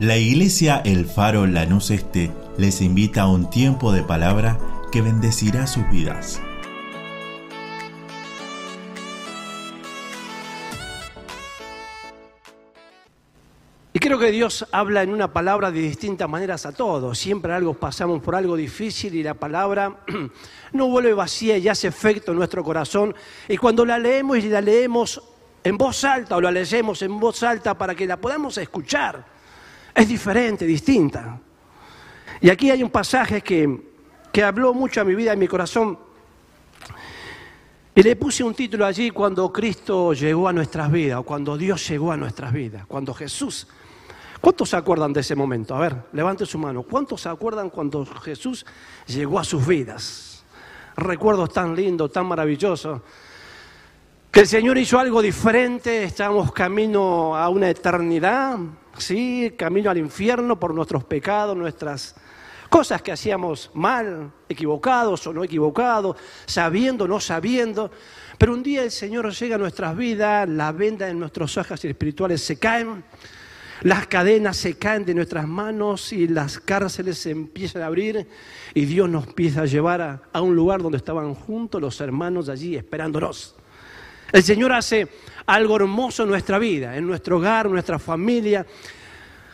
La 0.00 0.16
iglesia 0.16 0.80
El 0.82 1.04
Faro 1.04 1.46
Lanús 1.46 1.90
Este 1.90 2.32
les 2.56 2.80
invita 2.80 3.20
a 3.20 3.28
un 3.28 3.50
tiempo 3.50 3.92
de 3.92 4.02
palabra 4.02 4.58
que 4.90 5.02
bendecirá 5.02 5.66
sus 5.66 5.86
vidas. 5.90 6.40
Y 13.92 13.98
creo 13.98 14.18
que 14.18 14.30
Dios 14.30 14.66
habla 14.72 15.02
en 15.02 15.12
una 15.12 15.34
palabra 15.34 15.70
de 15.70 15.82
distintas 15.82 16.30
maneras 16.30 16.64
a 16.64 16.72
todos. 16.72 17.18
Siempre 17.18 17.52
algo 17.52 17.74
pasamos 17.74 18.22
por 18.22 18.34
algo 18.34 18.56
difícil 18.56 19.14
y 19.14 19.22
la 19.22 19.34
palabra 19.34 19.98
no 20.72 20.88
vuelve 20.88 21.12
vacía 21.12 21.58
y 21.58 21.68
hace 21.68 21.88
efecto 21.88 22.32
en 22.32 22.38
nuestro 22.38 22.64
corazón. 22.64 23.14
Y 23.50 23.58
cuando 23.58 23.84
la 23.84 23.98
leemos 23.98 24.38
y 24.38 24.48
la 24.48 24.62
leemos 24.62 25.20
en 25.62 25.76
voz 25.76 26.04
alta 26.04 26.36
o 26.36 26.40
la 26.40 26.50
leemos 26.50 27.02
en 27.02 27.20
voz 27.20 27.42
alta 27.42 27.76
para 27.76 27.94
que 27.94 28.06
la 28.06 28.16
podamos 28.16 28.56
escuchar, 28.56 29.39
es 29.94 30.08
diferente, 30.08 30.64
distinta. 30.64 31.40
Y 32.40 32.50
aquí 32.50 32.70
hay 32.70 32.82
un 32.82 32.90
pasaje 32.90 33.42
que, 33.42 33.92
que 34.32 34.42
habló 34.42 34.72
mucho 34.72 35.00
a 35.00 35.04
mi 35.04 35.14
vida 35.14 35.30
y 35.30 35.34
a 35.34 35.36
mi 35.36 35.48
corazón. 35.48 35.98
Y 37.94 38.02
le 38.02 38.16
puse 38.16 38.44
un 38.44 38.54
título 38.54 38.86
allí 38.86 39.10
cuando 39.10 39.52
Cristo 39.52 40.12
llegó 40.12 40.48
a 40.48 40.52
nuestras 40.52 40.90
vidas, 40.90 41.18
o 41.18 41.22
cuando 41.22 41.56
Dios 41.56 41.86
llegó 41.88 42.12
a 42.12 42.16
nuestras 42.16 42.52
vidas, 42.52 42.86
cuando 42.86 43.12
Jesús 43.12 43.66
¿Cuántos 44.40 44.70
se 44.70 44.76
acuerdan 44.76 45.12
de 45.12 45.20
ese 45.20 45.36
momento? 45.36 45.74
A 45.74 45.80
ver, 45.80 45.96
levante 46.12 46.46
su 46.46 46.58
mano. 46.58 46.82
¿Cuántos 46.82 47.20
se 47.20 47.28
acuerdan 47.28 47.68
cuando 47.68 48.06
Jesús 48.06 48.64
llegó 49.06 49.38
a 49.38 49.44
sus 49.44 49.66
vidas? 49.66 50.44
Recuerdos 50.96 51.52
tan 51.52 51.76
lindos, 51.76 52.10
tan 52.10 52.26
maravillosos. 52.26 53.02
Que 54.30 54.40
el 54.40 54.46
Señor 54.46 54.78
hizo 54.78 54.98
algo 54.98 55.20
diferente, 55.20 56.04
estamos 56.04 56.52
camino 56.52 57.36
a 57.36 57.48
una 57.50 57.68
eternidad, 57.68 58.56
sí, 58.98 59.54
camino 59.56 59.90
al 59.90 59.98
infierno 59.98 60.58
por 60.58 60.74
nuestros 60.74 61.04
pecados, 61.04 61.56
nuestras 61.56 62.14
cosas 62.68 63.02
que 63.02 63.12
hacíamos 63.12 63.70
mal, 63.74 64.32
equivocados 64.48 65.26
o 65.26 65.32
no 65.32 65.42
equivocados, 65.42 66.16
sabiendo 66.46 67.04
o 67.04 67.08
no 67.08 67.20
sabiendo. 67.20 67.90
Pero 68.38 68.52
un 68.52 68.62
día 68.62 68.82
el 68.82 68.90
Señor 68.90 69.30
llega 69.32 69.56
a 69.56 69.58
nuestras 69.58 69.96
vidas, 69.96 70.48
la 70.48 70.72
venda 70.72 71.08
en 71.08 71.18
nuestros 71.18 71.56
ojos 71.56 71.84
espirituales 71.84 72.42
se 72.42 72.58
caen 72.58 73.04
las 73.82 74.06
cadenas 74.08 74.58
se 74.58 74.74
caen 74.74 75.06
de 75.06 75.14
nuestras 75.14 75.48
manos 75.48 76.12
y 76.12 76.28
las 76.28 76.58
cárceles 76.58 77.16
se 77.18 77.30
empiezan 77.30 77.80
a 77.80 77.86
abrir 77.86 78.26
y 78.74 78.84
Dios 78.84 79.08
nos 79.08 79.26
empieza 79.26 79.62
a 79.62 79.66
llevar 79.66 80.20
a, 80.32 80.40
un 80.42 80.54
lugar 80.54 80.82
donde 80.82 80.98
estaban 80.98 81.34
juntos 81.34 81.80
los 81.80 81.98
hermanos 82.00 82.50
allí 82.50 82.76
esperándonos. 82.76 83.56
El 84.32 84.42
Señor 84.42 84.72
hace 84.72 85.08
algo 85.54 85.76
hermoso 85.76 86.22
en 86.22 86.30
nuestra 86.30 86.58
vida, 86.58 86.96
en 86.96 87.06
nuestro 87.06 87.38
hogar, 87.38 87.66
en 87.66 87.72
nuestra 87.72 87.98
familia. 87.98 88.66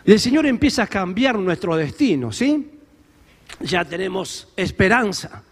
Y 0.05 0.13
el 0.13 0.21
Señor 0.21 0.47
empieza 0.47 0.85
a 0.85 0.87
cambiar 0.87 1.39
nuestro 1.39 1.77
destino, 1.77 2.33
¿sí? 2.33 2.71
Ya 3.61 3.85
tenemos 3.85 4.49
esperanza. 4.57 5.43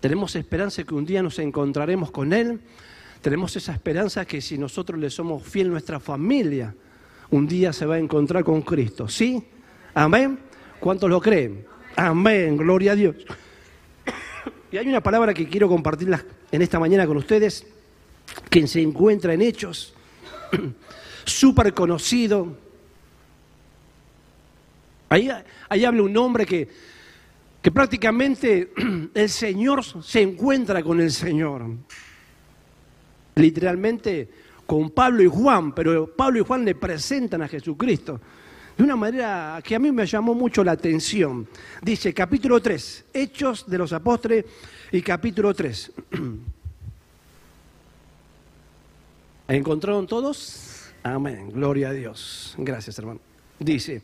Tenemos 0.00 0.36
esperanza 0.36 0.84
que 0.84 0.94
un 0.94 1.04
día 1.04 1.22
nos 1.22 1.38
encontraremos 1.38 2.10
con 2.10 2.32
Él. 2.32 2.60
Tenemos 3.20 3.56
esa 3.56 3.72
esperanza 3.72 4.24
que 4.24 4.40
si 4.40 4.58
nosotros 4.58 5.00
le 5.00 5.10
somos 5.10 5.42
fiel 5.42 5.68
a 5.68 5.70
nuestra 5.70 5.98
familia, 5.98 6.74
un 7.30 7.46
día 7.48 7.72
se 7.72 7.86
va 7.86 7.94
a 7.94 7.98
encontrar 7.98 8.44
con 8.44 8.62
Cristo. 8.62 9.08
¿Sí? 9.08 9.42
Amén. 9.94 10.38
¿Cuántos 10.78 11.08
lo 11.08 11.20
creen? 11.20 11.64
Amén. 11.96 12.56
Gloria 12.56 12.92
a 12.92 12.94
Dios. 12.94 13.16
Y 14.70 14.76
hay 14.76 14.88
una 14.88 15.00
palabra 15.00 15.32
que 15.32 15.48
quiero 15.48 15.68
compartir 15.68 16.12
en 16.50 16.62
esta 16.62 16.80
mañana 16.80 17.06
con 17.06 17.16
ustedes, 17.16 17.64
que 18.50 18.66
se 18.66 18.80
encuentra 18.80 19.34
en 19.34 19.42
Hechos, 19.42 19.94
súper 21.24 21.72
conocido. 21.74 22.56
Ahí, 25.08 25.30
ahí 25.68 25.84
habla 25.84 26.02
un 26.02 26.16
hombre 26.16 26.46
que, 26.46 26.68
que 27.62 27.70
prácticamente 27.70 28.72
el 29.14 29.28
Señor 29.28 29.84
se 30.02 30.22
encuentra 30.22 30.82
con 30.82 31.00
el 31.00 31.10
Señor. 31.10 31.66
Literalmente 33.36 34.28
con 34.66 34.90
Pablo 34.90 35.22
y 35.22 35.26
Juan, 35.26 35.74
pero 35.74 36.06
Pablo 36.14 36.40
y 36.40 36.44
Juan 36.44 36.64
le 36.64 36.74
presentan 36.74 37.42
a 37.42 37.48
Jesucristo 37.48 38.20
de 38.76 38.82
una 38.82 38.96
manera 38.96 39.60
que 39.62 39.74
a 39.74 39.78
mí 39.78 39.92
me 39.92 40.06
llamó 40.06 40.34
mucho 40.34 40.64
la 40.64 40.72
atención. 40.72 41.46
Dice 41.82 42.12
capítulo 42.12 42.60
3, 42.60 43.06
Hechos 43.12 43.68
de 43.68 43.78
los 43.78 43.92
Apóstoles 43.92 44.44
y 44.90 45.02
capítulo 45.02 45.54
3. 45.54 45.92
¿Encontraron 49.48 50.06
todos? 50.06 50.90
Amén, 51.02 51.50
gloria 51.52 51.90
a 51.90 51.92
Dios. 51.92 52.54
Gracias, 52.56 52.98
hermano. 52.98 53.20
Dice, 53.58 54.02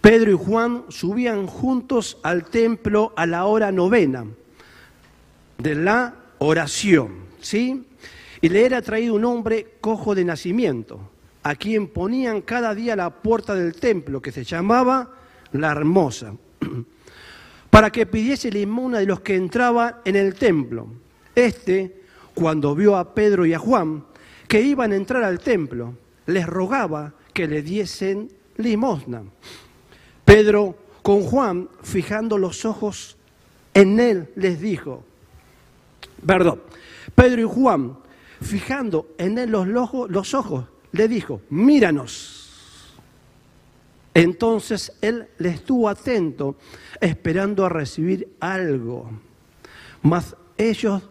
Pedro 0.00 0.30
y 0.30 0.34
Juan 0.34 0.84
subían 0.88 1.46
juntos 1.46 2.18
al 2.22 2.44
templo 2.46 3.12
a 3.16 3.26
la 3.26 3.44
hora 3.44 3.70
novena 3.70 4.26
de 5.58 5.74
la 5.74 6.14
oración, 6.38 7.16
¿sí? 7.40 7.86
Y 8.40 8.48
le 8.48 8.64
era 8.64 8.80
traído 8.80 9.14
un 9.14 9.24
hombre 9.24 9.74
cojo 9.80 10.14
de 10.14 10.24
nacimiento, 10.24 11.10
a 11.42 11.54
quien 11.54 11.88
ponían 11.88 12.40
cada 12.40 12.74
día 12.74 12.96
la 12.96 13.10
puerta 13.10 13.54
del 13.54 13.74
templo, 13.74 14.22
que 14.22 14.32
se 14.32 14.44
llamaba 14.44 15.10
la 15.52 15.70
hermosa, 15.70 16.34
para 17.70 17.90
que 17.90 18.06
pidiese 18.06 18.50
limosna 18.50 19.00
de 19.00 19.06
los 19.06 19.20
que 19.20 19.36
entraban 19.36 19.96
en 20.04 20.16
el 20.16 20.34
templo. 20.34 20.88
Este, 21.34 22.02
cuando 22.34 22.74
vio 22.74 22.96
a 22.96 23.14
Pedro 23.14 23.44
y 23.44 23.52
a 23.52 23.58
Juan, 23.58 24.04
que 24.48 24.62
iban 24.62 24.92
a 24.92 24.96
entrar 24.96 25.22
al 25.22 25.38
templo, 25.38 25.94
les 26.26 26.46
rogaba 26.46 27.12
que 27.32 27.46
le 27.46 27.62
diesen 27.62 28.30
limosna. 28.56 29.22
Pedro, 30.24 30.76
con 31.02 31.22
Juan, 31.22 31.68
fijando 31.82 32.38
los 32.38 32.64
ojos 32.64 33.16
en 33.74 34.00
él, 34.00 34.30
les 34.34 34.60
dijo, 34.60 35.04
perdón, 36.26 36.62
Pedro 37.14 37.42
y 37.42 37.44
Juan, 37.44 37.98
fijando 38.40 39.08
en 39.18 39.38
él 39.38 39.50
los, 39.50 39.68
los 39.68 40.34
ojos, 40.34 40.64
le 40.92 41.08
dijo, 41.08 41.42
míranos. 41.50 42.96
Entonces 44.14 44.92
él 45.00 45.28
le 45.38 45.50
estuvo 45.50 45.88
atento, 45.88 46.56
esperando 47.00 47.64
a 47.64 47.68
recibir 47.68 48.34
algo. 48.40 49.10
Mas 50.02 50.34
ellos, 50.56 51.02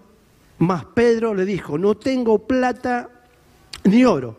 más 0.57 0.85
Pedro 0.85 1.33
le 1.33 1.45
dijo, 1.45 1.77
no 1.77 1.95
tengo 1.95 2.47
plata 2.47 3.16
ni 3.87 4.05
oro, 4.05 4.37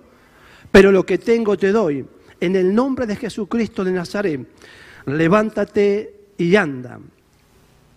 pero 0.70 0.92
lo 0.92 1.04
que 1.04 1.19
tengo 1.19 1.56
te 1.56 1.72
doy. 1.72 2.04
En 2.41 2.54
el 2.54 2.75
nombre 2.75 3.06
de 3.06 3.16
Jesucristo 3.16 3.82
de 3.82 3.92
Nazaret, 3.92 4.47
levántate 5.06 6.14
y 6.36 6.54
anda. 6.54 7.00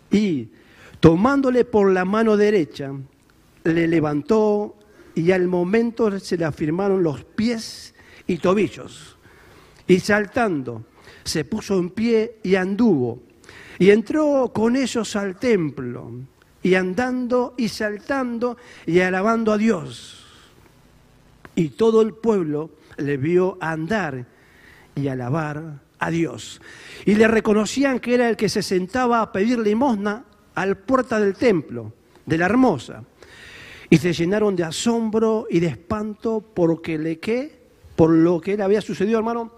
Y 0.10 0.50
tomándole 1.00 1.64
por 1.66 1.92
la 1.92 2.06
mano 2.06 2.36
derecha, 2.36 2.92
le 3.64 3.88
levantó 3.88 4.78
y 5.14 5.32
al 5.32 5.48
momento 5.48 6.20
se 6.20 6.38
le 6.38 6.46
afirmaron 6.46 7.04
los 7.04 7.24
pies 7.24 7.94
y 8.28 8.38
tobillos. 8.38 9.18
Y 9.88 10.00
saltando, 10.00 10.86
se 11.24 11.46
puso 11.46 11.78
en 11.78 11.90
pie 11.92 12.40
y 12.44 12.56
anduvo. 12.56 13.22
Y 13.78 13.90
entró 13.90 14.52
con 14.54 14.76
ellos 14.76 15.16
al 15.16 15.38
templo, 15.38 16.12
y 16.64 16.76
andando 16.76 17.56
y 17.58 17.68
saltando 17.68 18.58
y 18.86 19.00
alabando 19.00 19.52
a 19.52 19.58
Dios. 19.58 20.21
Y 21.62 21.70
todo 21.70 22.02
el 22.02 22.16
pueblo 22.16 22.72
le 22.98 23.18
vio 23.18 23.60
andar 23.62 24.26
y 24.96 25.08
alabar 25.08 25.80
a 26.00 26.10
Dios. 26.10 26.60
Y 27.06 27.14
le 27.14 27.28
reconocían 27.28 28.00
que 28.00 28.16
era 28.16 28.28
el 28.28 28.36
que 28.36 28.50
se 28.50 28.64
sentaba 28.64 29.22
a 29.22 29.32
pedir 29.32 29.60
limosna 29.60 30.26
al 30.56 30.80
puerta 30.80 31.20
del 31.20 31.36
templo, 31.36 31.94
de 32.26 32.40
la 32.40 32.46
hermosa. 32.48 33.04
Y 33.92 33.98
se 34.00 34.12
llenaron 34.12 34.56
de 34.56 34.64
asombro 34.64 35.46
y 35.52 35.60
de 35.60 35.68
espanto 35.68 36.44
porque 36.52 36.98
le 36.98 37.20
que, 37.20 37.62
por 37.96 38.10
lo 38.10 38.42
que 38.42 38.54
él 38.54 38.62
había 38.62 38.82
sucedido, 38.82 39.20
hermano, 39.20 39.52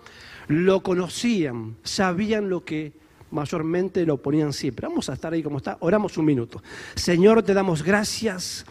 lo 0.49 0.83
conocían, 0.83 1.77
sabían 1.83 2.49
lo 2.49 2.65
que 2.65 2.91
mayormente 3.31 4.05
lo 4.05 4.17
ponían 4.17 4.51
siempre. 4.51 4.89
Vamos 4.89 5.07
a 5.09 5.13
estar 5.13 5.31
ahí 5.31 5.41
como 5.41 5.59
está, 5.59 5.77
oramos 5.79 6.17
un 6.17 6.25
minuto. 6.25 6.61
Señor, 6.95 7.43
te 7.43 7.53
damos 7.53 7.81
gracias. 7.81 8.65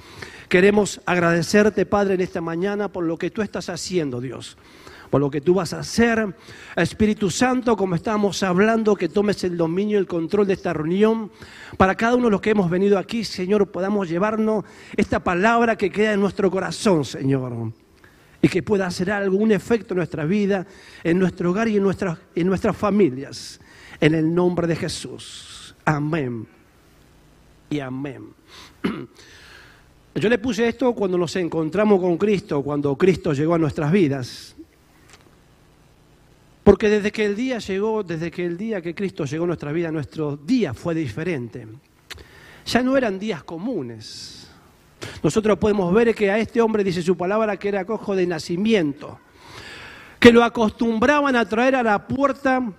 Queremos 0.53 1.01
agradecerte, 1.07 1.87
Padre, 1.87 2.13
en 2.13 2.21
esta 2.21 2.43
mañana 2.43 2.89
por 2.89 3.05
lo 3.05 3.17
que 3.17 3.31
tú 3.31 3.41
estás 3.41 3.71
haciendo, 3.71 4.21
Dios 4.21 4.59
por 5.09 5.19
lo 5.21 5.31
que 5.31 5.41
tú 5.41 5.55
vas 5.55 5.73
a 5.73 5.81
hacer. 5.81 6.35
Espíritu 6.77 7.31
Santo, 7.31 7.75
como 7.75 7.95
estamos 7.95 8.43
hablando, 8.43 8.95
que 8.95 9.09
tomes 9.09 9.45
el 9.45 9.57
dominio 9.57 9.97
y 9.97 10.01
el 10.01 10.07
control 10.07 10.47
de 10.47 10.53
esta 10.53 10.75
reunión. 10.75 11.31
Para 11.79 11.95
cada 11.95 12.17
uno 12.17 12.27
de 12.27 12.33
los 12.33 12.41
que 12.43 12.51
hemos 12.51 12.71
venido 12.71 12.99
aquí, 12.99 13.25
Señor, 13.25 13.71
podamos 13.71 14.11
llevarnos 14.11 14.65
esta 14.95 15.25
palabra 15.25 15.77
que 15.77 15.91
queda 15.91 16.13
en 16.13 16.21
nuestro 16.21 16.51
corazón, 16.51 17.05
Señor. 17.07 17.73
Y 18.43 18.49
que 18.49 18.63
pueda 18.63 18.87
hacer 18.87 19.11
algún 19.11 19.53
efecto 19.53 19.95
en 19.95 19.99
nuestra 19.99 20.27
vida, 20.27 20.67
en 21.03 21.19
nuestro 21.19 21.51
hogar 21.51 21.69
y 21.69 21.77
en, 21.77 21.83
nuestras, 21.83 22.19
en 22.35 22.47
nuestras 22.47 22.77
familias. 22.77 23.59
En 24.01 24.15
el 24.15 24.35
nombre 24.35 24.67
de 24.67 24.77
Jesús. 24.77 25.75
Amén. 25.85 26.47
Y 27.71 27.81
amén. 27.81 28.29
Yo 30.15 30.29
le 30.29 30.39
puse 30.39 30.69
esto 30.69 30.93
cuando 30.93 31.17
nos 31.17 31.35
encontramos 31.37 32.01
con 32.01 32.19
Cristo, 32.19 32.63
cuando 32.63 32.97
Cristo 32.97 33.33
llegó 33.33 33.55
a 33.55 33.59
nuestras 33.59 33.91
vidas. 33.91 34.55
Porque 36.63 36.89
desde 36.89 37.11
que 37.11 37.25
el 37.25 37.35
día 37.35 37.59
llegó, 37.59 38.03
desde 38.03 38.31
que 38.31 38.45
el 38.45 38.57
día 38.57 38.83
que 38.83 38.95
Cristo 38.95 39.25
llegó 39.25 39.45
a 39.45 39.47
nuestra 39.49 39.73
vida, 39.73 39.91
nuestro 39.91 40.37
día 40.37 40.75
fue 40.75 40.95
diferente. 40.95 41.67
Ya 42.67 42.83
no 42.83 42.97
eran 42.97 43.19
días 43.19 43.43
comunes. 43.43 44.49
Nosotros 45.23 45.59
podemos 45.59 45.93
ver 45.93 46.15
que 46.15 46.31
a 46.31 46.39
este 46.39 46.61
hombre 46.61 46.85
dice 46.85 47.03
su 47.03 47.17
palabra 47.17 47.57
que 47.57 47.69
era 47.69 47.85
cojo 47.85 48.15
de 48.15 48.27
nacimiento, 48.27 49.19
que 50.21 50.31
lo 50.31 50.45
acostumbraban 50.45 51.35
a 51.37 51.49
traer 51.49 51.75
a 51.75 51.83
la 51.83 52.07
puerta 52.07 52.73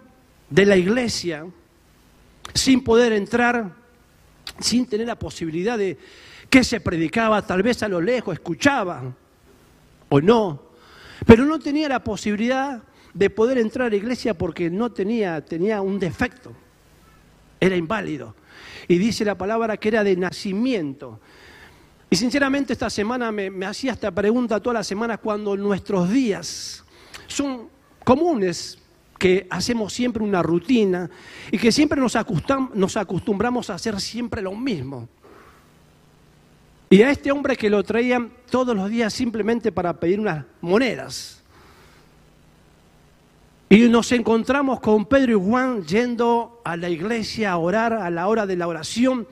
de 0.50 0.66
la 0.66 0.78
iglesia 0.78 1.46
sin 2.54 2.84
poder 2.84 3.12
entrar, 3.12 3.74
sin 4.60 4.86
tener 4.86 5.08
la 5.08 5.20
posibilidad 5.20 5.78
de 5.78 5.98
que 6.54 6.64
se 6.64 6.80
predicaba, 6.80 7.42
tal 7.42 7.64
vez 7.64 7.82
a 7.82 7.88
lo 7.88 8.00
lejos, 8.00 8.36
escuchaba 8.36 9.02
o 10.08 10.22
no, 10.22 10.62
pero 11.26 11.46
no 11.46 11.58
tenía 11.58 11.90
la 11.90 12.04
posibilidad 12.04 12.80
de 13.12 13.32
poder 13.32 13.58
entrar 13.58 13.88
a 13.88 13.90
la 13.90 13.96
iglesia 13.96 14.38
porque 14.38 14.70
no 14.70 14.92
tenía, 14.92 15.44
tenía 15.44 15.82
un 15.82 15.98
defecto, 15.98 16.54
era 17.60 17.76
inválido. 17.76 18.36
Y 18.88 19.00
dice 19.00 19.26
la 19.26 19.36
palabra 19.36 19.78
que 19.78 19.88
era 19.88 20.04
de 20.04 20.16
nacimiento. 20.16 21.20
Y 22.08 22.18
sinceramente 22.18 22.74
esta 22.74 22.92
semana 22.92 23.32
me, 23.32 23.50
me 23.50 23.66
hacía 23.66 23.94
esta 23.94 24.12
pregunta 24.12 24.60
todas 24.60 24.76
las 24.76 24.86
semanas 24.86 25.22
cuando 25.24 25.58
nuestros 25.58 26.08
días 26.12 26.86
son 27.26 27.68
comunes, 28.04 28.78
que 29.18 29.48
hacemos 29.50 29.92
siempre 29.92 30.22
una 30.22 30.44
rutina 30.44 31.10
y 31.52 31.58
que 31.58 31.72
siempre 31.72 32.00
nos, 32.00 32.16
nos 32.76 32.98
acostumbramos 32.98 33.72
a 33.72 33.74
hacer 33.74 34.00
siempre 34.00 34.44
lo 34.44 34.52
mismo. 34.52 35.10
Y 36.94 37.02
a 37.02 37.10
este 37.10 37.32
hombre 37.32 37.58
que 37.58 37.72
lo 37.72 37.82
traían 37.82 38.32
todos 38.52 38.76
los 38.76 38.88
días 38.88 39.12
simplemente 39.12 39.72
para 39.72 39.94
pedir 39.94 40.20
unas 40.20 40.46
monedas. 40.62 41.42
Y 43.68 43.90
nos 43.90 44.12
encontramos 44.12 44.80
con 44.80 45.08
Pedro 45.08 45.32
y 45.32 45.44
Juan 45.44 45.84
yendo 45.88 46.62
a 46.64 46.78
la 46.78 46.90
iglesia 46.92 47.54
a 47.54 47.58
orar 47.58 47.94
a 47.94 48.12
la 48.12 48.28
hora 48.28 48.46
de 48.46 48.58
la 48.58 48.68
oración, 48.68 49.28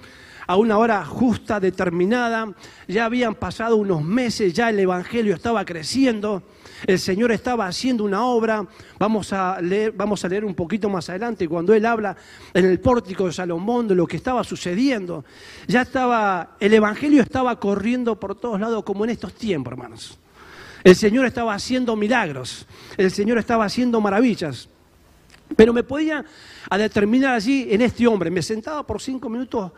a 0.51 0.57
una 0.57 0.77
hora 0.77 1.06
justa, 1.06 1.62
determinada. 1.62 2.53
Ya 2.86 3.06
habían 3.06 3.36
pasado 3.36 3.77
unos 3.77 4.03
meses, 4.03 4.51
ya 4.51 4.69
el 4.69 4.80
Evangelio 4.81 5.33
estaba 5.33 5.63
creciendo, 5.63 6.44
el 6.86 7.00
Señor 7.00 7.31
estaba 7.31 7.68
haciendo 7.68 8.03
una 8.03 8.25
obra. 8.25 8.68
Vamos 9.00 9.31
a 9.31 9.62
leer, 9.62 9.94
vamos 9.94 10.25
a 10.25 10.27
leer 10.27 10.44
un 10.44 10.53
poquito 10.53 10.89
más 10.89 11.09
adelante 11.09 11.48
cuando 11.48 11.74
Él 11.74 11.86
habla 11.86 12.18
en 12.53 12.65
el 12.65 12.81
pórtico 12.81 13.27
de 13.27 13.31
Salomón 13.31 13.88
de 13.88 13.95
lo 13.95 14.06
que 14.06 14.18
estaba 14.18 14.44
sucediendo. 14.44 15.24
Ya 15.69 15.83
estaba, 15.83 16.57
el 16.59 16.74
Evangelio 16.74 17.24
estaba 17.24 17.57
corriendo 17.57 18.19
por 18.19 18.36
todos 18.36 18.59
lados 18.59 18.83
como 18.83 19.06
en 19.06 19.12
estos 19.12 19.33
tiempos, 19.33 19.71
hermanos. 19.71 20.19
El 20.83 20.98
Señor 20.98 21.27
estaba 21.27 21.53
haciendo 21.53 21.95
milagros, 21.95 22.65
el 22.98 23.09
Señor 23.09 23.38
estaba 23.38 23.63
haciendo 23.63 24.01
maravillas. 24.01 24.68
Pero 25.56 25.71
me 25.71 25.83
podía 25.83 26.25
a 26.69 26.77
determinar 26.77 27.36
allí 27.36 27.68
en 27.69 27.81
este 27.81 28.06
hombre. 28.07 28.30
Me 28.30 28.42
sentaba 28.42 28.86
por 28.86 29.01
cinco 29.01 29.30
minutos, 29.30 29.71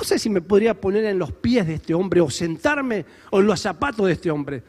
no 0.00 0.04
sé 0.04 0.18
si 0.18 0.30
me 0.30 0.40
podría 0.40 0.72
poner 0.72 1.04
en 1.04 1.18
los 1.18 1.30
pies 1.30 1.66
de 1.66 1.74
este 1.74 1.92
hombre 1.92 2.22
o 2.22 2.30
sentarme 2.30 3.04
o 3.28 3.40
en 3.40 3.46
los 3.46 3.60
zapatos 3.60 4.06
de 4.06 4.14
este 4.14 4.30
hombre. 4.30 4.62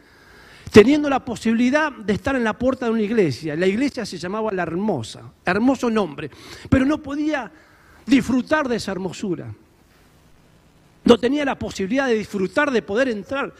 Teniendo 0.70 1.10
la 1.10 1.24
posibilidad 1.24 1.90
de 1.90 2.12
estar 2.12 2.36
en 2.36 2.44
la 2.44 2.52
puerta 2.52 2.88
de 2.88 2.92
una 2.92 3.02
iglesia. 3.02 3.56
La 3.56 3.66
iglesia 3.66 4.06
se 4.06 4.18
llamaba 4.18 4.52
La 4.52 4.64
Hermosa, 4.64 5.32
hermoso 5.46 5.90
nombre. 5.90 6.30
Pero 6.70 6.84
no 6.84 7.02
podía 7.02 7.50
disfrutar 8.06 8.68
de 8.68 8.76
esa 8.76 8.92
hermosura. 8.92 9.54
No 11.06 11.18
tenía 11.18 11.46
la 11.46 11.58
posibilidad 11.58 12.08
de 12.08 12.16
disfrutar, 12.16 12.70
de 12.70 12.82
poder 12.82 13.08
entrar 13.08 13.54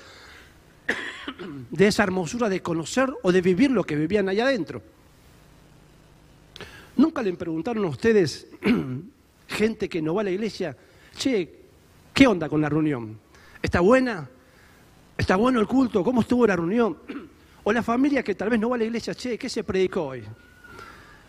de 1.72 1.88
esa 1.88 2.04
hermosura 2.04 2.50
de 2.50 2.62
conocer 2.62 3.10
o 3.24 3.32
de 3.32 3.40
vivir 3.40 3.72
lo 3.72 3.86
que 3.86 3.96
vivían 3.96 4.28
allá 4.28 4.44
adentro. 4.44 4.82
Nunca 6.98 7.22
le 7.22 7.32
preguntaron 7.32 7.86
a 7.86 7.88
ustedes, 7.88 8.48
gente 9.48 9.88
que 9.88 10.02
no 10.02 10.14
va 10.14 10.20
a 10.20 10.26
la 10.26 10.32
iglesia, 10.32 10.76
che, 11.16 11.61
¿qué 12.14 12.28
onda 12.28 12.50
con 12.50 12.62
la 12.62 12.70
reunión? 12.70 13.20
¿Está 13.62 13.80
buena? 13.80 14.30
¿Está 15.18 15.36
bueno 15.36 15.60
el 15.60 15.68
culto? 15.68 16.04
¿Cómo 16.04 16.22
estuvo 16.22 16.48
la 16.48 16.56
reunión? 16.56 16.98
O 17.64 17.72
la 17.72 17.84
familia 17.84 18.24
que 18.24 18.34
tal 18.34 18.50
vez 18.50 18.60
no 18.60 18.70
va 18.70 18.76
a 18.76 18.80
la 18.80 18.86
iglesia, 18.86 19.14
che, 19.14 19.38
¿qué 19.38 19.48
se 19.48 19.64
predicó 19.64 20.02
hoy? 20.06 20.24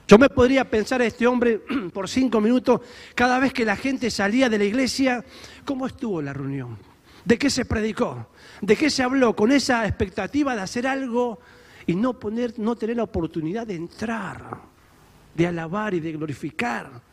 Yo 0.08 0.16
me 0.16 0.30
podría 0.30 0.64
pensar 0.64 1.02
a 1.02 1.04
este 1.04 1.26
hombre 1.26 1.60
por 1.92 2.08
cinco 2.08 2.40
minutos, 2.40 2.80
cada 3.14 3.38
vez 3.38 3.52
que 3.52 3.66
la 3.66 3.76
gente 3.76 4.10
salía 4.10 4.48
de 4.48 4.56
la 4.56 4.64
iglesia, 4.64 5.22
¿cómo 5.66 5.86
estuvo 5.86 6.22
la 6.22 6.32
reunión? 6.32 6.78
¿De 7.26 7.36
qué 7.36 7.50
se 7.50 7.66
predicó? 7.66 8.28
¿De 8.62 8.76
qué 8.76 8.88
se 8.88 9.02
habló? 9.02 9.36
Con 9.36 9.52
esa 9.52 9.86
expectativa 9.86 10.56
de 10.56 10.62
hacer 10.62 10.86
algo 10.86 11.38
y 11.86 11.94
no, 11.94 12.18
poner, 12.18 12.58
no 12.58 12.76
tener 12.76 12.96
la 12.96 13.02
oportunidad 13.02 13.66
de 13.66 13.74
entrar, 13.74 14.58
de 15.34 15.46
alabar 15.46 15.92
y 15.92 16.00
de 16.00 16.12
glorificar 16.12 17.11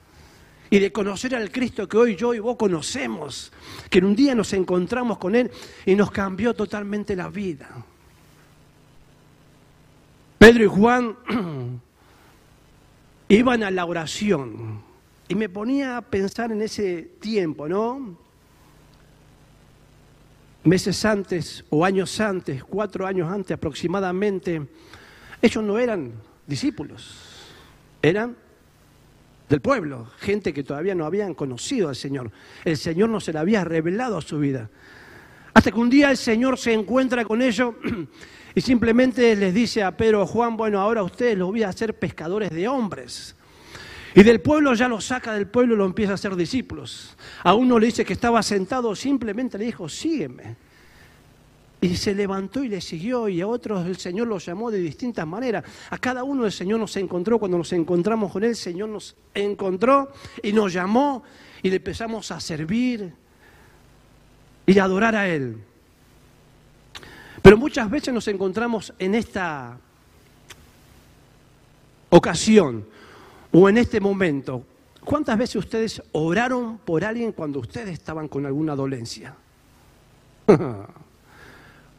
y 0.69 0.79
de 0.79 0.91
conocer 0.91 1.35
al 1.35 1.51
Cristo 1.51 1.87
que 1.87 1.97
hoy 1.97 2.15
yo 2.15 2.33
y 2.33 2.39
vos 2.39 2.55
conocemos, 2.57 3.51
que 3.89 3.99
en 3.99 4.05
un 4.05 4.15
día 4.15 4.35
nos 4.35 4.53
encontramos 4.53 5.17
con 5.17 5.35
Él 5.35 5.49
y 5.85 5.95
nos 5.95 6.11
cambió 6.11 6.53
totalmente 6.53 7.15
la 7.15 7.29
vida. 7.29 7.69
Pedro 10.37 10.63
y 10.63 10.67
Juan 10.67 11.17
iban 13.29 13.63
a 13.63 13.71
la 13.71 13.85
oración 13.85 14.81
y 15.27 15.35
me 15.35 15.49
ponía 15.49 15.97
a 15.97 16.01
pensar 16.01 16.51
en 16.51 16.61
ese 16.61 17.01
tiempo, 17.19 17.67
¿no? 17.67 18.17
meses 20.63 21.03
antes 21.05 21.63
o 21.69 21.85
años 21.85 22.19
antes, 22.19 22.63
cuatro 22.63 23.07
años 23.07 23.31
antes 23.31 23.55
aproximadamente, 23.55 24.61
ellos 25.41 25.63
no 25.63 25.79
eran 25.79 26.13
discípulos, 26.45 27.15
eran 28.01 28.35
del 29.49 29.61
pueblo, 29.61 30.07
gente 30.19 30.53
que 30.53 30.63
todavía 30.63 30.93
no 30.93 31.05
habían 31.05 31.33
conocido 31.33 31.89
al 31.89 31.95
Señor. 31.95 32.31
El 32.63 32.77
Señor 32.77 33.09
no 33.09 33.19
se 33.19 33.33
le 33.33 33.39
había 33.39 33.63
revelado 33.63 34.17
a 34.17 34.21
su 34.21 34.37
vida. 34.37 34.69
Hasta 35.53 35.71
que 35.71 35.79
un 35.79 35.89
día 35.89 36.11
el 36.11 36.17
Señor 36.17 36.57
se 36.57 36.71
encuentra 36.71 37.25
con 37.25 37.41
ellos 37.41 37.73
y 38.55 38.61
simplemente 38.61 39.35
les 39.35 39.53
dice 39.53 39.83
a 39.83 39.97
Pedro 39.97 40.27
Juan, 40.27 40.55
bueno, 40.55 40.79
ahora 40.79 41.01
ustedes 41.01 41.35
los 41.35 41.49
voy 41.49 41.63
a 41.63 41.69
hacer 41.69 41.97
pescadores 41.97 42.51
de 42.51 42.67
hombres. 42.67 43.35
Y 44.13 44.21
del 44.21 44.39
pueblo 44.39 44.73
ya 44.75 44.87
lo 44.87 45.01
saca 45.01 45.33
del 45.33 45.47
pueblo 45.47 45.73
y 45.73 45.77
lo 45.77 45.85
empieza 45.85 46.11
a 46.11 46.15
hacer 46.15 46.35
discípulos. 46.35 47.17
A 47.43 47.55
uno 47.55 47.79
le 47.79 47.87
dice 47.87 48.05
que 48.05 48.13
estaba 48.13 48.43
sentado, 48.43 48.95
simplemente 48.95 49.57
le 49.57 49.65
dijo, 49.65 49.89
sígueme. 49.89 50.68
Y 51.81 51.95
se 51.95 52.13
levantó 52.13 52.63
y 52.63 52.67
le 52.67 52.81
siguió, 52.81 53.29
y 53.29 53.39
a 53.39 53.47
otros 53.47 53.85
el 53.85 53.97
Señor 53.97 54.27
los 54.27 54.45
llamó 54.45 54.69
de 54.69 54.79
distintas 54.79 55.25
maneras. 55.25 55.63
A 55.89 55.97
cada 55.97 56.23
uno 56.23 56.45
el 56.45 56.51
Señor 56.51 56.79
nos 56.79 56.95
encontró, 56.97 57.39
cuando 57.39 57.57
nos 57.57 57.71
encontramos 57.71 58.31
con 58.31 58.43
Él, 58.43 58.49
el 58.49 58.55
Señor 58.55 58.89
nos 58.89 59.15
encontró 59.33 60.11
y 60.43 60.51
nos 60.51 60.73
llamó 60.73 61.23
y 61.63 61.69
le 61.69 61.77
empezamos 61.77 62.31
a 62.31 62.39
servir 62.41 63.13
y 64.65 64.77
a 64.77 64.83
adorar 64.83 65.15
a 65.15 65.27
Él. 65.29 65.57
Pero 67.41 67.57
muchas 67.57 67.89
veces 67.89 68.13
nos 68.13 68.27
encontramos 68.27 68.93
en 68.99 69.15
esta 69.15 69.77
ocasión 72.09 72.85
o 73.51 73.69
en 73.69 73.77
este 73.77 74.01
momento, 74.01 74.65
¿cuántas 75.05 75.37
veces 75.37 75.55
ustedes 75.55 76.03
oraron 76.11 76.79
por 76.79 77.05
alguien 77.05 77.31
cuando 77.31 77.59
ustedes 77.59 77.93
estaban 77.93 78.27
con 78.27 78.45
alguna 78.45 78.75
dolencia? 78.75 79.33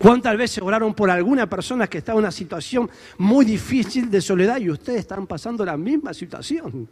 ¿Cuántas 0.00 0.34
veces 0.34 0.62
oraron 0.62 0.94
por 0.94 1.10
alguna 1.10 1.46
persona 1.46 1.86
que 1.86 1.98
estaba 1.98 2.18
en 2.18 2.24
una 2.24 2.32
situación 2.32 2.88
muy 3.18 3.44
difícil 3.44 4.10
de 4.10 4.22
soledad 4.22 4.56
y 4.56 4.70
ustedes 4.70 5.00
están 5.00 5.26
pasando 5.26 5.62
la 5.62 5.76
misma 5.76 6.14
situación? 6.14 6.88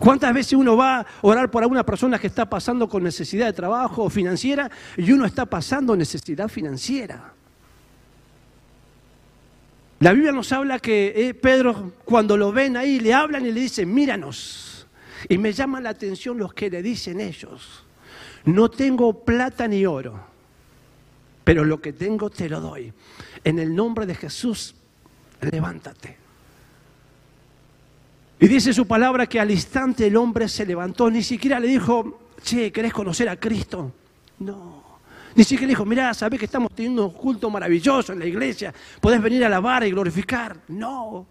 ¿Cuántas 0.00 0.34
veces 0.34 0.54
uno 0.54 0.76
va 0.76 0.98
a 0.98 1.06
orar 1.22 1.52
por 1.52 1.62
alguna 1.62 1.86
persona 1.86 2.18
que 2.18 2.26
está 2.26 2.50
pasando 2.50 2.88
con 2.88 3.04
necesidad 3.04 3.46
de 3.46 3.52
trabajo 3.52 4.02
o 4.02 4.10
financiera 4.10 4.68
y 4.96 5.12
uno 5.12 5.24
está 5.24 5.46
pasando 5.46 5.94
necesidad 5.94 6.48
financiera? 6.48 7.32
La 10.00 10.12
Biblia 10.14 10.32
nos 10.32 10.50
habla 10.50 10.80
que 10.80 11.12
eh, 11.14 11.32
Pedro, 11.32 11.92
cuando 12.04 12.36
lo 12.36 12.50
ven 12.50 12.76
ahí, 12.76 12.98
le 12.98 13.14
hablan 13.14 13.46
y 13.46 13.52
le 13.52 13.60
dicen, 13.60 13.94
míranos. 13.94 14.88
Y 15.28 15.38
me 15.38 15.52
llama 15.52 15.80
la 15.80 15.90
atención 15.90 16.38
los 16.38 16.52
que 16.54 16.68
le 16.70 16.82
dicen 16.82 17.20
ellos, 17.20 17.84
no 18.46 18.68
tengo 18.68 19.24
plata 19.24 19.68
ni 19.68 19.86
oro, 19.86 20.33
pero 21.44 21.64
lo 21.64 21.80
que 21.80 21.92
tengo 21.92 22.30
te 22.30 22.48
lo 22.48 22.60
doy. 22.60 22.92
En 23.44 23.58
el 23.58 23.74
nombre 23.74 24.06
de 24.06 24.14
Jesús, 24.14 24.74
levántate. 25.40 26.16
Y 28.40 28.48
dice 28.48 28.72
su 28.72 28.86
palabra 28.86 29.26
que 29.26 29.38
al 29.38 29.50
instante 29.50 30.06
el 30.06 30.16
hombre 30.16 30.48
se 30.48 30.66
levantó, 30.66 31.10
ni 31.10 31.22
siquiera 31.22 31.60
le 31.60 31.68
dijo, 31.68 32.32
che, 32.42 32.72
¿querés 32.72 32.92
conocer 32.92 33.28
a 33.28 33.36
Cristo? 33.36 33.92
No. 34.38 34.82
Ni 35.34 35.44
siquiera 35.44 35.68
dijo, 35.68 35.84
mirá, 35.84 36.14
sabés 36.14 36.38
que 36.38 36.46
estamos 36.46 36.72
teniendo 36.72 37.06
un 37.06 37.12
culto 37.12 37.50
maravilloso 37.50 38.12
en 38.12 38.20
la 38.20 38.26
iglesia, 38.26 38.72
podés 39.00 39.20
venir 39.20 39.44
a 39.44 39.46
alabar 39.46 39.84
y 39.84 39.90
glorificar. 39.90 40.56
No. 40.68 41.26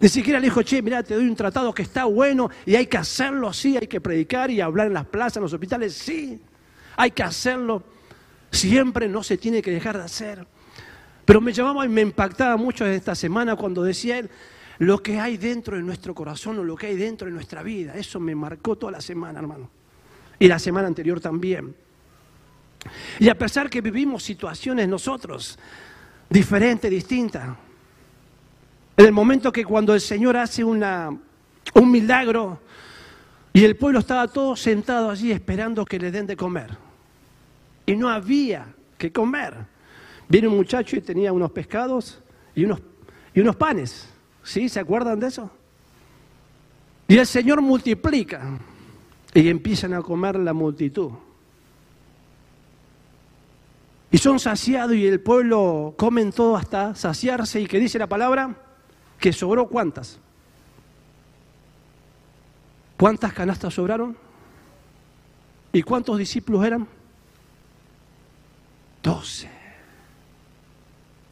Ni 0.00 0.08
siquiera 0.08 0.38
le 0.38 0.46
dijo, 0.46 0.62
che, 0.62 0.80
mirá, 0.80 1.02
te 1.02 1.14
doy 1.14 1.24
un 1.24 1.34
tratado 1.34 1.74
que 1.74 1.82
está 1.82 2.04
bueno 2.04 2.50
y 2.64 2.76
hay 2.76 2.86
que 2.86 2.98
hacerlo 2.98 3.48
así, 3.48 3.76
hay 3.76 3.86
que 3.86 4.00
predicar 4.00 4.50
y 4.50 4.60
hablar 4.60 4.86
en 4.86 4.94
las 4.94 5.06
plazas, 5.06 5.38
en 5.38 5.42
los 5.42 5.52
hospitales. 5.52 5.94
Sí, 5.94 6.40
hay 6.96 7.10
que 7.10 7.22
hacerlo. 7.22 7.82
Siempre 8.50 9.08
no 9.08 9.22
se 9.22 9.36
tiene 9.36 9.62
que 9.62 9.70
dejar 9.70 9.98
de 9.98 10.04
hacer. 10.04 10.46
Pero 11.24 11.40
me 11.40 11.52
llamaba 11.52 11.84
y 11.84 11.88
me 11.88 12.00
impactaba 12.00 12.56
mucho 12.56 12.86
esta 12.86 13.14
semana 13.14 13.54
cuando 13.56 13.82
decía 13.82 14.18
él 14.18 14.30
lo 14.78 15.02
que 15.02 15.18
hay 15.18 15.36
dentro 15.36 15.76
de 15.76 15.82
nuestro 15.82 16.14
corazón 16.14 16.58
o 16.60 16.64
lo 16.64 16.76
que 16.76 16.86
hay 16.86 16.96
dentro 16.96 17.26
de 17.26 17.34
nuestra 17.34 17.62
vida. 17.62 17.94
Eso 17.94 18.20
me 18.20 18.34
marcó 18.34 18.76
toda 18.76 18.92
la 18.92 19.00
semana, 19.00 19.40
hermano. 19.40 19.68
Y 20.38 20.48
la 20.48 20.58
semana 20.58 20.86
anterior 20.86 21.20
también. 21.20 21.74
Y 23.18 23.28
a 23.28 23.36
pesar 23.36 23.68
que 23.68 23.80
vivimos 23.80 24.22
situaciones 24.22 24.88
nosotros 24.88 25.58
diferentes, 26.30 26.90
distintas, 26.90 27.56
en 28.96 29.04
el 29.04 29.12
momento 29.12 29.52
que 29.52 29.64
cuando 29.64 29.94
el 29.94 30.00
Señor 30.00 30.36
hace 30.36 30.62
una, 30.62 31.10
un 31.74 31.90
milagro 31.90 32.60
y 33.52 33.64
el 33.64 33.76
pueblo 33.76 33.98
estaba 33.98 34.28
todo 34.28 34.54
sentado 34.56 35.10
allí 35.10 35.32
esperando 35.32 35.84
que 35.84 35.98
le 35.98 36.10
den 36.10 36.26
de 36.26 36.36
comer. 36.36 36.87
Y 37.88 37.96
no 37.96 38.10
había 38.10 38.66
que 38.98 39.10
comer. 39.10 39.54
Viene 40.28 40.46
un 40.46 40.56
muchacho 40.56 40.94
y 40.94 41.00
tenía 41.00 41.32
unos 41.32 41.50
pescados 41.52 42.20
y 42.54 42.66
unos, 42.66 42.82
y 43.32 43.40
unos 43.40 43.56
panes. 43.56 44.10
¿Sí? 44.42 44.68
¿Se 44.68 44.78
acuerdan 44.78 45.18
de 45.18 45.28
eso? 45.28 45.50
Y 47.08 47.16
el 47.16 47.26
Señor 47.26 47.62
multiplica 47.62 48.58
y 49.32 49.48
empiezan 49.48 49.94
a 49.94 50.02
comer 50.02 50.38
la 50.38 50.52
multitud. 50.52 51.12
Y 54.10 54.18
son 54.18 54.38
saciados 54.38 54.94
y 54.94 55.06
el 55.06 55.20
pueblo 55.20 55.94
comen 55.96 56.30
todo 56.30 56.56
hasta 56.56 56.94
saciarse 56.94 57.62
y 57.62 57.66
que 57.66 57.80
dice 57.80 57.98
la 57.98 58.06
palabra 58.06 58.54
que 59.18 59.32
sobró 59.32 59.66
cuántas. 59.66 60.20
¿Cuántas 62.98 63.32
canastas 63.32 63.72
sobraron? 63.72 64.14
¿Y 65.72 65.82
cuántos 65.82 66.18
discípulos 66.18 66.66
eran? 66.66 66.97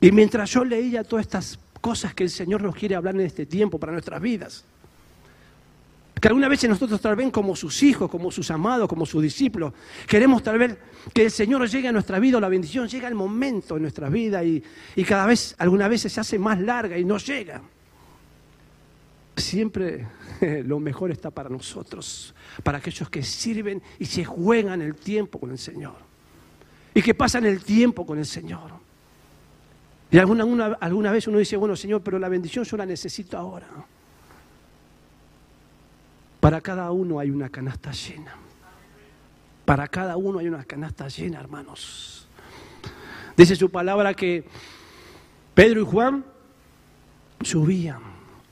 Y 0.00 0.12
mientras 0.12 0.50
yo 0.50 0.64
leía 0.64 1.04
todas 1.04 1.26
estas 1.26 1.58
cosas 1.80 2.14
que 2.14 2.24
el 2.24 2.30
Señor 2.30 2.62
nos 2.62 2.74
quiere 2.74 2.94
hablar 2.94 3.14
en 3.14 3.22
este 3.22 3.46
tiempo 3.46 3.78
para 3.78 3.92
nuestras 3.92 4.20
vidas, 4.20 4.64
que 6.20 6.28
alguna 6.28 6.48
vez 6.48 6.66
nosotros 6.68 7.00
tal 7.00 7.14
vez 7.14 7.30
como 7.30 7.54
sus 7.54 7.82
hijos, 7.82 8.10
como 8.10 8.30
sus 8.30 8.50
amados, 8.50 8.88
como 8.88 9.04
sus 9.04 9.22
discípulos, 9.22 9.72
queremos 10.06 10.42
tal 10.42 10.58
vez 10.58 10.76
que 11.12 11.24
el 11.24 11.30
Señor 11.30 11.68
llegue 11.68 11.88
a 11.88 11.92
nuestra 11.92 12.18
vida 12.18 12.38
o 12.38 12.40
la 12.40 12.48
bendición 12.48 12.88
llega 12.88 13.06
al 13.06 13.14
momento 13.14 13.76
en 13.76 13.82
nuestra 13.82 14.08
vida 14.08 14.42
y, 14.42 14.62
y 14.96 15.04
cada 15.04 15.26
vez, 15.26 15.54
alguna 15.58 15.88
vez 15.88 16.02
se 16.02 16.20
hace 16.20 16.38
más 16.38 16.58
larga 16.60 16.98
y 16.98 17.04
no 17.04 17.18
llega. 17.18 17.60
Siempre 19.36 20.06
lo 20.64 20.80
mejor 20.80 21.10
está 21.10 21.30
para 21.30 21.50
nosotros, 21.50 22.34
para 22.62 22.78
aquellos 22.78 23.10
que 23.10 23.22
sirven 23.22 23.82
y 23.98 24.06
se 24.06 24.24
juegan 24.24 24.80
el 24.80 24.94
tiempo 24.94 25.38
con 25.38 25.50
el 25.50 25.58
Señor 25.58 26.05
y 26.96 27.02
que 27.02 27.12
pasan 27.12 27.44
el 27.44 27.62
tiempo 27.62 28.06
con 28.06 28.18
el 28.18 28.24
Señor. 28.24 28.70
Y 30.10 30.16
alguna, 30.16 30.78
alguna 30.80 31.12
vez 31.12 31.26
uno 31.26 31.36
dice, 31.36 31.54
bueno 31.58 31.76
Señor, 31.76 32.00
pero 32.00 32.18
la 32.18 32.30
bendición 32.30 32.64
yo 32.64 32.74
la 32.78 32.86
necesito 32.86 33.36
ahora. 33.36 33.66
Para 36.40 36.62
cada 36.62 36.90
uno 36.92 37.18
hay 37.18 37.28
una 37.28 37.50
canasta 37.50 37.92
llena. 37.92 38.34
Para 39.66 39.88
cada 39.88 40.16
uno 40.16 40.38
hay 40.38 40.48
una 40.48 40.64
canasta 40.64 41.06
llena, 41.08 41.38
hermanos. 41.38 42.28
Dice 43.36 43.56
su 43.56 43.70
palabra 43.70 44.14
que 44.14 44.46
Pedro 45.52 45.82
y 45.82 45.84
Juan 45.84 46.24
subían, 47.42 48.00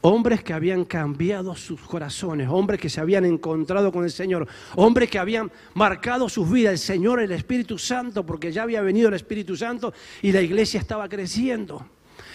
hombres 0.06 0.42
que 0.42 0.52
habían 0.52 0.84
cambiado 0.84 1.56
sus 1.56 1.80
corazones, 1.80 2.46
hombres 2.50 2.78
que 2.78 2.90
se 2.90 3.00
habían 3.00 3.24
encontrado 3.24 3.90
con 3.90 4.04
el 4.04 4.10
Señor, 4.10 4.46
hombres 4.76 5.08
que 5.08 5.18
habían 5.18 5.50
marcado 5.72 6.28
sus 6.28 6.50
vidas, 6.50 6.72
el 6.72 6.78
Señor, 6.78 7.20
el 7.20 7.32
Espíritu 7.32 7.78
Santo, 7.78 8.24
porque 8.26 8.52
ya 8.52 8.64
había 8.64 8.82
venido 8.82 9.08
el 9.08 9.14
Espíritu 9.14 9.56
Santo 9.56 9.94
y 10.20 10.30
la 10.30 10.42
iglesia 10.42 10.78
estaba 10.78 11.08
creciendo. 11.08 11.86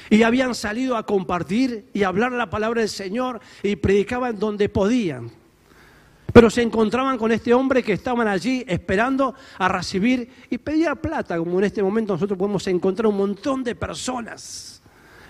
Y 0.09 0.23
habían 0.23 0.55
salido 0.55 0.97
a 0.97 1.05
compartir 1.05 1.85
y 1.93 2.01
hablar 2.01 2.31
la 2.31 2.49
palabra 2.49 2.81
del 2.81 2.89
Señor 2.89 3.39
y 3.61 3.75
predicaban 3.75 4.39
donde 4.39 4.67
podían. 4.67 5.29
Pero 6.33 6.49
se 6.49 6.63
encontraban 6.63 7.19
con 7.19 7.31
este 7.31 7.53
hombre 7.53 7.83
que 7.83 7.93
estaban 7.93 8.27
allí 8.27 8.65
esperando 8.67 9.35
a 9.59 9.67
recibir 9.67 10.27
y 10.49 10.57
pedía 10.57 10.95
plata, 10.95 11.37
como 11.37 11.59
en 11.59 11.65
este 11.65 11.83
momento 11.83 12.13
nosotros 12.13 12.39
podemos 12.39 12.65
encontrar 12.65 13.05
un 13.05 13.17
montón 13.17 13.63
de 13.63 13.75
personas 13.75 14.81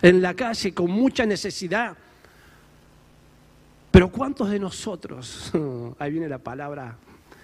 en 0.02 0.22
la 0.22 0.34
calle 0.34 0.74
con 0.74 0.90
mucha 0.90 1.26
necesidad. 1.26 1.98
Pero 3.92 4.10
¿cuántos 4.10 4.50
de 4.50 4.60
nosotros, 4.60 5.52
ahí 6.00 6.12
viene 6.12 6.30
la 6.30 6.38
palabra 6.38 6.98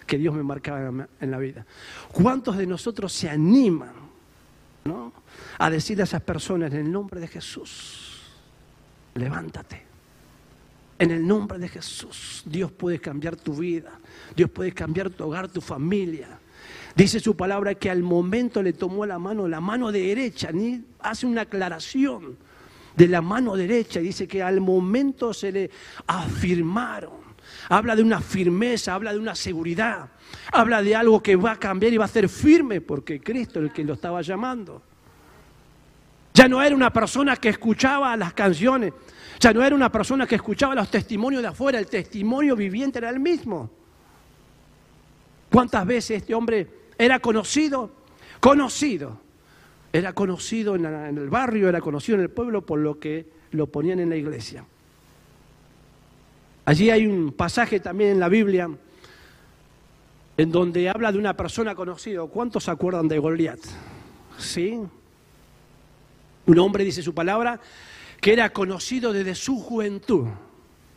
que 0.05 0.17
Dios 0.17 0.35
me 0.35 0.43
marcaba 0.43 1.07
en 1.19 1.31
la 1.31 1.37
vida, 1.39 1.65
cuántos 2.11 2.57
de 2.57 2.67
nosotros 2.67 3.11
se 3.11 3.29
animan 3.29 4.05
a 5.57 5.69
decirle 5.69 6.03
a 6.03 6.05
esas 6.05 6.21
personas 6.21 6.71
en 6.71 6.79
el 6.85 6.91
nombre 6.91 7.19
de 7.19 7.27
Jesús, 7.27 8.21
levántate? 9.15 9.83
En 10.97 11.11
el 11.11 11.27
nombre 11.27 11.57
de 11.57 11.67
Jesús, 11.67 12.43
Dios 12.45 12.71
puede 12.71 12.99
cambiar 12.99 13.35
tu 13.35 13.55
vida, 13.55 13.99
Dios 14.35 14.49
puede 14.49 14.71
cambiar 14.71 15.09
tu 15.09 15.25
hogar, 15.25 15.49
tu 15.49 15.59
familia. 15.59 16.39
Dice 16.95 17.19
su 17.19 17.35
palabra 17.35 17.75
que 17.75 17.89
al 17.89 18.01
momento 18.01 18.63
le 18.63 18.71
tomó 18.71 19.05
la 19.05 19.19
mano, 19.19 19.47
la 19.47 19.59
mano 19.59 19.91
derecha, 19.91 20.51
ni 20.53 20.85
hace 20.99 21.25
una 21.25 21.41
aclaración 21.41 22.37
de 22.95 23.07
la 23.07 23.21
mano 23.21 23.55
derecha 23.55 23.99
y 23.99 24.03
dice 24.03 24.27
que 24.27 24.41
al 24.41 24.61
momento 24.61 25.33
se 25.33 25.51
le 25.51 25.71
afirmaron. 26.07 27.25
Habla 27.69 27.95
de 27.95 28.03
una 28.03 28.21
firmeza, 28.21 28.93
habla 28.93 29.13
de 29.13 29.19
una 29.19 29.35
seguridad, 29.35 30.09
habla 30.51 30.81
de 30.81 30.95
algo 30.95 31.21
que 31.21 31.35
va 31.35 31.53
a 31.53 31.59
cambiar 31.59 31.93
y 31.93 31.97
va 31.97 32.05
a 32.05 32.09
ser 32.09 32.29
firme 32.29 32.81
porque 32.81 33.19
Cristo 33.19 33.59
es 33.59 33.65
el 33.65 33.71
que 33.73 33.83
lo 33.83 33.93
estaba 33.93 34.21
llamando. 34.21 34.81
Ya 36.33 36.47
no 36.47 36.61
era 36.61 36.75
una 36.75 36.91
persona 36.91 37.37
que 37.37 37.49
escuchaba 37.49 38.15
las 38.17 38.33
canciones, 38.33 38.93
ya 39.39 39.53
no 39.53 39.63
era 39.63 39.75
una 39.75 39.91
persona 39.91 40.27
que 40.27 40.35
escuchaba 40.35 40.75
los 40.75 40.89
testimonios 40.89 41.41
de 41.41 41.47
afuera, 41.47 41.79
el 41.79 41.87
testimonio 41.87 42.55
viviente 42.55 42.99
era 42.99 43.09
el 43.09 43.19
mismo. 43.19 43.71
¿Cuántas 45.51 45.85
veces 45.85 46.17
este 46.17 46.33
hombre 46.33 46.67
era 46.97 47.19
conocido? 47.19 47.91
Conocido. 48.39 49.24
Era 49.95 50.11
conocido 50.11 50.75
en 50.75 50.83
el 50.83 51.29
barrio, 51.29 51.69
era 51.69 51.79
conocido 51.79 52.17
en 52.17 52.23
el 52.23 52.29
pueblo 52.29 52.65
por 52.65 52.79
lo 52.79 52.99
que 52.99 53.25
lo 53.51 53.67
ponían 53.67 54.01
en 54.01 54.09
la 54.09 54.17
iglesia. 54.17 54.65
Allí 56.65 56.89
hay 56.89 57.07
un 57.07 57.31
pasaje 57.31 57.79
también 57.79 58.09
en 58.09 58.19
la 58.19 58.27
Biblia 58.27 58.69
en 60.35 60.51
donde 60.51 60.89
habla 60.89 61.13
de 61.13 61.17
una 61.17 61.37
persona 61.37 61.75
conocida. 61.75 62.25
¿Cuántos 62.25 62.65
se 62.65 62.71
acuerdan 62.71 63.07
de 63.07 63.19
Goliat? 63.19 63.61
¿Sí? 64.37 64.81
Un 66.45 66.59
hombre, 66.59 66.83
dice 66.83 67.01
su 67.01 67.13
palabra, 67.13 67.61
que 68.19 68.33
era 68.33 68.51
conocido 68.51 69.13
desde 69.13 69.33
su 69.33 69.61
juventud. 69.61 70.27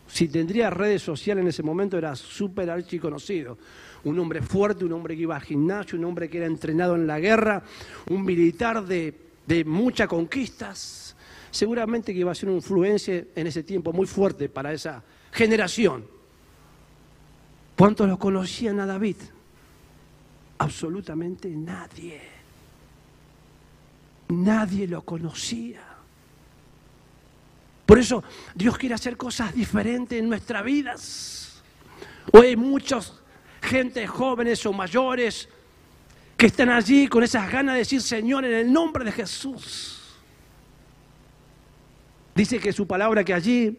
Si 0.09 0.27
tendría 0.27 0.71
redes 0.71 1.03
sociales 1.03 1.43
en 1.43 1.49
ese 1.49 1.63
momento, 1.63 1.97
era 1.97 2.17
súper 2.17 2.69
archiconocido. 2.69 3.59
Un 4.05 4.19
hombre 4.19 4.43
fuerte, 4.43 4.85
un 4.85 4.93
hombre 4.93 5.17
que 5.17 5.23
iba 5.23 5.37
al 5.37 5.43
gimnasio, 5.43 5.99
un 5.99 6.05
hombre 6.05 6.29
que 6.29 6.39
era 6.39 6.47
entrenado 6.47 6.95
en 6.95 7.07
la 7.07 7.19
guerra, 7.19 7.63
un 8.09 8.25
militar 8.25 8.85
de, 8.85 9.15
de 9.47 9.65
muchas 9.65 10.09
conquistas. 10.09 11.17
Seguramente 11.51 12.13
que 12.13 12.21
iba 12.21 12.31
a 12.31 12.35
ser 12.35 12.49
una 12.49 12.59
influencia 12.59 13.25
en 13.35 13.47
ese 13.47 13.63
tiempo 13.63 13.93
muy 13.93 14.07
fuerte 14.07 14.49
para 14.49 14.73
esa 14.73 15.03
generación. 15.33 16.05
¿Cuántos 17.77 18.09
lo 18.09 18.19
conocían 18.19 18.81
a 18.81 18.87
David? 18.87 19.17
Absolutamente 20.59 21.49
nadie. 21.49 22.21
Nadie 24.29 24.87
lo 24.87 25.03
conocía. 25.03 25.81
Por 27.87 27.99
eso 27.99 28.23
Dios 28.55 28.77
quiere 28.77 28.95
hacer 28.95 29.17
cosas 29.17 29.55
diferentes 29.55 30.19
en 30.19 30.29
nuestras 30.29 30.63
vidas. 30.63 31.63
Hoy 32.33 32.49
hay 32.49 32.57
muchas 32.57 33.18
gente 33.69 34.07
jóvenes 34.07 34.65
o 34.67 34.73
mayores 34.73 35.49
que 36.37 36.47
están 36.47 36.71
allí 36.71 37.09
con 37.09 37.23
esas 37.23 37.51
ganas 37.51 37.75
de 37.75 37.81
decir, 37.81 38.01
Señor, 38.01 38.45
en 38.45 38.55
el 38.55 38.73
nombre 38.73 39.05
de 39.05 39.13
Jesús. 39.13 40.17
Dice 42.35 42.59
que 42.59 42.73
su 42.73 42.87
palabra 42.87 43.25
que 43.25 43.35
allí, 43.35 43.79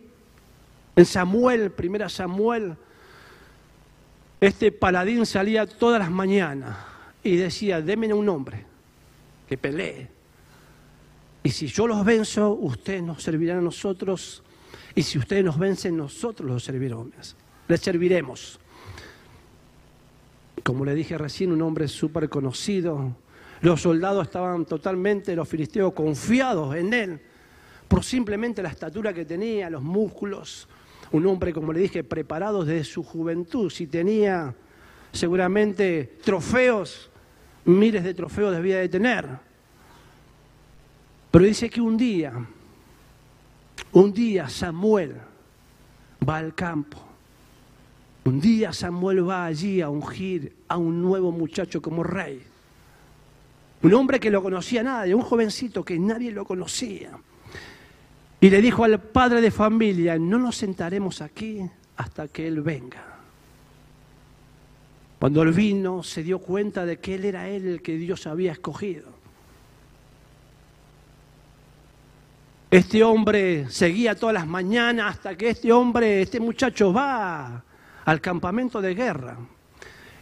en 0.96 1.06
Samuel, 1.06 1.72
primera 1.72 2.10
Samuel, 2.10 2.76
este 4.40 4.72
paladín 4.72 5.26
salía 5.26 5.66
todas 5.66 6.00
las 6.00 6.12
mañanas 6.12 6.78
y 7.24 7.36
decía, 7.36 7.82
déme 7.82 8.14
un 8.14 8.30
hombre 8.30 8.66
que 9.48 9.58
pelee 9.58 10.20
y 11.44 11.52
si 11.52 11.68
yo 11.68 11.88
los 11.88 12.04
venzo, 12.04 12.52
ustedes 12.52 13.02
nos 13.02 13.24
servirán 13.24 13.60
a 13.60 13.62
nosotros. 13.62 14.44
Y 14.96 15.04
si 15.04 15.18
ustedes 15.18 15.44
nos 15.44 15.58
vencen, 15.58 15.96
nosotros 15.96 16.50
los 16.50 16.64
serviremos. 16.64 17.36
Les 17.68 17.80
serviremos. 17.80 18.60
Como 20.64 20.86
le 20.86 20.94
dije 20.96 21.18
recién, 21.18 21.52
un 21.52 21.62
hombre 21.62 21.88
súper 21.88 22.30
conocido. 22.30 23.16
Los 23.62 23.82
soldados 23.82 24.28
estaban 24.28 24.66
totalmente, 24.66 25.36
los 25.36 25.48
filisteos, 25.48 25.94
confiados 25.94 26.76
en 26.76 26.94
él. 26.94 27.22
Por 27.88 28.04
simplemente 28.04 28.62
la 28.62 28.70
estatura 28.70 29.14
que 29.14 29.26
tenía, 29.26 29.70
los 29.70 29.82
músculos. 29.82 30.68
Un 31.12 31.26
hombre, 31.26 31.54
como 31.54 31.74
le 31.74 31.80
dije, 31.80 32.04
preparado 32.04 32.64
desde 32.64 32.84
su 32.84 33.04
juventud. 33.04 33.70
Si 33.70 33.88
tenía 33.88 34.54
seguramente 35.12 36.18
trofeos, 36.24 37.10
miles 37.66 38.04
de 38.04 38.14
trofeos 38.14 38.54
debía 38.54 38.78
de 38.78 38.90
tener. 38.90 39.28
Pero 41.32 41.46
dice 41.46 41.70
que 41.70 41.82
un 41.82 41.98
día, 41.98 42.34
un 43.92 44.14
día 44.14 44.50
Samuel 44.50 45.16
va 46.28 46.38
al 46.38 46.54
campo. 46.56 47.09
Un 48.30 48.40
día 48.40 48.72
Samuel 48.72 49.28
va 49.28 49.46
allí 49.46 49.82
a 49.82 49.90
ungir 49.90 50.56
a 50.68 50.78
un 50.78 51.02
nuevo 51.02 51.32
muchacho 51.32 51.82
como 51.82 52.04
rey. 52.04 52.40
Un 53.82 53.94
hombre 53.96 54.20
que 54.20 54.30
lo 54.30 54.44
conocía 54.44 54.84
nadie, 54.84 55.16
un 55.16 55.24
jovencito 55.24 55.84
que 55.84 55.98
nadie 55.98 56.30
lo 56.30 56.46
conocía. 56.46 57.10
Y 58.40 58.52
le 58.52 58.62
dijo 58.62 58.84
al 58.84 59.02
padre 59.02 59.42
de 59.42 59.50
familia, 59.50 60.20
no 60.20 60.38
nos 60.38 60.58
sentaremos 60.58 61.24
aquí 61.24 61.68
hasta 61.98 62.28
que 62.28 62.48
él 62.48 62.62
venga. 62.62 63.04
Cuando 65.18 65.42
él 65.42 65.52
vino, 65.52 66.04
se 66.04 66.22
dio 66.22 66.38
cuenta 66.38 66.86
de 66.86 67.00
que 67.00 67.16
él 67.16 67.26
era 67.26 67.50
él 67.50 67.66
el 67.66 67.82
que 67.82 67.98
Dios 67.98 68.28
había 68.28 68.52
escogido. 68.52 69.08
Este 72.70 73.04
hombre 73.04 73.72
seguía 73.72 74.14
todas 74.14 74.36
las 74.36 74.46
mañanas 74.46 75.16
hasta 75.16 75.36
que 75.36 75.50
este 75.50 75.72
hombre, 75.72 76.22
este 76.22 76.40
muchacho 76.40 76.94
va 76.94 77.64
al 78.10 78.22
campamento 78.22 78.82
de 78.82 78.96
guerra 78.96 79.38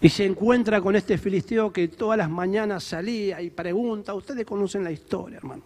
y 0.02 0.10
se 0.10 0.26
encuentra 0.26 0.82
con 0.82 0.98
este 0.98 1.18
filisteo 1.18 1.72
que 1.72 1.88
todas 1.88 2.18
las 2.18 2.30
mañanas 2.30 2.84
salía 2.84 3.42
y 3.42 3.50
pregunta, 3.50 4.14
ustedes 4.14 4.46
conocen 4.46 4.84
la 4.84 4.92
historia, 4.92 5.38
hermano. 5.38 5.64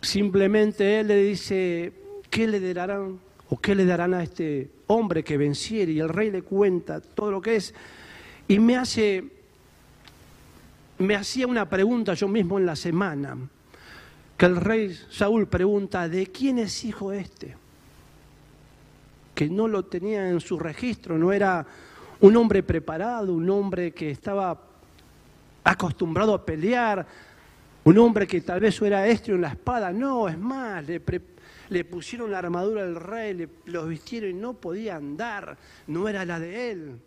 Simplemente 0.00 1.00
él 1.00 1.08
le 1.08 1.22
dice, 1.22 1.92
¿qué 2.30 2.46
le 2.46 2.72
darán 2.72 3.18
o 3.50 3.58
qué 3.58 3.74
le 3.74 3.84
darán 3.84 4.14
a 4.14 4.22
este 4.22 4.70
hombre 4.86 5.22
que 5.22 5.36
venciere? 5.36 5.92
Y 5.92 6.00
el 6.00 6.08
rey 6.08 6.30
le 6.30 6.40
cuenta 6.40 7.02
todo 7.02 7.30
lo 7.30 7.42
que 7.42 7.56
es. 7.56 7.74
Y 8.48 8.58
me 8.58 8.76
hace, 8.76 9.24
me 10.96 11.14
hacía 11.14 11.46
una 11.46 11.68
pregunta 11.68 12.14
yo 12.14 12.28
mismo 12.28 12.58
en 12.58 12.64
la 12.64 12.76
semana, 12.76 13.36
que 14.38 14.46
el 14.46 14.56
rey 14.56 14.98
Saúl 15.10 15.48
pregunta, 15.48 16.08
¿de 16.08 16.28
quién 16.28 16.58
es 16.58 16.82
hijo 16.82 17.12
este? 17.12 17.67
Que 19.38 19.48
no 19.48 19.68
lo 19.68 19.84
tenía 19.84 20.28
en 20.28 20.40
su 20.40 20.58
registro, 20.58 21.16
no 21.16 21.32
era 21.32 21.64
un 22.22 22.36
hombre 22.36 22.64
preparado, 22.64 23.32
un 23.32 23.48
hombre 23.48 23.92
que 23.92 24.10
estaba 24.10 24.60
acostumbrado 25.62 26.34
a 26.34 26.44
pelear, 26.44 27.06
un 27.84 27.98
hombre 27.98 28.26
que 28.26 28.40
tal 28.40 28.58
vez 28.58 28.82
era 28.82 29.06
estrio 29.06 29.36
en 29.36 29.42
la 29.42 29.50
espada, 29.50 29.92
no, 29.92 30.28
es 30.28 30.36
más, 30.36 30.84
le, 30.88 31.84
pusieron 31.84 32.32
la 32.32 32.40
armadura 32.40 32.84
del 32.84 32.96
rey, 32.96 33.32
le, 33.32 33.48
los 33.66 33.88
vistieron 33.88 34.30
y 34.30 34.34
no 34.34 34.54
podía 34.54 34.96
andar, 34.96 35.56
no 35.86 36.08
era 36.08 36.24
la 36.24 36.40
de 36.40 36.72
él. 36.72 37.00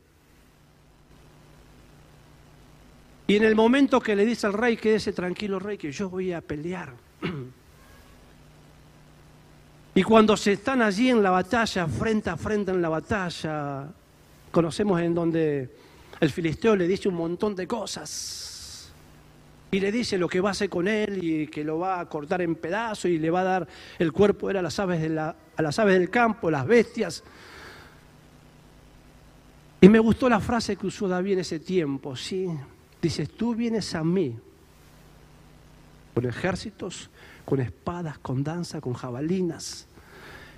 Y 3.27 3.35
en 3.35 3.43
el 3.43 3.55
momento 3.55 3.99
que 3.99 4.15
le 4.15 4.25
dice 4.25 4.47
al 4.47 4.53
rey, 4.53 4.77
quédese 4.77 5.11
tranquilo 5.11 5.59
rey, 5.59 5.77
que 5.77 5.91
yo 5.91 6.09
voy 6.09 6.31
a 6.31 6.39
pelear. 6.39 6.93
Y 9.93 10.03
cuando 10.03 10.37
se 10.37 10.53
están 10.53 10.81
allí 10.81 11.09
en 11.09 11.21
la 11.21 11.31
batalla, 11.31 11.85
frente 11.87 12.29
a 12.29 12.37
frente 12.37 12.71
en 12.71 12.81
la 12.81 12.87
batalla, 12.87 13.87
conocemos 14.49 15.01
en 15.01 15.13
donde 15.13 15.69
el 16.19 16.29
filisteo 16.29 16.75
le 16.77 16.87
dice 16.87 17.09
un 17.09 17.15
montón 17.15 17.55
de 17.55 17.67
cosas. 17.67 18.91
Y 19.69 19.79
le 19.79 19.91
dice 19.91 20.17
lo 20.17 20.29
que 20.29 20.39
va 20.39 20.49
a 20.49 20.51
hacer 20.51 20.69
con 20.69 20.87
él 20.87 21.19
y 21.21 21.47
que 21.47 21.63
lo 21.63 21.79
va 21.79 21.99
a 21.99 22.05
cortar 22.07 22.41
en 22.41 22.55
pedazos 22.55 23.05
y 23.05 23.17
le 23.17 23.29
va 23.29 23.41
a 23.41 23.43
dar 23.43 23.67
el 23.99 24.11
cuerpo 24.11 24.49
a 24.49 24.53
las 24.53 24.79
aves, 24.79 25.01
de 25.01 25.19
a 25.19 25.35
las 25.57 25.79
aves 25.79 25.99
del 25.99 26.09
campo, 26.09 26.49
las 26.49 26.65
bestias. 26.65 27.23
Y 29.81 29.89
me 29.89 29.99
gustó 29.99 30.29
la 30.29 30.39
frase 30.39 30.75
que 30.75 30.87
usó 30.87 31.07
David 31.07 31.33
en 31.33 31.39
ese 31.39 31.59
tiempo, 31.59 32.15
¿sí? 32.15 32.47
Dices, 33.01 33.29
tú 33.31 33.55
vienes 33.55 33.95
a 33.95 34.03
mí 34.03 34.37
con 36.21 36.29
ejércitos 36.29 37.09
con 37.45 37.59
espadas, 37.59 38.19
con 38.19 38.43
danza, 38.43 38.79
con 38.79 38.93
jabalinas. 38.93 39.87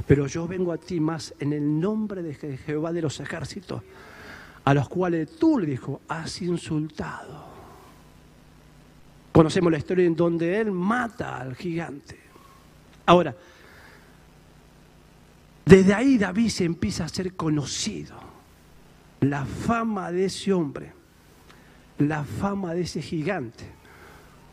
Pero 0.05 0.27
yo 0.27 0.47
vengo 0.47 0.71
a 0.71 0.77
ti 0.77 0.99
más 0.99 1.33
en 1.39 1.53
el 1.53 1.79
nombre 1.79 2.21
de 2.21 2.57
Jehová 2.57 2.91
de 2.91 3.01
los 3.01 3.19
ejércitos, 3.19 3.81
a 4.65 4.73
los 4.73 4.89
cuales 4.89 5.37
tú, 5.37 5.59
le 5.59 5.67
dijo, 5.67 6.01
has 6.07 6.41
insultado. 6.41 7.53
Conocemos 9.31 9.71
la 9.71 9.77
historia 9.77 10.05
en 10.05 10.15
donde 10.15 10.59
él 10.59 10.71
mata 10.71 11.37
al 11.37 11.55
gigante. 11.55 12.19
Ahora, 13.05 13.35
desde 15.65 15.93
ahí 15.93 16.17
David 16.17 16.49
se 16.49 16.65
empieza 16.65 17.05
a 17.05 17.09
ser 17.09 17.33
conocido. 17.35 18.17
La 19.21 19.45
fama 19.45 20.11
de 20.11 20.25
ese 20.25 20.51
hombre, 20.51 20.91
la 21.97 22.25
fama 22.25 22.73
de 22.73 22.81
ese 22.81 23.01
gigante, 23.01 23.82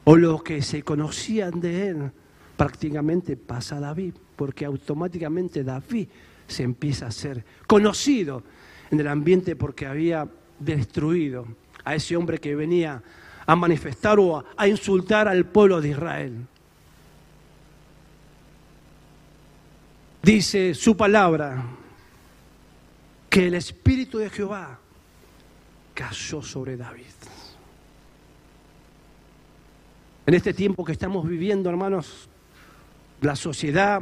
o 0.04 0.16
lo 0.16 0.42
que 0.42 0.62
se 0.62 0.82
conocían 0.82 1.60
de 1.60 1.88
él, 1.88 2.12
prácticamente 2.56 3.36
pasa 3.36 3.76
a 3.76 3.80
David, 3.80 4.14
porque 4.36 4.64
automáticamente 4.64 5.64
David 5.64 6.08
se 6.46 6.62
empieza 6.62 7.06
a 7.06 7.10
ser 7.10 7.44
conocido 7.66 8.42
en 8.90 9.00
el 9.00 9.08
ambiente 9.08 9.56
porque 9.56 9.86
había 9.86 10.28
destruido 10.58 11.46
a 11.84 11.94
ese 11.94 12.16
hombre 12.16 12.38
que 12.38 12.54
venía 12.54 13.02
a 13.46 13.56
manifestar 13.56 14.18
o 14.18 14.44
a, 14.56 14.68
insultar 14.68 15.26
al 15.28 15.46
pueblo 15.46 15.80
de 15.80 15.88
Israel. 15.88 16.46
Dice 20.22 20.74
su 20.74 20.96
palabra 20.96 21.64
que 23.28 23.46
el 23.46 23.54
Espíritu 23.54 24.18
de 24.18 24.28
Jehová 24.28 24.78
cayó 25.94 26.42
sobre 26.42 26.76
David. 26.76 27.06
En 30.30 30.34
este 30.34 30.54
tiempo 30.54 30.84
que 30.84 30.92
estamos 30.92 31.26
viviendo, 31.28 31.68
hermanos, 31.68 32.28
la 33.20 33.34
sociedad, 33.34 34.00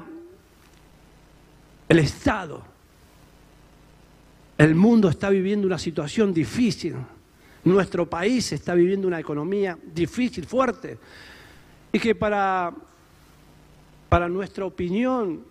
el 1.89 1.99
Estado, 2.01 2.63
el 4.59 4.75
mundo 4.75 5.09
está 5.09 5.31
viviendo 5.31 5.67
una 5.67 5.79
situación 5.79 6.35
difícil. 6.35 6.97
Nuestro 7.65 8.11
país 8.11 8.53
está 8.53 8.75
viviendo 8.75 9.09
una 9.09 9.19
economía 9.19 9.79
difícil, 9.95 10.45
fuerte. 10.45 10.99
Y 11.93 11.99
que 11.99 12.15
para, 12.15 12.75
para 14.11 14.29
nuestra 14.29 14.67
opinión, 14.67 15.43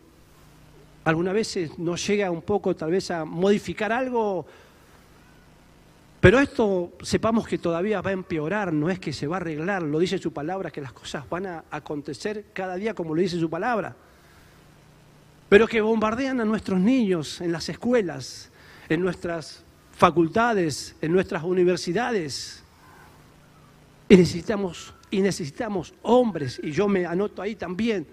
algunas 1.06 1.34
veces 1.34 1.80
nos 1.80 2.06
llega 2.06 2.30
un 2.30 2.44
poco 2.44 2.76
tal 2.76 2.92
vez 2.92 3.10
a 3.10 3.26
modificar 3.26 3.92
algo 3.92 4.46
pero 6.28 6.42
esto 6.42 6.92
sepamos 7.04 7.48
que 7.48 7.58
todavía 7.58 8.02
va 8.02 8.10
a 8.10 8.14
empeorar, 8.14 8.74
no 8.74 8.90
es 8.90 9.00
que 9.00 9.14
se 9.14 9.28
va 9.28 9.38
a 9.38 9.40
arreglar, 9.40 9.82
lo 9.82 9.98
dice 9.98 10.18
su 10.18 10.34
palabra, 10.34 10.72
que 10.72 10.82
las 10.82 10.92
cosas 10.92 11.24
van 11.30 11.46
a 11.46 11.64
acontecer 11.72 12.48
cada 12.52 12.76
día 12.76 12.94
como 12.94 13.16
lo 13.16 13.22
dice 13.22 13.40
su 13.40 13.50
palabra. 13.50 13.96
Pero 15.48 15.70
que 15.70 15.80
bombardean 15.80 16.42
a 16.42 16.44
nuestros 16.44 16.82
niños 16.82 17.40
en 17.40 17.54
las 17.54 17.70
escuelas, 17.70 18.52
en 18.90 19.00
nuestras 19.00 19.64
facultades, 19.94 20.98
en 21.00 21.14
nuestras 21.14 21.46
universidades. 21.46 22.62
Y 24.10 24.18
necesitamos, 24.18 24.94
y 25.10 25.22
necesitamos 25.22 25.94
hombres, 26.02 26.60
y 26.62 26.74
yo 26.74 26.90
me 26.90 27.06
anoto 27.06 27.42
ahí 27.42 27.56
también, 27.56 28.06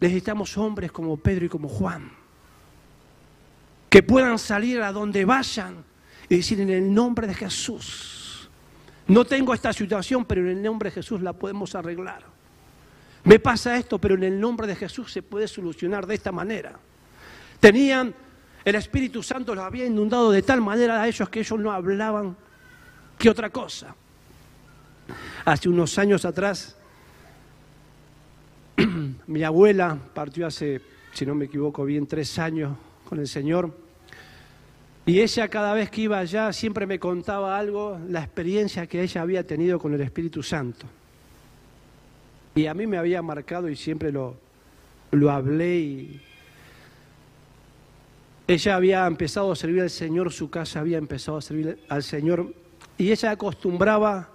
necesitamos 0.00 0.56
hombres 0.56 0.90
como 0.90 1.18
Pedro 1.18 1.44
y 1.44 1.48
como 1.50 1.68
Juan, 1.68 2.10
que 3.90 4.02
puedan 4.02 4.38
salir 4.38 4.80
a 4.80 4.90
donde 4.90 5.26
vayan 5.26 5.84
y 6.28 6.36
decir 6.36 6.60
en 6.60 6.70
el 6.70 6.92
nombre 6.92 7.26
de 7.26 7.34
Jesús, 7.34 8.48
no 9.08 9.24
tengo 9.24 9.54
esta 9.54 9.72
situación, 9.72 10.24
pero 10.24 10.40
en 10.42 10.48
el 10.48 10.62
nombre 10.62 10.90
de 10.90 10.94
Jesús 10.94 11.20
la 11.22 11.32
podemos 11.32 11.74
arreglar. 11.74 12.24
Me 13.24 13.38
pasa 13.38 13.76
esto, 13.76 13.98
pero 13.98 14.14
en 14.14 14.24
el 14.24 14.40
nombre 14.40 14.66
de 14.66 14.76
Jesús 14.76 15.12
se 15.12 15.22
puede 15.22 15.48
solucionar 15.48 16.06
de 16.06 16.14
esta 16.14 16.32
manera. 16.32 16.78
Tenían, 17.60 18.14
el 18.64 18.74
Espíritu 18.74 19.22
Santo 19.22 19.54
los 19.54 19.64
había 19.64 19.86
inundado 19.86 20.30
de 20.30 20.42
tal 20.42 20.60
manera 20.60 21.02
a 21.02 21.08
ellos 21.08 21.28
que 21.28 21.40
ellos 21.40 21.58
no 21.58 21.72
hablaban 21.72 22.36
que 23.18 23.30
otra 23.30 23.50
cosa. 23.50 23.94
Hace 25.44 25.68
unos 25.68 25.98
años 25.98 26.24
atrás, 26.24 26.76
mi 29.26 29.42
abuela 29.44 29.96
partió 30.14 30.46
hace, 30.46 30.80
si 31.12 31.24
no 31.24 31.34
me 31.34 31.46
equivoco 31.46 31.84
bien, 31.84 32.06
tres 32.06 32.38
años 32.38 32.76
con 33.08 33.18
el 33.18 33.28
Señor. 33.28 33.85
Y 35.08 35.20
ella 35.20 35.46
cada 35.46 35.72
vez 35.72 35.88
que 35.88 36.00
iba 36.00 36.18
allá 36.18 36.52
siempre 36.52 36.84
me 36.84 36.98
contaba 36.98 37.56
algo, 37.56 37.96
la 38.08 38.24
experiencia 38.24 38.88
que 38.88 39.00
ella 39.00 39.22
había 39.22 39.46
tenido 39.46 39.78
con 39.78 39.94
el 39.94 40.00
Espíritu 40.00 40.42
Santo. 40.42 40.84
Y 42.56 42.66
a 42.66 42.74
mí 42.74 42.88
me 42.88 42.98
había 42.98 43.22
marcado 43.22 43.68
y 43.68 43.76
siempre 43.76 44.10
lo, 44.10 44.36
lo 45.12 45.30
hablé 45.30 45.76
y 45.76 46.20
ella 48.48 48.74
había 48.74 49.06
empezado 49.06 49.52
a 49.52 49.56
servir 49.56 49.82
al 49.82 49.90
Señor, 49.90 50.32
su 50.32 50.50
casa 50.50 50.80
había 50.80 50.98
empezado 50.98 51.38
a 51.38 51.42
servir 51.42 51.78
al 51.88 52.02
Señor 52.02 52.52
y 52.98 53.12
ella 53.12 53.30
acostumbraba 53.30 54.30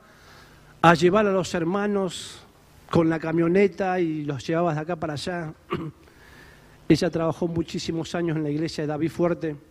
a 0.81 0.93
llevar 0.93 1.27
a 1.27 1.33
los 1.33 1.53
hermanos 1.53 2.45
con 2.89 3.09
la 3.09 3.19
camioneta 3.19 3.99
y 3.99 4.23
los 4.23 4.47
llevaba 4.47 4.73
de 4.73 4.79
acá 4.79 4.95
para 4.95 5.13
allá. 5.13 5.53
ella 6.87 7.09
trabajó 7.09 7.49
muchísimos 7.49 8.15
años 8.15 8.37
en 8.37 8.43
la 8.43 8.49
iglesia 8.49 8.83
de 8.85 8.87
David 8.87 9.11
Fuerte 9.11 9.70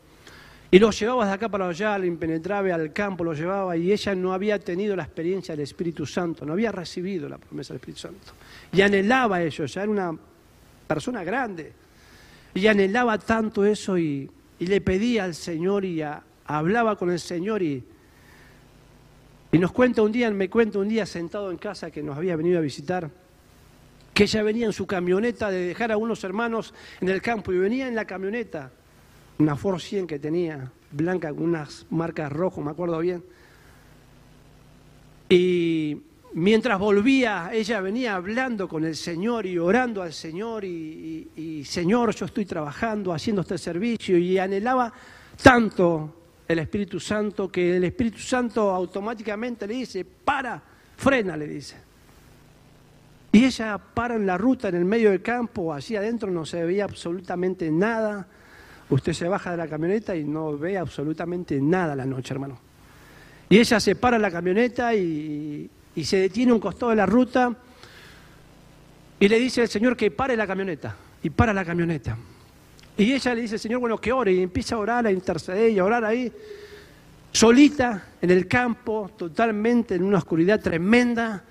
Y 0.73 0.79
lo 0.79 0.91
llevaba 0.91 1.27
de 1.27 1.33
acá 1.33 1.49
para 1.49 1.69
allá, 1.69 1.95
al 1.95 2.05
impenetrable, 2.05 2.73
al 2.73 2.93
campo, 2.93 3.25
lo 3.25 3.33
llevaba 3.33 3.77
y 3.77 3.93
ella 3.93 4.15
no 4.15 4.33
había 4.33 4.59
tenido 4.61 4.95
la 4.95 5.03
experiencia 5.03 5.57
del 5.57 5.65
Espíritu 5.65 6.07
Santo, 6.07 6.47
no 6.47 6.53
había 6.53 6.71
recibido 6.71 7.29
la 7.29 7.39
promesa 7.39 7.73
del 7.73 7.81
Espíritu 7.81 8.01
Santo. 8.01 8.33
Y 8.73 8.81
anhelaba 8.81 9.43
eso, 9.43 9.65
ya 9.65 9.83
era 9.83 9.91
una 9.91 10.17
persona 10.87 11.25
grande. 11.25 11.73
Y 12.55 12.69
anhelaba 12.69 13.19
tanto 13.19 13.65
eso 13.65 13.99
y, 13.99 14.31
le 14.61 14.81
pedía 14.83 15.25
al 15.25 15.35
Señor 15.35 15.87
y 15.87 16.03
hablaba 16.45 16.95
con 16.95 17.11
el 17.11 17.19
Señor 17.19 17.63
y, 17.63 17.83
y 19.51 19.59
nos 19.59 19.73
cuenta 19.73 20.03
un 20.03 20.13
día, 20.13 20.31
me 20.31 20.51
cuenta 20.51 20.79
un 20.79 20.89
día 20.89 21.07
sentado 21.07 21.51
en 21.51 21.57
casa 21.57 21.91
que 21.91 22.03
nos 22.03 22.17
había 22.17 22.37
venido 22.37 22.59
a 22.59 22.61
visitar, 22.61 23.11
que 24.13 24.25
ella 24.25 24.43
venía 24.43 24.67
en 24.67 24.75
su 24.75 24.87
camioneta 24.87 25.51
de 25.51 25.65
dejar 25.69 25.91
a 25.93 25.97
unos 25.97 26.23
hermanos 26.25 26.75
en 27.01 27.09
el 27.09 27.23
campo 27.23 27.53
y 27.53 27.59
venía 27.59 27.89
en 27.89 27.95
la 27.95 28.05
camioneta 28.05 28.71
una 29.41 29.57
Ford 29.57 29.81
100 29.81 30.07
que 30.07 30.19
tenía, 30.19 30.71
blanca 30.93 31.31
con 31.31 31.45
unas 31.45 31.87
marcas 31.91 32.31
rojas, 32.31 32.65
me 32.65 32.71
acuerdo 32.71 32.99
bien. 32.99 33.25
Y 35.29 35.97
mientras 36.35 36.79
volvía, 36.79 37.51
ella 37.53 37.81
venía 37.81 38.17
hablando 38.17 38.69
con 38.69 38.85
el 38.85 38.95
Señor 38.95 39.47
y 39.47 39.59
orando 39.59 40.03
al 40.03 40.13
Señor 40.13 40.65
y, 40.65 41.65
Señor, 41.65 42.15
yo 42.15 42.27
estoy 42.27 42.45
trabajando, 42.45 43.13
haciendo 43.13 43.43
este 43.43 43.57
servicio 43.57 44.19
y 44.19 44.39
anhelaba 44.39 44.93
tanto 45.43 46.17
el 46.47 46.59
Espíritu 46.59 47.01
Santo 47.01 47.51
que 47.51 47.77
el 47.77 47.85
Espíritu 47.85 48.19
Santo 48.19 48.71
automáticamente 48.71 49.67
le 49.67 49.75
dice, 49.75 50.05
para, 50.05 50.61
frena, 50.97 51.37
le 51.37 51.47
dice. 51.47 51.77
Y 53.33 53.45
ella 53.45 53.79
para 53.79 54.17
en 54.17 54.27
la 54.27 54.37
ruta, 54.37 54.69
en 54.69 54.75
el 54.75 54.85
medio 54.85 55.11
del 55.11 55.23
campo, 55.23 55.73
allí 55.73 55.95
adentro 55.95 56.31
no 56.31 56.45
se 56.45 56.65
veía 56.65 56.85
absolutamente 56.85 57.71
nada 57.71 58.27
Usted 58.91 59.13
se 59.13 59.29
baja 59.29 59.53
de 59.53 59.57
la 59.57 59.69
camioneta 59.69 60.17
y 60.17 60.25
no 60.25 60.59
ve 60.59 60.77
absolutamente 60.77 61.61
nada 61.61 61.95
la 61.95 62.05
noche, 62.05 62.35
hermano. 62.35 62.59
Y 63.49 63.59
ella 63.59 63.79
se 63.79 63.95
para 63.95 64.19
la 64.19 64.31
camioneta 64.31 64.95
y, 64.95 65.71
se 66.03 66.17
detiene 66.17 66.53
un 66.53 66.61
costado 66.61 66.91
de 66.91 66.97
la 66.97 67.07
ruta 67.07 67.55
y 69.19 69.29
le 69.29 69.39
dice 69.39 69.63
al 69.63 69.69
Señor 69.69 69.97
que 69.97 70.11
pare 70.11 70.37
la 70.37 70.47
camioneta. 70.47 70.97
Y 71.23 71.31
para 71.31 71.53
la 71.53 71.65
camioneta. 71.65 72.17
Y 72.97 73.13
ella 73.13 73.35
le 73.35 73.43
dice 73.43 73.55
al 73.55 73.61
Señor, 73.61 73.79
bueno, 73.79 73.99
que 73.99 74.13
ore. 74.13 74.33
Y 74.33 74.43
empieza 74.43 74.75
a 74.75 74.79
orar, 74.79 75.07
a 75.07 75.13
interceder 75.13 75.71
y 75.71 75.79
a 75.79 75.85
orar 75.85 76.05
ahí, 76.05 76.33
solita, 77.31 78.09
en 78.21 78.31
el 78.31 78.49
campo, 78.49 79.11
totalmente 79.17 79.95
en 79.95 80.03
una 80.03 80.19
oscuridad 80.19 80.61
tremenda. 80.61 81.45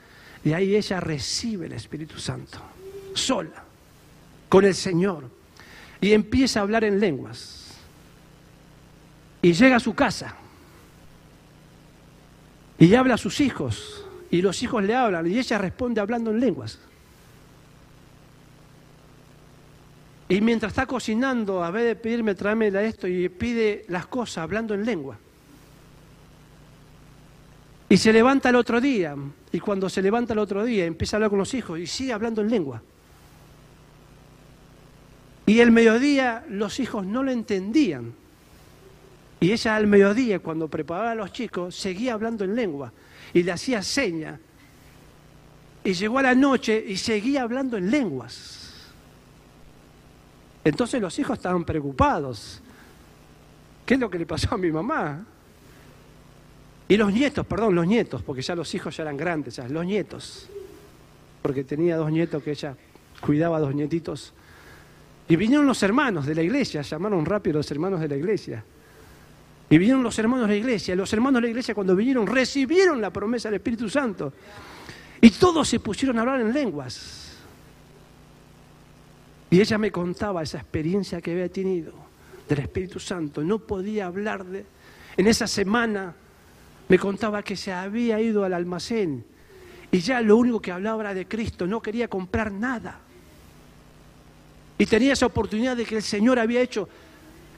Y 0.44 0.52
ahí 0.52 0.76
ella 0.76 1.00
recibe 1.00 1.68
el 1.68 1.74
Espíritu 1.74 2.18
Santo, 2.18 2.60
sola, 3.14 3.64
con 4.50 4.66
el 4.66 4.74
Señor 4.74 5.39
y 6.02 6.14
empieza 6.14 6.60
a 6.60 6.64
hablar 6.64 6.84
en 6.84 7.00
lenguas. 7.00 7.78
Y 9.42 9.54
llega 9.54 9.78
a 9.78 9.80
su 9.80 9.94
casa 9.96 10.36
y 12.78 12.94
habla 12.96 13.16
a 13.16 13.18
sus 13.18 13.40
hijos 13.42 14.06
y 14.32 14.42
los 14.42 14.62
hijos 14.64 14.84
le 14.84 14.96
hablan 14.96 15.28
y 15.28 15.38
ella 15.38 15.58
responde 15.58 16.02
hablando 16.02 16.32
en 16.32 16.40
lenguas. 16.40 16.80
Y 20.30 20.42
mientras 20.42 20.72
está 20.72 20.86
cocinando, 20.86 21.64
a 21.64 21.72
vez 21.72 21.86
de 21.86 21.96
pedirme 21.96 22.36
tráeme 22.36 22.68
esto 22.86 23.08
y 23.08 23.28
pide 23.30 23.86
las 23.88 24.06
cosas 24.06 24.44
hablando 24.44 24.76
en 24.76 24.86
lengua. 24.86 25.18
Y 27.90 27.98
se 27.98 28.14
levanta 28.14 28.50
el 28.50 28.56
otro 28.56 28.80
día, 28.80 29.16
y 29.52 29.60
cuando 29.60 29.90
se 29.90 30.04
levanta 30.04 30.34
el 30.34 30.40
otro 30.40 30.64
día 30.64 30.86
empieza 30.86 31.16
a 31.16 31.18
hablar 31.18 31.32
con 31.32 31.40
los 31.40 31.52
hijos 31.56 31.80
y 31.80 31.88
sigue 31.88 32.14
hablando 32.14 32.42
en 32.42 32.50
lengua. 32.52 32.84
Y 35.50 35.62
el 35.62 35.72
mediodía 35.72 36.46
los 36.48 36.80
hijos 36.80 37.08
no 37.08 37.24
lo 37.24 37.32
entendían. 37.32 38.14
Y 39.40 39.52
ella 39.52 39.78
al 39.78 39.88
mediodía, 39.88 40.38
cuando 40.38 40.68
preparaba 40.68 41.10
a 41.10 41.16
los 41.16 41.34
chicos, 41.34 41.74
seguía 41.74 42.14
hablando 42.14 42.44
en 42.44 42.56
lengua 42.56 42.94
y 43.34 43.42
le 43.42 43.52
hacía 43.52 43.82
seña. 43.82 44.40
Y 45.84 45.94
llegó 45.94 46.20
a 46.20 46.22
la 46.22 46.36
noche 46.36 46.86
y 46.88 46.98
seguía 46.98 47.42
hablando 47.42 47.78
en 47.78 47.90
lenguas. 47.90 48.76
Entonces 50.64 51.02
los 51.02 51.18
hijos 51.18 51.40
estaban 51.40 51.64
preocupados. 51.64 52.62
¿Qué 53.88 53.96
es 53.96 54.00
lo 54.00 54.08
que 54.08 54.20
le 54.20 54.28
pasó 54.28 54.54
a 54.54 54.58
mi 54.60 54.72
mamá? 54.72 55.26
Y 56.88 56.96
los 56.96 57.12
nietos, 57.12 57.44
perdón, 57.48 57.74
los 57.74 57.88
nietos, 57.88 58.22
porque 58.22 58.44
ya 58.44 58.54
los 58.54 58.72
hijos 58.76 58.96
ya 58.96 59.02
eran 59.02 59.18
grandes, 59.18 59.56
ya, 59.56 59.68
los 59.68 59.84
nietos. 59.84 60.48
Porque 61.42 61.64
tenía 61.64 61.98
dos 61.98 62.12
nietos 62.12 62.44
que 62.44 62.52
ella 62.52 62.76
cuidaba 63.20 63.58
a 63.58 63.62
dos 63.62 63.74
nietitos. 63.74 64.36
Y 65.30 65.36
vinieron 65.36 65.66
los 65.66 65.82
hermanos 65.84 66.26
de 66.26 66.36
la 66.36 66.42
iglesia, 66.42 66.82
llamaron 66.82 67.26
rápido 67.26 67.58
los 67.58 67.72
hermanos 67.72 68.02
de 68.02 68.08
la 68.08 68.18
iglesia. 68.18 68.64
Y 69.70 69.78
vinieron 69.78 70.02
los 70.02 70.18
hermanos 70.18 70.48
de 70.48 70.56
la 70.56 70.60
iglesia. 70.60 70.96
Los 70.96 71.14
hermanos 71.14 71.40
de 71.40 71.48
la 71.48 71.50
iglesia 71.52 71.76
cuando 71.76 71.96
vinieron 71.96 72.26
recibieron 72.26 73.00
la 73.00 73.14
promesa 73.14 73.48
del 73.50 73.58
Espíritu 73.58 73.88
Santo. 73.88 74.34
Y 75.22 75.30
todos 75.30 75.70
se 75.70 75.80
pusieron 75.80 76.18
a 76.18 76.22
hablar 76.22 76.42
en 76.42 76.52
lenguas. 76.52 77.38
Y 79.52 79.62
ella 79.62 79.78
me 79.78 79.92
contaba 79.92 80.42
esa 80.42 80.58
experiencia 80.58 81.22
que 81.22 81.32
había 81.32 81.50
tenido 81.50 81.94
del 82.48 82.60
Espíritu 82.60 83.00
Santo. 83.00 83.44
No 83.44 83.60
podía 83.60 84.08
hablar 84.08 84.44
de... 84.46 84.66
En 85.16 85.28
esa 85.28 85.46
semana 85.46 86.16
me 86.88 86.98
contaba 86.98 87.44
que 87.44 87.56
se 87.56 87.72
había 87.72 88.20
ido 88.20 88.44
al 88.44 88.54
almacén 88.54 89.24
y 89.92 90.00
ya 90.00 90.22
lo 90.22 90.38
único 90.38 90.60
que 90.60 90.72
hablaba 90.72 91.02
era 91.02 91.14
de 91.14 91.28
Cristo. 91.28 91.68
No 91.68 91.82
quería 91.82 92.08
comprar 92.08 92.52
nada. 92.52 93.00
Y 94.80 94.86
tenía 94.86 95.12
esa 95.14 95.26
oportunidad 95.26 95.76
de 95.76 95.86
que 95.86 95.98
el 95.98 96.02
Señor 96.02 96.40
había 96.40 96.62
hecho 96.62 96.88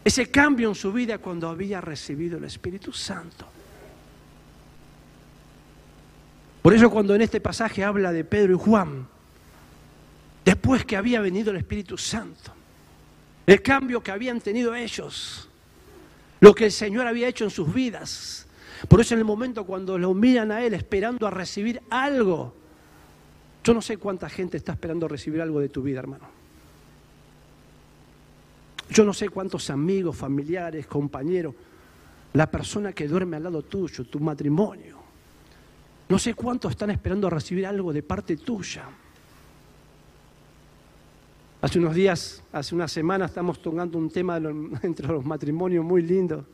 ese 0.04 0.32
cambio 0.32 0.68
en 0.70 0.76
su 0.76 0.92
vida 0.92 1.20
cuando 1.20 1.48
había 1.48 1.80
recibido 1.80 2.40
el 2.40 2.44
Espíritu 2.46 2.92
Santo. 2.92 3.46
Por 6.64 6.74
eso 6.74 6.90
cuando 6.90 7.14
en 7.14 7.22
este 7.22 7.40
pasaje 7.40 7.84
habla 7.84 8.12
de 8.12 8.24
Pedro 8.24 8.54
y 8.54 8.58
Juan, 8.58 9.08
después 10.44 10.84
que 10.84 10.98
había 10.98 11.22
venido 11.22 11.52
el 11.52 11.58
Espíritu 11.58 11.96
Santo, 11.96 12.54
el 13.46 13.62
cambio 13.62 14.02
que 14.02 14.10
habían 14.10 14.42
tenido 14.42 14.74
ellos, 14.74 15.48
lo 16.40 16.56
que 16.56 16.66
el 16.66 16.72
Señor 16.72 17.06
había 17.06 17.28
hecho 17.28 17.44
en 17.44 17.52
sus 17.52 17.72
vidas. 17.72 18.48
Por 18.88 19.00
eso 19.00 19.14
en 19.14 19.20
el 19.20 19.26
momento 19.26 19.64
cuando 19.64 19.96
lo 20.00 20.16
miran 20.16 20.52
a 20.52 20.64
Él 20.64 20.74
esperando 20.74 21.28
a 21.28 21.30
recibir 21.30 21.84
algo, 21.92 22.56
yo 23.64 23.76
no 23.76 23.82
sé 23.84 23.98
cuánta 23.98 24.28
gente 24.28 24.58
está 24.58 24.72
esperando 24.72 25.08
recibir 25.08 25.40
algo 25.40 25.60
de 25.60 25.70
tu 25.70 25.84
vida, 25.84 26.00
hermano. 26.00 26.41
Yo 28.92 29.06
no 29.06 29.14
sé 29.14 29.30
cuántos 29.30 29.70
amigos, 29.70 30.18
familiares, 30.18 30.86
compañeros, 30.86 31.56
la 32.34 32.52
persona 32.52 32.92
que 32.92 33.08
duerme 33.08 33.38
al 33.38 33.44
lado 33.44 33.62
tuyo, 33.62 34.04
tu 34.04 34.20
matrimonio. 34.20 34.98
No 36.10 36.20
sé 36.20 36.34
cuántos 36.34 36.72
están 36.72 36.92
esperando 36.92 37.30
recibir 37.30 37.66
algo 37.66 37.94
de 37.94 38.04
parte 38.04 38.36
tuya. 38.36 38.84
Hace 41.62 41.80
unos 41.80 41.96
días, 41.96 42.44
hace 42.52 42.76
una 42.76 42.90
semana, 42.90 43.26
estamos 43.26 43.62
tocando 43.62 43.98
un 43.98 44.10
tema 44.10 44.38
entre 44.82 45.08
los 45.08 45.24
matrimonios 45.24 45.86
muy 45.86 46.02
lindo, 46.02 46.46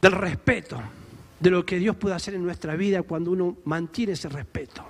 del 0.00 0.12
respeto, 0.12 0.80
de 1.40 1.50
lo 1.50 1.66
que 1.66 1.78
Dios 1.78 1.96
puede 1.96 2.14
hacer 2.14 2.34
en 2.34 2.44
nuestra 2.44 2.76
vida 2.76 3.02
cuando 3.02 3.32
uno 3.32 3.56
mantiene 3.64 4.12
ese 4.12 4.28
respeto, 4.28 4.84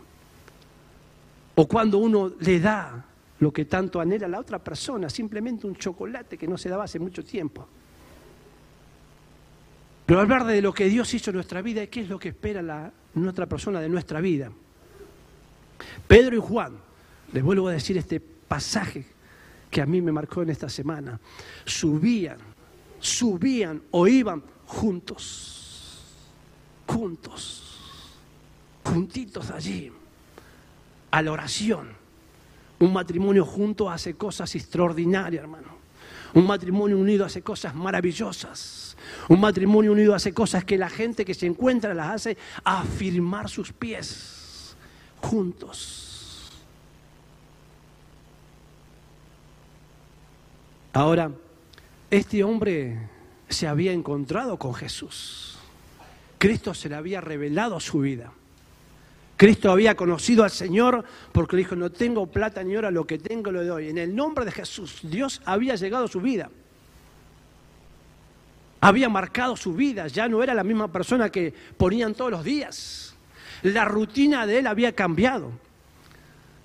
o 1.54 1.66
cuando 1.66 1.96
uno 1.96 2.32
le 2.40 2.61
da 2.61 3.06
lo 3.42 3.52
que 3.52 3.64
tanto 3.64 3.98
anhela 3.98 4.28
la 4.28 4.38
otra 4.38 4.62
persona, 4.62 5.11
simplemente 5.11 5.66
un 5.66 5.74
chocolate 5.74 6.38
que 6.38 6.46
no 6.46 6.57
se 6.57 6.68
daba 6.68 6.85
hace 6.85 7.00
mucho 7.00 7.24
tiempo. 7.24 7.66
Pero 10.07 10.20
hablar 10.20 10.44
de 10.46 10.62
lo 10.62 10.72
que 10.72 10.85
Dios 10.85 11.12
hizo 11.12 11.31
en 11.31 11.35
nuestra 11.35 11.61
vida 11.61 11.83
y 11.83 11.88
qué 11.88 12.02
es 12.02 12.09
lo 12.09 12.20
que 12.20 12.28
espera 12.28 12.62
la, 12.62 12.92
nuestra 13.14 13.46
persona 13.46 13.81
de 13.81 13.88
nuestra 13.88 14.20
vida. 14.20 14.52
Pedro 16.07 16.37
y 16.37 16.38
Juan, 16.38 16.74
les 17.33 17.42
vuelvo 17.42 17.66
a 17.66 17.72
decir 17.72 17.98
este 17.98 18.20
pasaje 18.20 19.05
que 19.68 19.81
a 19.83 19.87
mí 19.87 20.00
me 20.00 20.12
marcó 20.12 20.42
en 20.42 20.50
esta 20.50 20.68
semana, 20.68 21.18
subían, 21.64 22.38
subían 23.00 23.83
o 23.90 24.07
iban 24.07 24.40
juntos, 24.66 26.14
juntos, 26.87 27.90
juntitos 28.85 29.50
allí, 29.50 29.90
a 31.11 31.22
la 31.22 31.33
oración 31.33 32.01
un 32.82 32.92
matrimonio 32.92 33.44
junto 33.44 33.88
hace 33.88 34.14
cosas 34.14 34.52
extraordinarias, 34.56 35.44
hermano. 35.44 35.68
Un 36.34 36.44
matrimonio 36.44 36.98
unido 36.98 37.24
hace 37.24 37.40
cosas 37.40 37.76
maravillosas. 37.76 38.96
Un 39.28 39.38
matrimonio 39.38 39.92
unido 39.92 40.16
hace 40.16 40.34
cosas 40.34 40.64
que 40.64 40.76
la 40.76 40.90
gente 40.90 41.24
que 41.24 41.34
se 41.34 41.46
encuentra 41.46 41.94
las 41.94 42.10
hace 42.10 42.36
afirmar 42.64 43.48
sus 43.48 43.72
pies 43.72 44.74
juntos. 45.20 46.50
Ahora, 50.92 51.30
este 52.10 52.42
hombre 52.42 52.98
se 53.48 53.68
había 53.68 53.92
encontrado 53.92 54.58
con 54.58 54.74
Jesús. 54.74 55.56
Cristo 56.38 56.74
se 56.74 56.88
le 56.88 56.96
había 56.96 57.20
revelado 57.20 57.78
su 57.78 58.00
vida. 58.00 58.32
Cristo 59.42 59.72
había 59.72 59.96
conocido 59.96 60.44
al 60.44 60.52
Señor 60.52 61.05
porque 61.33 61.57
le 61.57 61.62
dijo, 61.64 61.74
no 61.74 61.90
tengo 61.90 62.28
plata 62.28 62.62
ni 62.62 62.76
oro, 62.76 62.92
lo 62.92 63.05
que 63.05 63.18
tengo 63.18 63.50
lo 63.50 63.64
doy. 63.64 63.88
En 63.88 63.98
el 63.98 64.14
nombre 64.14 64.44
de 64.44 64.52
Jesús, 64.52 65.00
Dios 65.02 65.42
había 65.44 65.74
llegado 65.74 66.05
a 66.05 66.09
su 66.09 66.20
vida. 66.20 66.48
Había 68.81 69.09
marcado 69.09 69.57
su 69.57 69.74
vida, 69.74 70.07
ya 70.07 70.28
no 70.28 70.44
era 70.44 70.55
la 70.55 70.62
misma 70.62 70.92
persona 70.92 71.28
que 71.28 71.52
ponían 71.76 72.14
todos 72.14 72.31
los 72.31 72.44
días. 72.44 73.16
La 73.64 73.85
rutina 73.85 74.46
de 74.46 74.61
él 74.61 74.66
había 74.68 74.92
cambiado. 74.92 75.50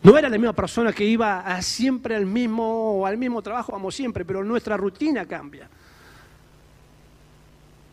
No 0.04 0.16
era 0.16 0.30
la 0.30 0.38
misma 0.38 0.54
persona 0.54 0.94
que 0.94 1.04
iba 1.04 1.40
a 1.40 1.60
siempre 1.64 2.16
al 2.16 2.28
mismo, 2.28 3.08
al 3.08 3.18
mismo 3.18 3.42
trabajo, 3.42 3.72
vamos 3.72 3.96
siempre, 3.96 4.24
pero 4.24 4.44
nuestra 4.44 4.78
rutina 4.78 5.26
cambia. 5.26 5.68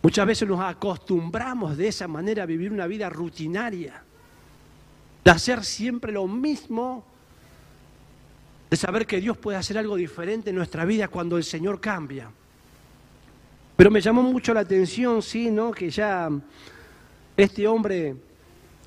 Muchas 0.03 0.27
veces 0.27 0.47
nos 0.47 0.61
acostumbramos 0.61 1.75
de 1.79 1.88
esa 1.88 2.07
manera 2.07 2.42
a 2.42 2.47
vivir 2.47 2.70
una 2.70 2.87
vida 2.87 3.09
rutinaria, 3.09 4.05
de 5.24 5.30
hacer 5.30 5.64
siempre 5.64 6.12
lo 6.12 6.28
mismo, 6.28 7.04
de 8.68 8.76
saber 8.76 9.06
que 9.06 9.20
Dios 9.20 9.38
puede 9.38 9.56
hacer 9.56 9.78
algo 9.78 9.96
diferente 9.96 10.50
en 10.50 10.56
nuestra 10.56 10.84
vida 10.84 11.08
cuando 11.08 11.38
el 11.38 11.44
Señor 11.44 11.80
cambia. 11.80 12.30
Pero 13.76 13.90
me 13.90 14.00
llamó 14.00 14.22
mucho 14.22 14.52
la 14.52 14.60
atención, 14.60 15.22
sí, 15.22 15.50
¿no? 15.50 15.72
Que 15.72 15.90
ya 15.90 16.28
este 17.37 17.66
hombre 17.66 18.16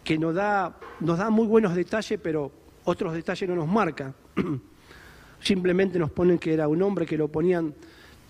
que 0.03 0.17
nos 0.17 0.35
da, 0.35 0.77
nos 0.99 1.17
da 1.17 1.29
muy 1.29 1.47
buenos 1.47 1.75
detalles, 1.75 2.19
pero 2.21 2.51
otros 2.85 3.13
detalles 3.13 3.49
no 3.49 3.55
nos 3.55 3.67
marca. 3.67 4.13
Simplemente 5.41 5.99
nos 5.99 6.11
ponen 6.11 6.37
que 6.37 6.53
era 6.53 6.67
un 6.67 6.81
hombre 6.81 7.05
que 7.05 7.17
lo 7.17 7.27
ponían 7.27 7.73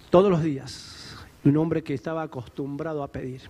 todos 0.10 0.32
los 0.32 0.42
días, 0.42 1.16
un 1.44 1.58
hombre 1.58 1.84
que 1.84 1.94
estaba 1.94 2.24
acostumbrado 2.24 3.04
a 3.04 3.08
pedir. 3.12 3.42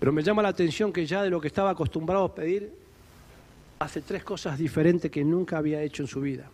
Pero 0.00 0.12
me 0.12 0.22
llama 0.22 0.42
la 0.42 0.48
atención 0.48 0.92
que 0.92 1.06
ya 1.06 1.22
de 1.22 1.30
lo 1.30 1.40
que 1.40 1.48
estaba 1.48 1.70
acostumbrado 1.70 2.24
a 2.24 2.34
pedir, 2.34 2.72
hace 3.78 4.00
tres 4.00 4.24
cosas 4.24 4.58
diferentes 4.58 5.10
que 5.10 5.22
nunca 5.22 5.58
había 5.58 5.82
hecho 5.82 6.02
en 6.02 6.08
su 6.08 6.22
vida. 6.22 6.50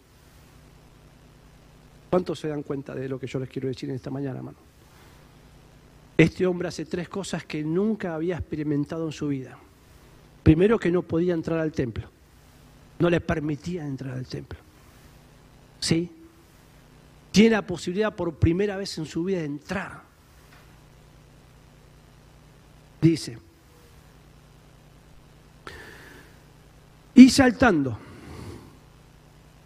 ¿Cuántos 2.10 2.40
se 2.40 2.48
dan 2.48 2.62
cuenta 2.62 2.94
de 2.94 3.08
lo 3.08 3.18
que 3.20 3.28
yo 3.28 3.38
les 3.38 3.48
quiero 3.48 3.68
decir 3.68 3.88
en 3.88 3.96
esta 3.96 4.10
mañana, 4.10 4.38
hermano? 4.38 4.58
Este 6.18 6.46
hombre 6.46 6.68
hace 6.68 6.86
tres 6.86 7.08
cosas 7.08 7.44
que 7.44 7.62
nunca 7.62 8.14
había 8.14 8.36
experimentado 8.36 9.06
en 9.06 9.12
su 9.12 9.28
vida. 9.28 9.56
Primero 10.42 10.78
que 10.78 10.90
no 10.90 11.02
podía 11.02 11.34
entrar 11.34 11.60
al 11.60 11.72
templo. 11.72 12.08
No 12.98 13.10
le 13.10 13.20
permitía 13.20 13.86
entrar 13.86 14.14
al 14.14 14.26
templo. 14.26 14.58
¿Sí? 15.78 16.10
Tiene 17.30 17.50
la 17.50 17.66
posibilidad 17.66 18.14
por 18.14 18.34
primera 18.34 18.76
vez 18.76 18.96
en 18.98 19.06
su 19.06 19.24
vida 19.24 19.38
de 19.40 19.44
entrar. 19.44 20.05
Dice. 23.06 23.38
Y 27.14 27.30
saltando. 27.30 27.98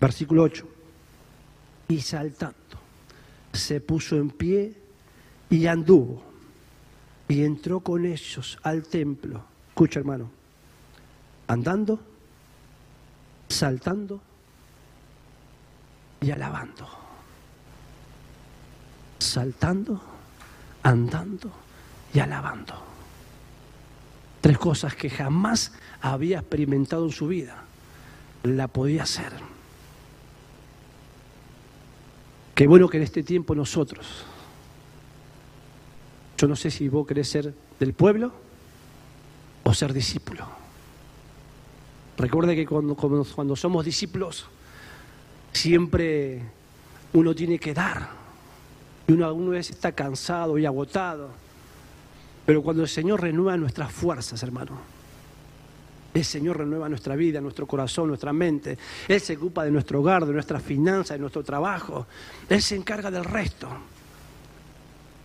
Versículo 0.00 0.42
8. 0.42 0.68
Y 1.88 2.00
saltando. 2.00 2.56
Se 3.52 3.80
puso 3.80 4.16
en 4.16 4.30
pie 4.30 4.74
y 5.48 5.66
anduvo. 5.66 6.22
Y 7.28 7.42
entró 7.44 7.80
con 7.80 8.04
ellos 8.04 8.58
al 8.62 8.82
templo. 8.82 9.44
Escucha, 9.68 10.00
hermano 10.00 10.40
andando, 11.50 11.98
saltando 13.48 14.20
y 16.20 16.30
alabando. 16.30 16.88
Saltando, 19.18 20.00
andando 20.84 21.50
y 22.14 22.20
alabando. 22.20 22.89
Tres 24.40 24.58
cosas 24.58 24.94
que 24.94 25.10
jamás 25.10 25.72
había 26.00 26.38
experimentado 26.38 27.04
en 27.04 27.12
su 27.12 27.28
vida. 27.28 27.64
La 28.42 28.68
podía 28.68 29.02
hacer. 29.02 29.32
Qué 32.54 32.66
bueno 32.66 32.88
que 32.88 32.98
en 32.98 33.02
este 33.02 33.22
tiempo 33.22 33.54
nosotros, 33.54 34.06
yo 36.36 36.48
no 36.48 36.56
sé 36.56 36.70
si 36.70 36.88
vos 36.88 37.06
querés 37.06 37.28
ser 37.28 37.54
del 37.78 37.94
pueblo 37.94 38.32
o 39.64 39.74
ser 39.74 39.92
discípulo. 39.92 40.46
Recuerde 42.18 42.54
que 42.54 42.66
cuando, 42.66 42.94
cuando 42.96 43.56
somos 43.56 43.84
discípulos, 43.84 44.46
siempre 45.52 46.42
uno 47.12 47.34
tiene 47.34 47.58
que 47.58 47.72
dar. 47.72 48.10
Y 49.06 49.12
uno 49.12 49.26
alguna 49.26 49.50
vez 49.52 49.70
está 49.70 49.92
cansado 49.92 50.58
y 50.58 50.66
agotado. 50.66 51.30
Pero 52.50 52.64
cuando 52.64 52.82
el 52.82 52.88
Señor 52.88 53.20
renueva 53.20 53.56
nuestras 53.56 53.92
fuerzas, 53.92 54.42
hermano, 54.42 54.76
el 56.12 56.24
Señor 56.24 56.58
renueva 56.58 56.88
nuestra 56.88 57.14
vida, 57.14 57.40
nuestro 57.40 57.64
corazón, 57.64 58.08
nuestra 58.08 58.32
mente. 58.32 58.76
Él 59.06 59.20
se 59.20 59.36
ocupa 59.36 59.64
de 59.64 59.70
nuestro 59.70 60.00
hogar, 60.00 60.26
de 60.26 60.32
nuestras 60.32 60.60
finanzas, 60.60 61.14
de 61.14 61.20
nuestro 61.20 61.44
trabajo. 61.44 62.08
Él 62.48 62.60
se 62.60 62.74
encarga 62.74 63.08
del 63.08 63.24
resto. 63.24 63.68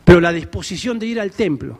Pero 0.04 0.22
la 0.22 0.32
disposición 0.32 1.00
de 1.00 1.08
ir 1.08 1.20
al 1.20 1.32
templo, 1.32 1.80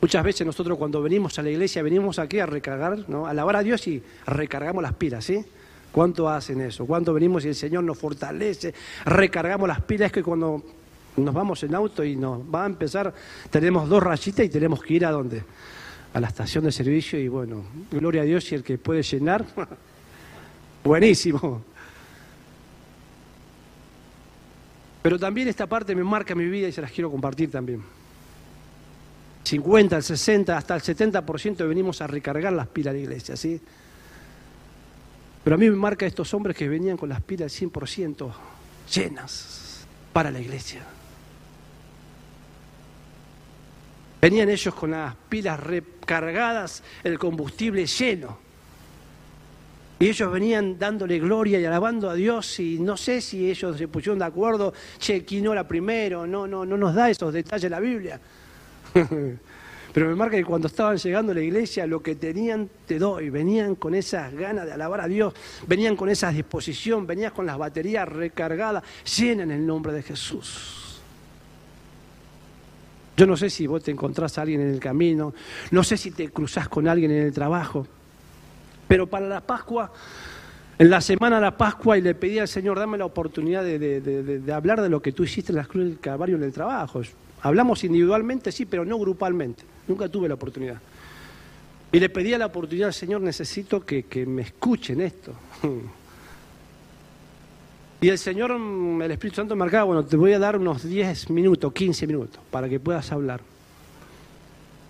Muchas 0.00 0.22
veces 0.22 0.46
nosotros 0.46 0.78
cuando 0.78 1.02
venimos 1.02 1.36
a 1.36 1.42
la 1.42 1.50
iglesia 1.50 1.82
venimos 1.82 2.20
aquí 2.20 2.38
a 2.38 2.46
recargar, 2.46 3.08
¿no? 3.08 3.26
a 3.26 3.30
alabar 3.30 3.56
a 3.56 3.62
Dios 3.64 3.84
y 3.88 4.00
recargamos 4.26 4.80
las 4.80 4.92
pilas, 4.92 5.24
¿sí? 5.24 5.44
¿Cuánto 5.90 6.28
hacen 6.28 6.60
eso? 6.60 6.86
¿Cuánto 6.86 7.12
venimos 7.12 7.44
y 7.44 7.48
el 7.48 7.56
Señor 7.56 7.82
nos 7.82 7.98
fortalece? 7.98 8.72
Recargamos 9.04 9.66
las 9.66 9.80
pilas, 9.80 10.12
que 10.12 10.22
cuando 10.22 10.62
nos 11.16 11.34
vamos 11.34 11.62
en 11.62 11.74
auto 11.74 12.04
y 12.04 12.16
nos 12.16 12.40
va 12.42 12.64
a 12.64 12.66
empezar, 12.66 13.12
tenemos 13.50 13.88
dos 13.88 14.02
rayitas 14.02 14.44
y 14.44 14.48
tenemos 14.48 14.82
que 14.82 14.94
ir 14.94 15.06
a 15.06 15.10
dónde? 15.10 15.42
A 16.12 16.20
la 16.20 16.28
estación 16.28 16.64
de 16.64 16.72
servicio 16.72 17.18
y 17.18 17.28
bueno, 17.28 17.64
gloria 17.90 18.22
a 18.22 18.24
Dios 18.24 18.50
y 18.52 18.54
el 18.54 18.62
que 18.62 18.78
puede 18.78 19.02
llenar, 19.02 19.44
buenísimo. 20.84 21.62
Pero 25.02 25.18
también 25.18 25.48
esta 25.48 25.66
parte 25.66 25.94
me 25.94 26.02
marca 26.02 26.34
mi 26.34 26.46
vida 26.46 26.68
y 26.68 26.72
se 26.72 26.80
las 26.80 26.90
quiero 26.90 27.10
compartir 27.10 27.50
también. 27.50 27.82
50, 29.44 29.96
el 29.96 30.02
60, 30.02 30.56
hasta 30.56 30.74
el 30.74 30.82
70% 30.82 31.68
venimos 31.68 32.00
a 32.00 32.08
recargar 32.08 32.52
las 32.52 32.66
pilas 32.66 32.92
de 32.92 33.02
iglesia, 33.02 33.36
¿sí? 33.36 33.60
Pero 35.44 35.54
a 35.54 35.58
mí 35.58 35.70
me 35.70 35.76
marca 35.76 36.04
estos 36.04 36.34
hombres 36.34 36.56
que 36.56 36.68
venían 36.68 36.96
con 36.96 37.08
las 37.08 37.20
pilas 37.20 37.52
100% 37.62 38.32
llenas 38.92 39.86
para 40.12 40.32
la 40.32 40.40
iglesia. 40.40 40.82
Venían 44.20 44.48
ellos 44.48 44.74
con 44.74 44.90
las 44.92 45.14
pilas 45.28 45.60
recargadas, 45.60 46.82
el 47.04 47.18
combustible 47.18 47.86
lleno. 47.86 48.38
Y 49.98 50.08
ellos 50.08 50.30
venían 50.30 50.78
dándole 50.78 51.18
gloria 51.18 51.58
y 51.58 51.64
alabando 51.64 52.10
a 52.10 52.14
Dios 52.14 52.60
y 52.60 52.78
no 52.78 52.98
sé 52.98 53.22
si 53.22 53.50
ellos 53.50 53.78
se 53.78 53.88
pusieron 53.88 54.18
de 54.18 54.26
acuerdo, 54.26 54.74
che, 54.98 55.24
¿quién 55.24 55.46
era 55.46 55.66
primero? 55.66 56.26
No, 56.26 56.46
no, 56.46 56.66
no 56.66 56.76
nos 56.76 56.94
da 56.94 57.08
esos 57.08 57.32
detalles 57.32 57.70
la 57.70 57.80
Biblia. 57.80 58.20
Pero 59.96 60.08
me 60.08 60.14
marca 60.14 60.36
que 60.36 60.44
cuando 60.44 60.68
estaban 60.68 60.98
llegando 60.98 61.32
a 61.32 61.34
la 61.34 61.40
iglesia, 61.40 61.86
lo 61.86 62.02
que 62.02 62.16
tenían 62.16 62.68
te 62.86 62.98
doy. 62.98 63.30
Venían 63.30 63.76
con 63.76 63.94
esas 63.94 64.34
ganas 64.34 64.66
de 64.66 64.72
alabar 64.72 65.00
a 65.00 65.08
Dios, 65.08 65.32
venían 65.66 65.96
con 65.96 66.10
esa 66.10 66.30
disposición, 66.30 67.06
venían 67.06 67.32
con 67.32 67.46
las 67.46 67.56
baterías 67.56 68.06
recargadas, 68.06 68.84
llenan 69.16 69.50
el 69.50 69.66
nombre 69.66 69.94
de 69.94 70.02
Jesús. 70.02 70.85
Yo 73.16 73.26
no 73.26 73.36
sé 73.36 73.48
si 73.48 73.66
vos 73.66 73.82
te 73.82 73.90
encontrás 73.90 74.36
a 74.38 74.42
alguien 74.42 74.60
en 74.60 74.68
el 74.68 74.80
camino, 74.80 75.32
no 75.70 75.82
sé 75.82 75.96
si 75.96 76.10
te 76.10 76.28
cruzás 76.28 76.68
con 76.68 76.86
alguien 76.86 77.10
en 77.10 77.22
el 77.22 77.32
trabajo, 77.32 77.86
pero 78.86 79.06
para 79.06 79.26
la 79.26 79.40
Pascua, 79.40 79.92
en 80.78 80.90
la 80.90 81.00
semana 81.00 81.36
de 81.36 81.42
la 81.42 81.56
Pascua, 81.56 81.96
y 81.96 82.02
le 82.02 82.14
pedí 82.14 82.38
al 82.38 82.48
Señor, 82.48 82.78
dame 82.78 82.98
la 82.98 83.06
oportunidad 83.06 83.64
de, 83.64 83.78
de 83.78 84.52
hablar 84.52 84.82
de 84.82 84.90
lo 84.90 85.00
que 85.00 85.12
tú 85.12 85.24
hiciste 85.24 85.52
en 85.52 85.56
la 85.56 85.64
cruz 85.64 85.84
del 85.84 85.98
Calvario 85.98 86.36
en 86.36 86.42
el 86.42 86.52
trabajo. 86.52 87.00
Hablamos 87.42 87.82
individualmente, 87.84 88.52
sí, 88.52 88.66
pero 88.66 88.84
no 88.84 88.98
grupalmente. 88.98 89.64
Nunca 89.88 90.08
tuve 90.08 90.28
la 90.28 90.34
oportunidad. 90.34 90.80
Y 91.92 92.00
le 92.00 92.08
pedí 92.08 92.36
la 92.36 92.46
oportunidad 92.46 92.88
al 92.88 92.94
Señor, 92.94 93.20
necesito 93.20 93.84
que, 93.86 94.04
me 94.26 94.42
escuchen 94.42 95.00
esto. 95.00 95.32
Y 98.00 98.08
el 98.08 98.18
Señor, 98.18 98.52
el 98.52 99.10
Espíritu 99.10 99.36
Santo 99.36 99.56
marcaba, 99.56 99.84
bueno, 99.84 100.04
te 100.04 100.16
voy 100.16 100.32
a 100.32 100.38
dar 100.38 100.56
unos 100.56 100.82
10 100.82 101.30
minutos, 101.30 101.72
15 101.72 102.06
minutos, 102.06 102.40
para 102.50 102.68
que 102.68 102.78
puedas 102.78 103.10
hablar. 103.10 103.40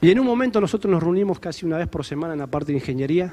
Y 0.00 0.10
en 0.10 0.18
un 0.18 0.26
momento 0.26 0.60
nosotros 0.60 0.90
nos 0.90 1.02
reunimos 1.02 1.38
casi 1.38 1.64
una 1.64 1.78
vez 1.78 1.88
por 1.88 2.04
semana 2.04 2.32
en 2.32 2.40
la 2.40 2.46
parte 2.46 2.72
de 2.72 2.78
ingeniería, 2.78 3.32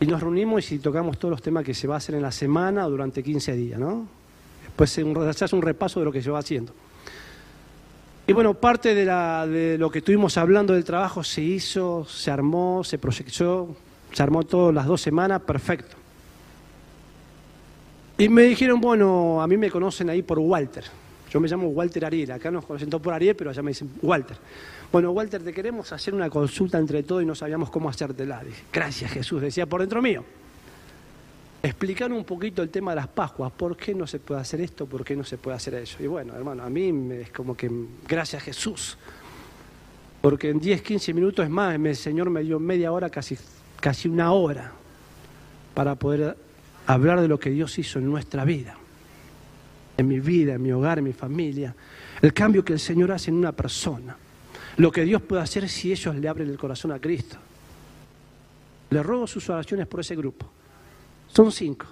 y 0.00 0.06
nos 0.06 0.20
reunimos 0.20 0.70
y 0.72 0.78
tocamos 0.78 1.18
todos 1.18 1.30
los 1.30 1.42
temas 1.42 1.64
que 1.64 1.74
se 1.74 1.86
va 1.86 1.94
a 1.94 1.98
hacer 1.98 2.14
en 2.14 2.22
la 2.22 2.32
semana 2.32 2.86
o 2.86 2.90
durante 2.90 3.22
15 3.22 3.52
días, 3.52 3.78
¿no? 3.78 4.06
Después 4.62 4.90
se 4.90 5.44
hace 5.44 5.56
un 5.56 5.62
repaso 5.62 6.00
de 6.00 6.06
lo 6.06 6.12
que 6.12 6.22
se 6.22 6.30
va 6.30 6.38
haciendo. 6.38 6.72
Y 8.26 8.32
bueno, 8.32 8.54
parte 8.54 8.94
de, 8.94 9.76
lo 9.76 9.90
que 9.90 9.98
estuvimos 9.98 10.38
hablando 10.38 10.72
del 10.72 10.84
trabajo 10.84 11.24
se 11.24 11.42
hizo, 11.42 12.06
se 12.08 12.30
armó, 12.30 12.82
se 12.84 12.96
proyectó, 12.96 13.74
se 14.12 14.22
armó 14.22 14.44
todas 14.44 14.74
las 14.74 14.86
dos 14.86 15.00
semanas, 15.02 15.42
perfecto. 15.42 15.96
Y 18.20 18.28
me 18.28 18.42
dijeron, 18.42 18.82
bueno, 18.82 19.40
a 19.40 19.46
mí 19.46 19.56
me 19.56 19.70
conocen 19.70 20.10
ahí 20.10 20.20
por 20.20 20.38
Walter. 20.38 20.84
Yo 21.30 21.40
me 21.40 21.48
llamo 21.48 21.68
Walter 21.68 22.04
Ariel, 22.04 22.30
acá 22.32 22.50
nos 22.50 22.66
conocen 22.66 22.90
todos 22.90 23.02
por 23.02 23.14
Ariel, 23.14 23.34
pero 23.34 23.48
allá 23.48 23.62
me 23.62 23.70
dicen 23.70 23.92
Walter. 24.02 24.36
Bueno, 24.92 25.10
Walter, 25.12 25.42
te 25.42 25.54
queremos 25.54 25.90
hacer 25.90 26.12
una 26.12 26.28
consulta 26.28 26.76
entre 26.76 27.02
todos 27.02 27.22
y 27.22 27.24
no 27.24 27.34
sabíamos 27.34 27.70
cómo 27.70 27.88
hacértela. 27.88 28.44
Dije, 28.44 28.62
gracias 28.70 29.10
Jesús, 29.12 29.40
decía 29.40 29.64
por 29.64 29.80
dentro 29.80 30.02
mío. 30.02 30.22
explicar 31.62 32.12
un 32.12 32.24
poquito 32.24 32.60
el 32.60 32.68
tema 32.68 32.90
de 32.90 32.96
las 32.96 33.08
Pascuas. 33.08 33.52
¿Por 33.52 33.74
qué 33.74 33.94
no 33.94 34.06
se 34.06 34.18
puede 34.18 34.42
hacer 34.42 34.60
esto? 34.60 34.84
¿Por 34.84 35.02
qué 35.02 35.16
no 35.16 35.24
se 35.24 35.38
puede 35.38 35.56
hacer 35.56 35.72
eso? 35.76 36.02
Y 36.02 36.06
bueno, 36.06 36.34
hermano, 36.34 36.62
a 36.62 36.68
mí 36.68 36.92
es 37.22 37.30
como 37.30 37.56
que 37.56 37.70
gracias 38.06 38.42
Jesús. 38.42 38.98
Porque 40.20 40.50
en 40.50 40.60
10, 40.60 40.82
15 40.82 41.14
minutos 41.14 41.42
es 41.42 41.50
más, 41.50 41.74
el 41.74 41.96
Señor 41.96 42.28
me 42.28 42.42
dio 42.42 42.60
media 42.60 42.92
hora, 42.92 43.08
casi, 43.08 43.38
casi 43.80 44.08
una 44.08 44.30
hora, 44.32 44.72
para 45.72 45.94
poder 45.94 46.36
hablar 46.86 47.20
de 47.20 47.28
lo 47.28 47.38
que 47.38 47.50
Dios 47.50 47.78
hizo 47.78 47.98
en 47.98 48.06
nuestra 48.06 48.44
vida. 48.44 48.76
En 49.96 50.08
mi 50.08 50.20
vida, 50.20 50.54
en 50.54 50.62
mi 50.62 50.72
hogar, 50.72 50.98
en 50.98 51.04
mi 51.04 51.12
familia. 51.12 51.74
El 52.22 52.32
cambio 52.32 52.64
que 52.64 52.72
el 52.72 52.80
Señor 52.80 53.12
hace 53.12 53.30
en 53.30 53.36
una 53.36 53.52
persona. 53.52 54.16
Lo 54.76 54.90
que 54.90 55.04
Dios 55.04 55.22
puede 55.22 55.42
hacer 55.42 55.68
si 55.68 55.92
ellos 55.92 56.14
le 56.16 56.28
abren 56.28 56.48
el 56.48 56.58
corazón 56.58 56.92
a 56.92 56.98
Cristo. 56.98 57.36
Le 58.90 59.02
ruego 59.02 59.26
sus 59.26 59.48
oraciones 59.50 59.86
por 59.86 60.00
ese 60.00 60.16
grupo. 60.16 60.50
Son 61.28 61.52
cinco, 61.52 61.86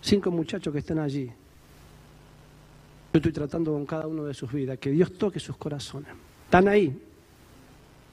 cinco 0.00 0.30
muchachos 0.30 0.72
que 0.72 0.80
están 0.80 0.98
allí. 0.98 1.26
Yo 1.26 3.18
estoy 3.18 3.32
tratando 3.32 3.72
con 3.72 3.86
cada 3.86 4.06
uno 4.06 4.24
de 4.24 4.34
sus 4.34 4.52
vidas, 4.52 4.78
que 4.78 4.90
Dios 4.90 5.12
toque 5.14 5.38
sus 5.38 5.56
corazones. 5.56 6.10
Están 6.46 6.68
ahí 6.68 7.00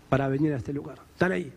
para 0.08 0.28
venir 0.28 0.54
a 0.54 0.58
este 0.58 0.72
lugar, 0.72 1.00
están 1.14 1.32
ahí. 1.32 1.52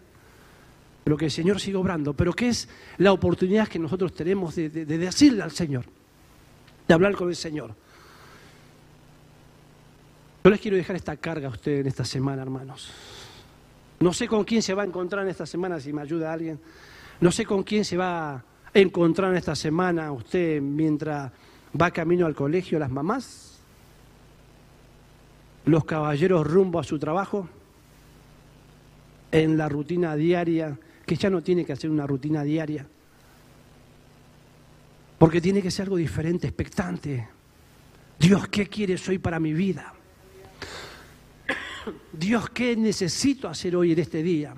Pero 1.04 1.16
que 1.18 1.26
el 1.26 1.30
Señor 1.30 1.60
siga 1.60 1.78
obrando, 1.78 2.14
pero 2.14 2.32
que 2.32 2.48
es 2.48 2.68
la 2.98 3.12
oportunidad 3.12 3.68
que 3.68 3.78
nosotros 3.78 4.14
tenemos 4.14 4.54
de, 4.56 4.70
de- 4.70 4.86
de 4.86 4.98
decirle 4.98 5.42
al 5.42 5.50
Señor, 5.52 5.84
de 6.88 6.94
hablar 6.94 7.14
con 7.14 7.28
el 7.28 7.36
Señor. 7.36 7.74
Yo 10.42 10.50
les 10.50 10.60
quiero 10.60 10.76
dejar 10.76 10.96
esta 10.96 11.16
carga 11.16 11.48
a 11.48 11.50
ustedes 11.50 11.80
en 11.80 11.86
esta 11.86 12.04
semana, 12.04 12.42
hermanos. 12.42 12.90
No 14.00 14.12
sé 14.12 14.28
con 14.28 14.44
quién 14.44 14.60
se 14.62 14.74
va 14.74 14.82
a 14.82 14.86
encontrar 14.86 15.24
en 15.24 15.30
esta 15.30 15.46
semana, 15.46 15.80
si 15.80 15.92
me 15.92 16.02
ayuda 16.02 16.32
alguien. 16.32 16.58
No 17.20 17.30
sé 17.30 17.46
con 17.46 17.62
quién 17.62 17.84
se 17.84 17.96
va 17.96 18.34
a 18.34 18.42
encontrar 18.74 19.30
en 19.30 19.36
esta 19.36 19.54
semana 19.54 20.10
usted 20.12 20.60
mientras 20.60 21.30
va 21.80 21.90
camino 21.90 22.26
al 22.26 22.34
colegio, 22.34 22.78
las 22.78 22.90
mamás, 22.90 23.58
los 25.64 25.84
caballeros 25.84 26.46
rumbo 26.46 26.78
a 26.78 26.84
su 26.84 26.98
trabajo, 26.98 27.48
en 29.32 29.56
la 29.56 29.68
rutina 29.68 30.14
diaria, 30.14 30.78
que 31.06 31.16
ya 31.16 31.30
no 31.30 31.42
tiene 31.42 31.64
que 31.64 31.72
hacer 31.72 31.90
una 31.90 32.06
rutina 32.06 32.42
diaria, 32.42 32.86
porque 35.18 35.40
tiene 35.40 35.62
que 35.62 35.70
ser 35.70 35.84
algo 35.84 35.96
diferente, 35.96 36.46
expectante. 36.46 37.28
Dios, 38.18 38.48
¿qué 38.48 38.66
quieres 38.66 39.08
hoy 39.08 39.18
para 39.18 39.38
mi 39.38 39.52
vida? 39.52 39.92
Dios, 42.12 42.50
¿qué 42.50 42.76
necesito 42.76 43.48
hacer 43.48 43.76
hoy 43.76 43.92
en 43.92 43.98
este 43.98 44.22
día? 44.22 44.54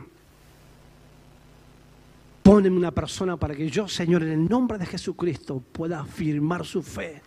Póneme 2.43 2.77
una 2.77 2.93
persona 2.93 3.37
para 3.37 3.57
que 3.57 3.69
yo, 3.69 3.89
Señor, 3.89 4.23
en 4.23 4.31
el 4.31 4.49
nombre 4.49 4.79
de 4.79 4.87
Jesucristo, 4.87 5.61
pueda 5.73 6.01
afirmar 6.01 6.65
su 6.65 6.83
fe, 6.83 7.21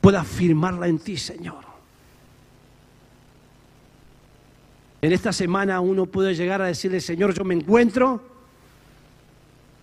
pueda 0.00 0.22
afirmarla 0.22 0.88
en 0.88 0.98
ti, 0.98 1.16
Señor. 1.16 1.73
En 5.04 5.12
esta 5.12 5.34
semana 5.34 5.82
uno 5.82 6.06
puede 6.06 6.34
llegar 6.34 6.62
a 6.62 6.64
decirle, 6.64 6.98
Señor, 6.98 7.34
yo 7.34 7.44
me 7.44 7.52
encuentro, 7.52 8.22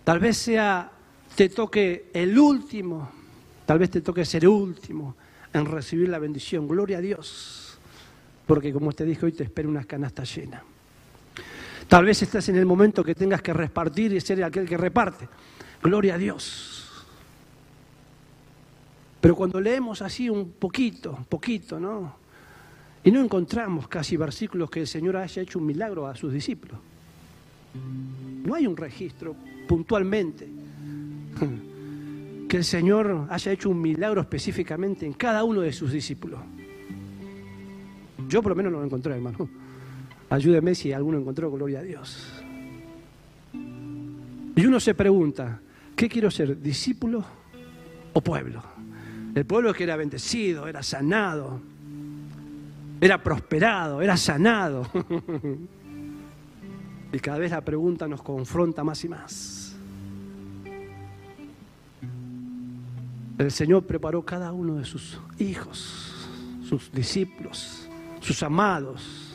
tal 0.02 0.18
vez 0.18 0.36
sea, 0.36 0.90
te 1.36 1.48
toque 1.48 2.10
el 2.12 2.36
último, 2.36 3.08
tal 3.64 3.78
vez 3.78 3.90
te 3.90 4.00
toque 4.00 4.24
ser 4.24 4.48
último 4.48 5.14
en 5.52 5.64
recibir 5.66 6.08
la 6.08 6.18
bendición. 6.18 6.66
Gloria 6.66 6.98
a 6.98 7.00
Dios, 7.00 7.78
porque 8.48 8.72
como 8.72 8.90
te 8.90 9.04
dije 9.04 9.24
hoy, 9.24 9.30
te 9.30 9.44
espera 9.44 9.68
una 9.68 9.84
canasta 9.84 10.24
llena. 10.24 10.60
Tal 11.86 12.04
vez 12.04 12.20
estás 12.20 12.48
en 12.48 12.56
el 12.56 12.66
momento 12.66 13.04
que 13.04 13.14
tengas 13.14 13.42
que 13.42 13.52
repartir 13.52 14.12
y 14.12 14.20
ser 14.20 14.42
aquel 14.42 14.68
que 14.68 14.76
reparte. 14.76 15.28
Gloria 15.80 16.14
a 16.16 16.18
Dios. 16.18 17.04
Pero 19.20 19.36
cuando 19.36 19.60
leemos 19.60 20.02
así 20.02 20.28
un 20.28 20.50
poquito, 20.50 21.16
poquito, 21.28 21.78
¿no? 21.78 22.21
Y 23.04 23.10
no 23.10 23.20
encontramos 23.20 23.88
casi 23.88 24.16
versículos 24.16 24.70
que 24.70 24.80
el 24.80 24.86
Señor 24.86 25.16
haya 25.16 25.42
hecho 25.42 25.58
un 25.58 25.66
milagro 25.66 26.06
a 26.06 26.14
sus 26.14 26.32
discípulos. 26.32 26.78
No 28.44 28.54
hay 28.54 28.66
un 28.66 28.76
registro 28.76 29.34
puntualmente 29.66 30.48
que 32.48 32.56
el 32.56 32.64
Señor 32.64 33.26
haya 33.30 33.52
hecho 33.52 33.70
un 33.70 33.80
milagro 33.80 34.20
específicamente 34.20 35.06
en 35.06 35.14
cada 35.14 35.42
uno 35.42 35.62
de 35.62 35.72
sus 35.72 35.90
discípulos. 35.90 36.40
Yo 38.28 38.42
por 38.42 38.50
lo 38.50 38.56
menos 38.56 38.72
no 38.72 38.78
lo 38.78 38.84
encontré, 38.84 39.14
hermano. 39.14 39.48
Ayúdeme 40.30 40.74
si 40.74 40.92
alguno 40.92 41.18
encontró, 41.18 41.50
gloria 41.50 41.80
a 41.80 41.82
Dios. 41.82 42.42
Y 43.52 44.66
uno 44.66 44.78
se 44.78 44.94
pregunta, 44.94 45.60
¿qué 45.96 46.08
quiero 46.08 46.30
ser? 46.30 46.60
¿Discípulo 46.60 47.24
o 48.12 48.20
pueblo? 48.20 48.62
El 49.34 49.46
pueblo 49.46 49.72
que 49.72 49.84
era 49.84 49.96
bendecido, 49.96 50.68
era 50.68 50.82
sanado, 50.82 51.60
era 53.02 53.20
prosperado, 53.20 54.00
era 54.00 54.16
sanado. 54.16 54.86
y 57.12 57.18
cada 57.18 57.38
vez 57.38 57.50
la 57.50 57.60
pregunta 57.60 58.06
nos 58.06 58.22
confronta 58.22 58.84
más 58.84 59.04
y 59.04 59.08
más. 59.08 59.76
El 63.38 63.50
Señor 63.50 63.84
preparó 63.84 64.22
cada 64.24 64.52
uno 64.52 64.76
de 64.76 64.84
sus 64.84 65.18
hijos, 65.38 66.14
sus 66.62 66.92
discípulos, 66.92 67.88
sus 68.20 68.40
amados, 68.44 69.34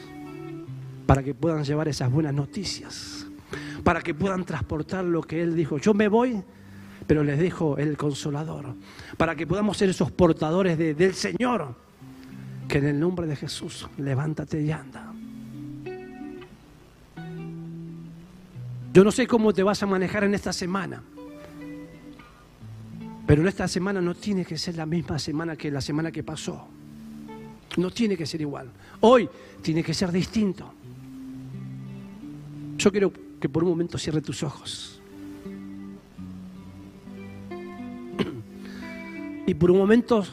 para 1.06 1.22
que 1.22 1.34
puedan 1.34 1.66
llevar 1.66 1.90
esas 1.90 2.10
buenas 2.10 2.34
noticias, 2.34 3.28
para 3.84 4.02
que 4.02 4.14
puedan 4.14 4.46
transportar 4.46 5.04
lo 5.04 5.22
que 5.22 5.42
Él 5.42 5.58
dijo. 5.58 5.78
Yo 5.78 5.94
me 5.94 6.08
voy, 6.08 6.42
pero 7.06 7.22
les 7.22 7.38
dejo 7.38 7.78
el 7.78 7.98
consolador, 7.98 8.76
para 9.18 9.36
que 9.36 9.46
podamos 9.46 9.76
ser 9.76 9.90
esos 9.90 10.10
portadores 10.12 10.78
de- 10.78 10.94
del 10.94 11.14
Señor, 11.14 11.76
que 12.68 12.80
en 12.80 12.86
el 12.86 13.00
nombre 13.00 13.28
de 13.28 13.36
Jesús, 13.36 13.88
levántate 13.98 14.62
y 14.62 14.72
anda. 14.72 15.14
Yo 18.94 19.04
no 19.04 19.12
sé 19.12 19.28
cómo 19.28 19.54
te 19.54 19.64
vas 19.64 19.84
a 19.84 19.86
manejar 19.86 20.24
en 20.24 20.34
esta 20.34 20.52
semana, 20.52 21.04
pero 23.26 23.42
en 23.42 23.48
esta 23.48 23.68
semana 23.68 24.02
no 24.02 24.16
tiene 24.16 24.44
que 24.44 24.58
ser 24.58 24.76
la 24.76 24.86
misma 24.86 25.20
semana 25.20 25.56
que 25.56 25.70
la 25.70 25.82
semana 25.82 26.12
que 26.12 26.24
pasó. 26.24 26.68
No 27.78 27.92
tiene 27.92 28.18
que 28.18 28.26
ser 28.26 28.42
igual. 28.42 28.72
Hoy 29.02 29.30
tiene 29.62 29.84
que 29.84 29.94
ser 29.94 30.12
distinto. 30.12 30.74
Yo 32.78 32.92
quiero 32.92 33.14
que 33.40 33.50
por 33.50 33.64
un 33.64 33.70
momento 33.70 33.98
cierre 33.98 34.22
tus 34.22 34.44
ojos. 34.44 35.00
Y 39.46 39.54
por 39.54 39.72
un 39.72 39.78
momento 39.78 40.26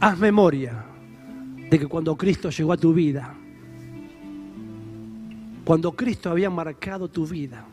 haz 0.00 0.18
memoria 0.18 0.84
de 1.70 1.78
que 1.78 1.86
cuando 1.86 2.16
Cristo 2.16 2.50
llegó 2.50 2.72
a 2.72 2.76
tu 2.76 2.92
vida, 2.92 3.34
cuando 5.64 5.92
Cristo 5.92 6.30
había 6.30 6.50
marcado 6.50 7.08
tu 7.08 7.26
vida, 7.26 7.66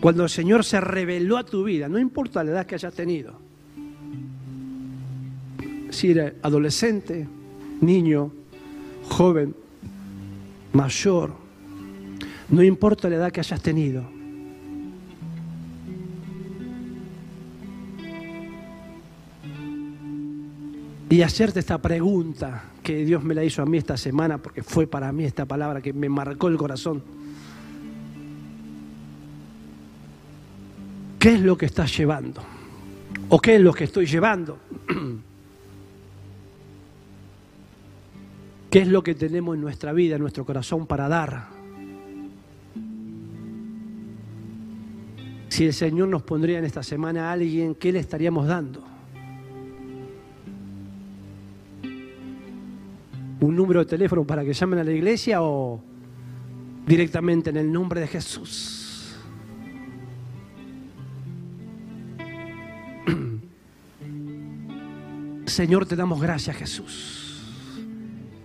cuando 0.00 0.24
el 0.24 0.30
Señor 0.30 0.64
se 0.64 0.80
reveló 0.80 1.36
a 1.36 1.44
tu 1.44 1.64
vida, 1.64 1.88
no 1.88 1.98
importa 1.98 2.42
la 2.44 2.52
edad 2.52 2.66
que 2.66 2.74
hayas 2.74 2.94
tenido, 2.94 3.38
si 5.90 6.10
eres 6.10 6.34
adolescente, 6.42 7.28
niño, 7.80 8.32
joven, 9.08 9.54
mayor, 10.72 11.32
no 12.48 12.62
importa 12.62 13.08
la 13.08 13.16
edad 13.16 13.32
que 13.32 13.40
hayas 13.40 13.62
tenido. 13.62 14.13
Y 21.10 21.22
hacerte 21.22 21.60
esta 21.60 21.78
pregunta 21.78 22.64
que 22.82 23.04
Dios 23.04 23.22
me 23.22 23.34
la 23.34 23.44
hizo 23.44 23.62
a 23.62 23.66
mí 23.66 23.78
esta 23.78 23.96
semana, 23.96 24.38
porque 24.38 24.62
fue 24.62 24.86
para 24.86 25.12
mí 25.12 25.24
esta 25.24 25.44
palabra 25.44 25.80
que 25.80 25.92
me 25.92 26.08
marcó 26.08 26.48
el 26.48 26.56
corazón. 26.56 27.02
¿Qué 31.18 31.34
es 31.34 31.40
lo 31.40 31.56
que 31.56 31.66
estás 31.66 31.96
llevando? 31.96 32.42
¿O 33.28 33.40
qué 33.40 33.56
es 33.56 33.60
lo 33.60 33.72
que 33.72 33.84
estoy 33.84 34.06
llevando? 34.06 34.58
¿Qué 38.70 38.80
es 38.80 38.88
lo 38.88 39.02
que 39.02 39.14
tenemos 39.14 39.54
en 39.54 39.60
nuestra 39.60 39.92
vida, 39.92 40.16
en 40.16 40.22
nuestro 40.22 40.44
corazón 40.44 40.86
para 40.86 41.08
dar? 41.08 41.46
Si 45.48 45.64
el 45.64 45.72
Señor 45.72 46.08
nos 46.08 46.22
pondría 46.22 46.58
en 46.58 46.64
esta 46.64 46.82
semana 46.82 47.30
a 47.30 47.32
alguien, 47.32 47.76
¿qué 47.76 47.92
le 47.92 48.00
estaríamos 48.00 48.48
dando? 48.48 48.93
¿Un 53.44 53.54
número 53.56 53.80
de 53.80 53.86
teléfono 53.86 54.24
para 54.24 54.42
que 54.42 54.54
llamen 54.54 54.78
a 54.78 54.84
la 54.84 54.92
iglesia 54.92 55.42
o 55.42 55.78
directamente 56.86 57.50
en 57.50 57.58
el 57.58 57.70
nombre 57.70 58.00
de 58.00 58.06
Jesús? 58.06 59.14
Señor, 65.44 65.84
te 65.84 65.94
damos 65.94 66.22
gracias, 66.22 66.56
Jesús. 66.56 67.42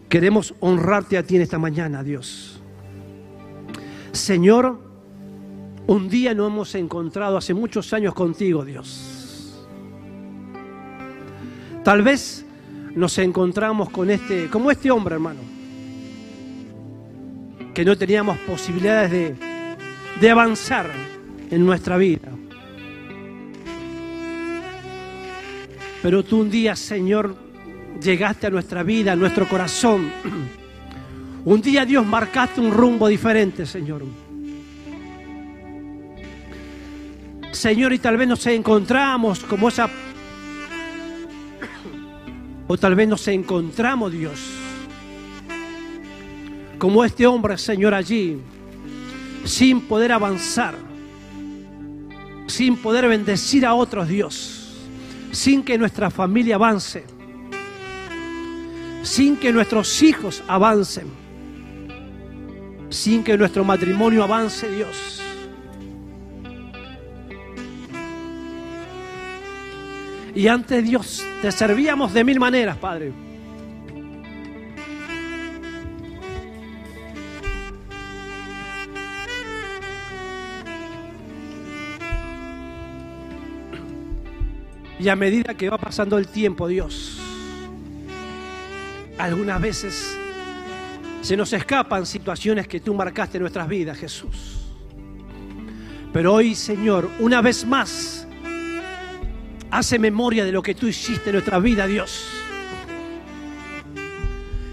Queremos 0.10 0.54
honrarte 0.60 1.18
a 1.18 1.24
ti 1.24 1.38
en 1.38 1.44
esta 1.44 1.58
mañana, 1.58 2.04
Dios. 2.04 2.62
Señor, 4.12 4.90
Un 5.88 6.10
día 6.10 6.34
nos 6.36 6.52
hemos 6.52 6.76
encontrado 6.76 7.38
hace 7.38 7.54
muchos 7.54 7.94
años 7.94 8.14
contigo, 8.14 8.66
Dios. 8.66 9.66
Tal 11.84 12.02
vez 12.04 12.46
nos 12.96 13.18
encontramos 13.18 13.90
con 13.90 14.10
este, 14.10 14.48
como 14.48 14.72
este 14.72 14.92
hombre, 14.92 15.16
hermano, 15.16 15.40
que 17.74 17.86
no 17.86 17.98
teníamos 17.98 18.38
posibilidades 18.40 19.12
de, 19.12 19.36
de 20.20 20.30
avanzar 20.30 20.90
en 21.50 21.66
nuestra 21.66 21.98
vida. 21.98 22.30
Pero 26.02 26.24
tú 26.24 26.42
un 26.42 26.50
día, 26.50 26.76
Señor, 26.76 27.36
llegaste 28.02 28.48
a 28.48 28.50
nuestra 28.50 28.84
vida, 28.84 29.14
a 29.14 29.16
nuestro 29.16 29.48
corazón. 29.48 30.12
Un 31.46 31.62
día, 31.62 31.86
Dios, 31.86 32.06
marcaste 32.06 32.60
un 32.60 32.72
rumbo 32.72 33.08
diferente, 33.08 33.66
Señor. 33.66 34.04
Señor, 37.52 37.94
y 37.94 38.00
tal 38.00 38.18
vez 38.18 38.28
nos 38.28 38.46
encontramos 38.48 39.40
como 39.40 39.70
esa... 39.70 39.90
O 42.72 42.78
tal 42.78 42.94
vez 42.94 43.08
nos 43.08 43.28
encontramos, 43.28 44.12
Dios, 44.12 44.40
como 46.78 47.04
este 47.04 47.26
hombre, 47.26 47.58
Señor, 47.58 47.96
allí, 47.96 48.38
sin 49.44 49.82
poder 49.82 50.12
avanzar, 50.12 50.76
sin 52.46 52.78
poder 52.78 53.08
bendecir 53.08 53.66
a 53.66 53.74
otros, 53.74 54.08
Dios, 54.08 54.76
sin 55.32 55.64
que 55.64 55.80
nuestra 55.80 56.12
familia 56.12 56.58
avance, 56.58 57.06
sin 59.02 59.36
que 59.38 59.52
nuestros 59.52 60.04
hijos 60.04 60.44
avancen, 60.48 61.08
sin 62.92 63.24
que 63.24 63.36
nuestro 63.36 63.64
matrimonio 63.64 64.24
avance, 64.24 64.70
Dios. 64.70 65.24
Y 70.40 70.48
ante 70.48 70.82
Dios 70.82 71.22
te 71.42 71.52
servíamos 71.52 72.14
de 72.14 72.24
mil 72.24 72.40
maneras, 72.40 72.78
Padre. 72.78 73.12
Y 84.98 85.10
a 85.10 85.16
medida 85.18 85.56
que 85.56 85.70
va 85.70 85.78
pasando 85.78 86.18
el 86.18 86.30
tiempo, 86.30 86.70
Dios, 86.70 87.20
algunas 89.18 89.60
veces 89.60 90.18
se 91.22 91.36
nos 91.36 91.52
escapan 91.52 92.06
situaciones 92.06 92.66
que 92.66 92.80
tú 92.80 92.94
marcaste 92.94 93.40
en 93.40 93.42
nuestras 93.42 93.68
vidas, 93.68 93.98
Jesús. 93.98 94.72
Pero 96.14 96.36
hoy, 96.36 96.56
Señor, 96.56 97.10
una 97.20 97.42
vez 97.42 97.66
más, 97.66 98.26
hace 99.72 100.00
memoria 100.00 100.46
de 100.46 100.52
lo 100.52 100.62
que 100.62 100.76
tú 100.76 100.88
hiciste 100.88 101.30
en 101.30 101.34
nuestra 101.34 101.60
vida, 101.60 101.88
Dios. 101.88 102.28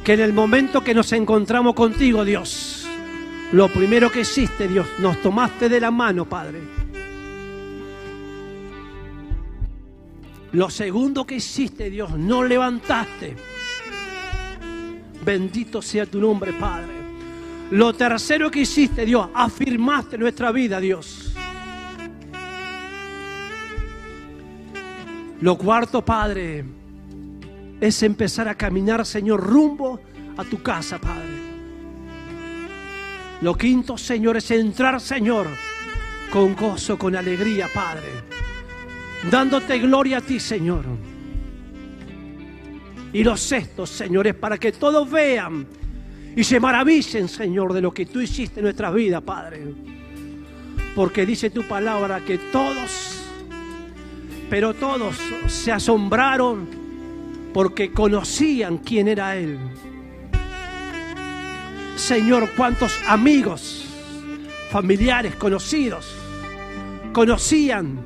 Que 0.04 0.14
en 0.14 0.20
el 0.20 0.32
momento 0.32 0.84
que 0.84 0.94
nos 0.94 1.12
encontramos 1.12 1.74
contigo, 1.74 2.24
Dios, 2.24 2.86
lo 3.52 3.68
primero 3.68 4.10
que 4.10 4.20
hiciste, 4.20 4.68
Dios, 4.68 4.86
nos 5.00 5.20
tomaste 5.20 5.68
de 5.68 5.80
la 5.80 5.90
mano, 5.90 6.24
Padre. 6.24 6.60
Lo 10.52 10.70
segundo 10.70 11.26
que 11.26 11.36
hiciste, 11.36 11.90
Dios, 11.90 12.12
nos 12.12 12.48
levantaste. 12.48 13.36
Bendito 15.24 15.82
sea 15.82 16.06
tu 16.06 16.20
nombre, 16.20 16.52
Padre. 16.52 16.94
Lo 17.72 17.92
tercero 17.92 18.50
que 18.50 18.60
hiciste, 18.60 19.04
Dios, 19.04 19.28
afirmaste 19.34 20.16
nuestra 20.16 20.52
vida, 20.52 20.80
Dios. 20.80 21.34
Lo 25.46 25.56
cuarto, 25.56 26.04
Padre, 26.04 26.64
es 27.80 28.02
empezar 28.02 28.48
a 28.48 28.56
caminar, 28.56 29.06
Señor, 29.06 29.40
rumbo 29.40 30.00
a 30.36 30.42
tu 30.42 30.60
casa, 30.60 30.98
Padre. 30.98 31.36
Lo 33.42 33.54
quinto, 33.54 33.96
Señor, 33.96 34.38
es 34.38 34.50
entrar, 34.50 35.00
Señor, 35.00 35.46
con 36.32 36.56
gozo, 36.56 36.98
con 36.98 37.14
alegría, 37.14 37.68
Padre. 37.72 38.08
Dándote 39.30 39.78
gloria 39.78 40.18
a 40.18 40.20
ti, 40.20 40.40
Señor. 40.40 40.84
Y 43.12 43.22
los 43.22 43.40
sextos, 43.40 43.88
Señor, 43.90 44.26
es 44.26 44.34
para 44.34 44.58
que 44.58 44.72
todos 44.72 45.08
vean 45.08 45.64
y 46.34 46.42
se 46.42 46.58
maravillen, 46.58 47.28
Señor, 47.28 47.72
de 47.72 47.82
lo 47.82 47.94
que 47.94 48.06
tú 48.06 48.20
hiciste 48.20 48.58
en 48.58 48.64
nuestra 48.64 48.90
vida, 48.90 49.20
Padre. 49.20 49.62
Porque 50.96 51.24
dice 51.24 51.50
tu 51.50 51.62
palabra 51.62 52.18
que 52.24 52.36
todos 52.36 53.25
pero 54.48 54.74
todos 54.74 55.16
se 55.48 55.72
asombraron 55.72 56.68
porque 57.52 57.92
conocían 57.92 58.78
quién 58.78 59.08
era 59.08 59.36
Él. 59.36 59.58
Señor, 61.96 62.50
cuántos 62.56 63.00
amigos, 63.08 63.86
familiares, 64.70 65.34
conocidos, 65.36 66.14
conocían 67.12 67.98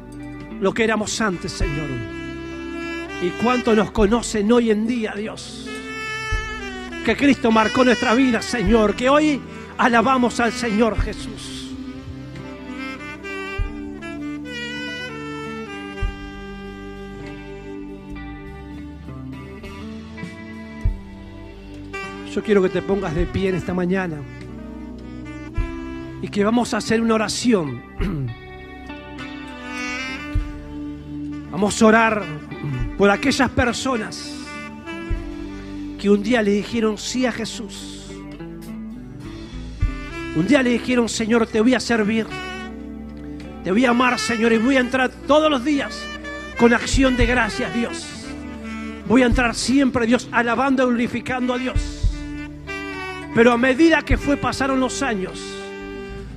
lo 0.61 0.73
que 0.73 0.85
éramos 0.85 1.21
antes, 1.21 1.53
Señor. 1.53 1.89
Y 3.23 3.31
cuántos 3.43 3.77
nos 3.77 3.91
conocen 3.91 4.51
hoy 4.53 4.71
en 4.71 4.87
día, 4.87 5.13
Dios. 5.17 5.69
Que 7.05 7.17
Cristo 7.17 7.51
marcó 7.51 7.85
nuestra 7.85 8.15
vida, 8.15 8.41
Señor. 8.41 8.95
Que 8.95 9.09
hoy 9.11 9.41
alabamos 9.77 10.39
al 10.41 10.53
Señor 10.53 10.99
Jesús. 11.01 11.60
Yo 22.35 22.43
quiero 22.45 22.63
que 22.63 22.69
te 22.69 22.81
pongas 22.81 23.13
de 23.15 23.27
pie 23.27 23.49
en 23.49 23.57
esta 23.57 23.75
mañana 23.75 24.19
y 26.23 26.29
que 26.29 26.45
vamos 26.45 26.73
a 26.75 26.77
hacer 26.77 27.01
una 27.01 27.15
oración. 27.15 27.83
Vamos 31.51 31.83
a 31.83 31.87
orar 31.87 32.23
por 32.97 33.11
aquellas 33.11 33.51
personas 33.51 34.33
que 35.99 36.09
un 36.09 36.23
día 36.23 36.43
le 36.43 36.53
dijeron 36.53 36.97
sí 36.97 37.27
a 37.27 37.33
Jesús. 37.33 38.07
Un 40.37 40.47
día 40.47 40.63
le 40.63 40.71
dijeron, 40.71 41.09
Señor, 41.09 41.49
te 41.49 41.61
voy 41.61 41.75
a 41.75 41.81
servir. 41.81 42.29
Te 43.65 43.73
voy 43.73 43.85
a 43.85 43.91
amar, 43.91 44.17
Señor, 44.21 44.53
y 44.53 44.59
voy 44.59 44.77
a 44.77 44.81
entrar 44.81 45.11
todos 45.27 45.51
los 45.51 45.65
días 45.65 46.01
con 46.57 46.73
acción 46.73 47.17
de 47.17 47.27
gracias, 47.27 47.75
Dios. 47.75 48.07
Voy 49.09 49.23
a 49.25 49.27
entrar 49.27 49.57
siempre, 49.57 50.07
Dios, 50.07 50.29
alabando 50.31 50.85
y 50.85 50.87
glorificando 50.87 51.55
a 51.55 51.59
Dios. 51.59 52.00
Pero 53.35 53.53
a 53.53 53.57
medida 53.57 54.03
que 54.03 54.17
fue 54.17 54.37
pasaron 54.37 54.81
los 54.81 55.03
años, 55.03 55.41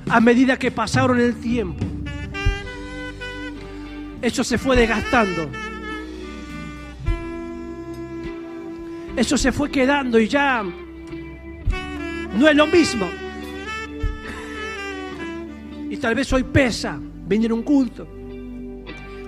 a 0.08 0.20
medida 0.20 0.58
que 0.58 0.70
pasaron 0.70 1.20
el 1.20 1.34
tiempo, 1.36 1.84
eso 4.22 4.44
se 4.44 4.58
fue 4.58 4.76
desgastando. 4.76 5.50
Eso 9.16 9.36
se 9.36 9.52
fue 9.52 9.70
quedando 9.70 10.18
y 10.18 10.26
ya 10.26 10.62
no 10.62 12.48
es 12.48 12.56
lo 12.56 12.66
mismo. 12.66 13.06
Y 15.90 15.96
tal 15.98 16.14
vez 16.14 16.32
hoy 16.32 16.42
pesa 16.42 16.98
venir 17.26 17.50
a 17.50 17.54
un 17.54 17.62
culto. 17.62 18.08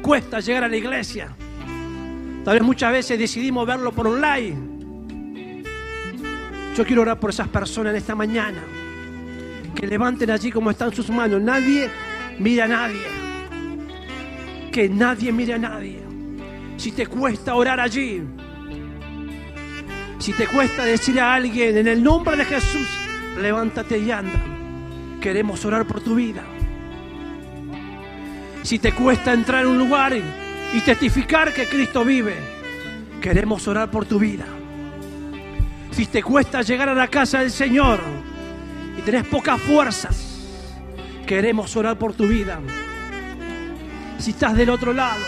Cuesta 0.03 0.41
llegar 0.41 0.65
a 0.65 0.69
la 0.69 0.77
iglesia. 0.77 1.35
Tal 2.45 2.55
vez 2.55 2.63
muchas 2.63 2.93
veces 2.93 3.19
decidimos 3.19 3.67
verlo 3.67 3.93
por 3.93 4.07
online. 4.07 4.76
Yo 6.77 6.85
quiero 6.85 7.01
orar 7.01 7.19
por 7.19 7.31
esas 7.31 7.49
personas 7.49 7.93
en 7.93 7.97
esta 7.97 8.15
mañana. 8.15 8.63
Que 9.75 9.87
levanten 9.87 10.31
allí 10.31 10.53
como 10.53 10.71
están 10.71 10.95
sus 10.95 11.09
manos. 11.09 11.41
Nadie 11.41 11.89
mira 12.39 12.67
a 12.67 12.69
nadie. 12.69 13.01
Que 14.71 14.87
nadie 14.87 15.33
mire 15.33 15.55
a 15.55 15.59
nadie. 15.59 16.03
Si 16.77 16.93
te 16.93 17.07
cuesta 17.07 17.55
orar 17.55 17.81
allí. 17.81 18.23
Si 20.19 20.35
te 20.35 20.47
cuesta 20.47 20.85
decir 20.85 21.19
a 21.19 21.35
alguien 21.35 21.79
en 21.79 21.89
el 21.89 22.03
nombre 22.03 22.37
de 22.37 22.45
Jesús, 22.45 22.89
levántate 23.41 23.99
y 23.99 24.11
anda. 24.11 24.43
Queremos 25.19 25.65
orar 25.65 25.87
por 25.87 26.03
tu 26.03 26.15
vida. 26.15 26.43
Si 28.63 28.79
te 28.79 28.93
cuesta 28.93 29.33
entrar 29.33 29.63
en 29.65 29.71
un 29.71 29.79
lugar 29.79 30.13
y 30.15 30.81
testificar 30.81 31.55
que 31.55 31.65
Cristo 31.65 32.05
vive, 32.05 32.35
queremos 33.23 33.67
orar 33.67 33.91
por 33.91 34.05
tu 34.05 34.19
vida. 34.19 34.45
Si 35.97 36.05
te 36.05 36.23
cuesta 36.23 36.61
llegar 36.61 36.91
a 36.91 36.95
la 36.95 37.09
casa 37.09 37.41
del 37.41 37.51
Señor 37.51 38.01
y 38.99 39.01
tenés 39.01 39.27
pocas 39.27 39.59
fuerzas, 39.59 40.43
queremos 41.27 41.75
orar 41.75 41.99
por 41.99 42.13
tu 42.13 42.29
vida. 42.29 42.61
Si 44.19 44.33
estás 44.33 44.55
del 44.55 44.69
otro 44.69 44.93
lado 44.93 45.25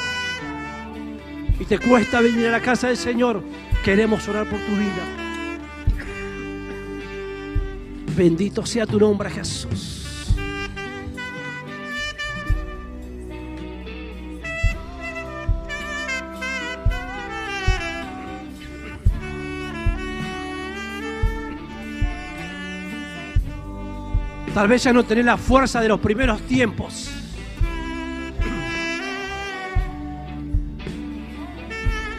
y 1.58 1.64
te 1.64 1.78
cuesta 1.78 2.20
venir 2.20 2.48
a 2.48 2.50
la 2.50 2.60
casa 2.60 2.88
del 2.88 2.98
Señor, 2.98 3.42
queremos 3.82 4.28
orar 4.28 4.46
por 4.46 4.60
tu 4.60 4.72
vida. 4.72 5.06
Bendito 8.14 8.66
sea 8.66 8.84
tu 8.84 8.98
nombre, 8.98 9.30
Jesús. 9.30 9.97
Tal 24.58 24.66
vez 24.66 24.82
ya 24.82 24.92
no 24.92 25.04
tenés 25.04 25.24
la 25.24 25.36
fuerza 25.36 25.80
de 25.80 25.86
los 25.86 26.00
primeros 26.00 26.42
tiempos. 26.42 27.08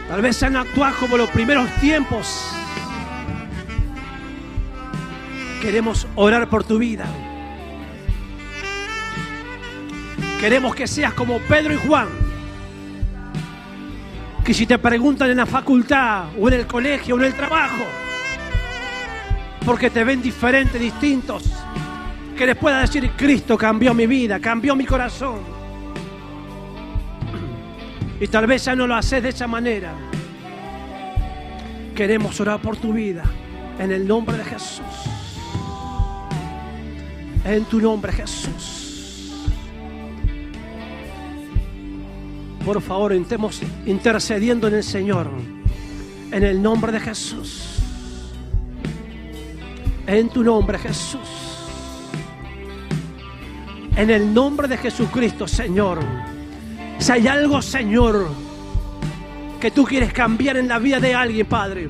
Tal 0.08 0.22
vez 0.22 0.40
ya 0.40 0.48
no 0.48 0.60
actuás 0.60 0.94
como 0.94 1.18
los 1.18 1.28
primeros 1.28 1.68
tiempos. 1.82 2.50
Queremos 5.60 6.06
orar 6.14 6.48
por 6.48 6.64
tu 6.64 6.78
vida. 6.78 7.04
Queremos 10.40 10.74
que 10.74 10.86
seas 10.86 11.12
como 11.12 11.40
Pedro 11.40 11.74
y 11.74 11.86
Juan. 11.86 12.08
Que 14.42 14.54
si 14.54 14.64
te 14.64 14.78
preguntan 14.78 15.28
en 15.28 15.36
la 15.36 15.44
facultad 15.44 16.28
o 16.40 16.48
en 16.48 16.54
el 16.54 16.66
colegio 16.66 17.16
o 17.16 17.18
en 17.18 17.26
el 17.26 17.34
trabajo, 17.34 17.84
porque 19.66 19.90
te 19.90 20.02
ven 20.04 20.22
diferentes, 20.22 20.80
distintos, 20.80 21.44
que 22.40 22.46
les 22.46 22.56
pueda 22.56 22.80
decir, 22.80 23.10
Cristo 23.18 23.58
cambió 23.58 23.92
mi 23.92 24.06
vida, 24.06 24.40
cambió 24.40 24.74
mi 24.74 24.86
corazón. 24.86 25.40
Y 28.18 28.26
tal 28.28 28.46
vez 28.46 28.64
ya 28.64 28.74
no 28.74 28.86
lo 28.86 28.94
haces 28.94 29.22
de 29.22 29.28
esa 29.28 29.46
manera. 29.46 29.92
Queremos 31.94 32.40
orar 32.40 32.58
por 32.62 32.78
tu 32.78 32.94
vida 32.94 33.24
en 33.78 33.92
el 33.92 34.08
nombre 34.08 34.38
de 34.38 34.44
Jesús. 34.44 34.86
En 37.44 37.66
tu 37.66 37.78
nombre, 37.78 38.10
Jesús. 38.10 39.34
Por 42.64 42.80
favor, 42.80 43.12
estemos 43.12 43.60
intercediendo 43.84 44.66
en 44.66 44.76
el 44.76 44.82
Señor. 44.82 45.28
En 46.32 46.42
el 46.42 46.62
nombre 46.62 46.90
de 46.90 47.00
Jesús. 47.00 47.82
En 50.06 50.30
tu 50.30 50.42
nombre, 50.42 50.78
Jesús. 50.78 51.49
En 53.96 54.10
el 54.10 54.32
nombre 54.32 54.68
de 54.68 54.76
Jesucristo, 54.76 55.46
Señor. 55.46 56.00
Si 56.98 57.12
hay 57.12 57.26
algo, 57.28 57.60
Señor, 57.60 58.28
que 59.60 59.70
tú 59.70 59.84
quieres 59.84 60.12
cambiar 60.12 60.56
en 60.56 60.68
la 60.68 60.78
vida 60.78 61.00
de 61.00 61.14
alguien, 61.14 61.46
Padre. 61.46 61.88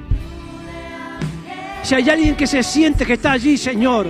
Si 1.82 1.94
hay 1.94 2.08
alguien 2.10 2.36
que 2.36 2.46
se 2.46 2.62
siente 2.62 3.06
que 3.06 3.14
está 3.14 3.32
allí, 3.32 3.56
Señor 3.56 4.06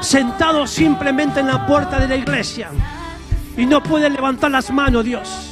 sentado 0.00 0.66
simplemente 0.66 1.40
en 1.40 1.46
la 1.46 1.66
puerta 1.66 1.98
de 1.98 2.08
la 2.08 2.16
iglesia 2.16 2.70
y 3.56 3.66
no 3.66 3.82
puede 3.82 4.08
levantar 4.08 4.50
las 4.50 4.70
manos, 4.70 5.04
Dios. 5.04 5.46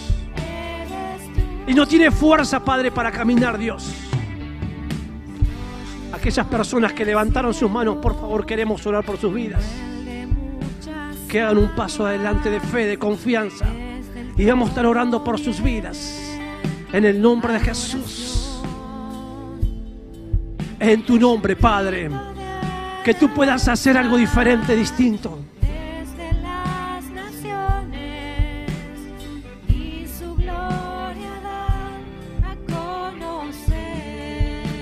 Y 1.66 1.74
no 1.74 1.86
tiene 1.86 2.10
fuerza, 2.10 2.64
Padre, 2.64 2.90
para 2.90 3.12
caminar, 3.12 3.58
Dios. 3.58 3.92
Aquellas 6.12 6.46
personas 6.46 6.94
que 6.94 7.04
levantaron 7.04 7.52
sus 7.52 7.70
manos, 7.70 7.96
por 7.96 8.18
favor, 8.18 8.46
queremos 8.46 8.84
orar 8.86 9.04
por 9.04 9.18
sus 9.18 9.32
vidas. 9.32 9.62
Que 11.28 11.42
hagan 11.42 11.58
un 11.58 11.74
paso 11.74 12.06
adelante 12.06 12.50
de 12.50 12.60
fe, 12.60 12.86
de 12.86 12.98
confianza. 12.98 13.66
Y 14.36 14.44
vamos 14.44 14.68
a 14.68 14.70
estar 14.70 14.86
orando 14.86 15.22
por 15.22 15.38
sus 15.38 15.62
vidas. 15.62 16.18
En 16.92 17.04
el 17.04 17.20
nombre 17.20 17.52
de 17.52 17.60
Jesús. 17.60 18.62
En 20.80 21.04
tu 21.04 21.18
nombre, 21.18 21.54
Padre 21.56 22.08
que 23.08 23.14
tú 23.14 23.30
puedas 23.30 23.66
hacer 23.68 23.96
algo 23.96 24.18
diferente, 24.18 24.76
distinto. 24.76 25.38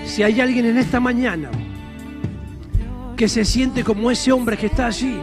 Si 0.05 0.25
hay 0.25 0.41
alguien 0.41 0.67
en 0.67 0.79
esta 0.79 0.99
mañana 0.99 1.51
que 3.17 3.29
se 3.29 3.45
siente 3.45 3.85
como 3.85 4.11
ese 4.11 4.33
hombre 4.33 4.57
que 4.57 4.67
está 4.67 4.87
allí 4.87 5.17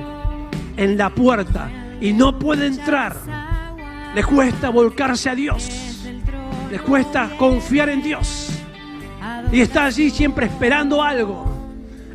en 0.83 0.97
la 0.97 1.09
puerta 1.09 1.69
y 2.01 2.11
no 2.11 2.37
puede 2.37 2.67
entrar, 2.67 3.15
le 4.13 4.23
cuesta 4.23 4.69
volcarse 4.69 5.29
a 5.29 5.35
Dios, 5.35 6.05
le 6.69 6.79
cuesta 6.79 7.29
confiar 7.37 7.89
en 7.89 8.03
Dios 8.03 8.49
y 9.51 9.61
está 9.61 9.85
allí 9.85 10.09
siempre 10.09 10.47
esperando 10.47 11.01
algo. 11.01 11.45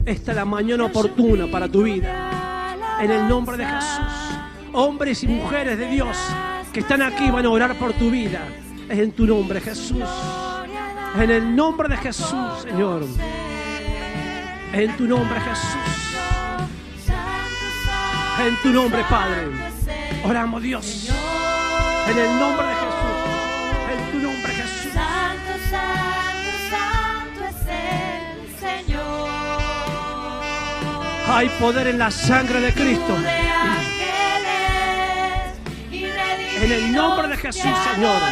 Esta 0.05 0.33
es 0.33 0.37
la 0.37 0.45
mañana 0.45 0.85
oportuna 0.85 1.47
para 1.51 1.69
tu 1.69 1.83
vida. 1.83 2.77
En 3.01 3.11
el 3.11 3.29
nombre 3.29 3.57
de 3.57 3.65
Jesús. 3.65 4.39
Hombres 4.73 5.23
y 5.23 5.29
mujeres 5.29 5.79
de 5.79 5.89
Dios 5.89 6.17
que 6.73 6.81
están 6.81 7.03
aquí 7.03 7.31
van 7.31 7.47
a 7.47 7.51
orar 7.51 7.75
por 7.79 7.93
tu 7.95 8.11
vida. 8.11 8.41
Es 8.89 8.99
en 8.99 9.13
tu 9.13 9.27
nombre, 9.27 9.61
Jesús. 9.61 10.05
En 11.19 11.31
el 11.31 11.55
nombre 11.55 11.89
de 11.89 11.97
Jesús, 11.97 12.63
Señor. 12.63 13.05
En 14.73 14.97
tu 14.97 15.07
nombre, 15.07 15.41
Jesús. 15.41 15.98
En 18.41 18.57
tu 18.63 18.69
nombre, 18.71 19.05
Padre. 19.11 19.49
Oramos, 20.25 20.63
Dios. 20.63 21.09
En 22.09 22.19
el 22.19 22.39
nombre 22.39 22.67
de 22.67 22.75
Jesús. 22.75 23.19
En 23.93 24.13
tu 24.13 24.19
nombre, 24.27 24.53
Jesús. 24.55 24.93
Santo, 24.95 25.53
santo, 25.71 26.51
santo 26.71 27.41
es 27.49 27.57
el 27.69 28.85
Señor. 28.87 29.29
Hay 31.29 31.49
poder 31.61 31.89
en 31.89 31.99
la 31.99 32.11
sangre 32.11 32.61
de 32.61 32.73
Cristo. 32.73 33.17
En 35.91 36.73
el 36.73 36.93
nombre 36.93 37.29
de 37.29 37.37
Jesús, 37.37 37.63
Señor. 37.93 38.23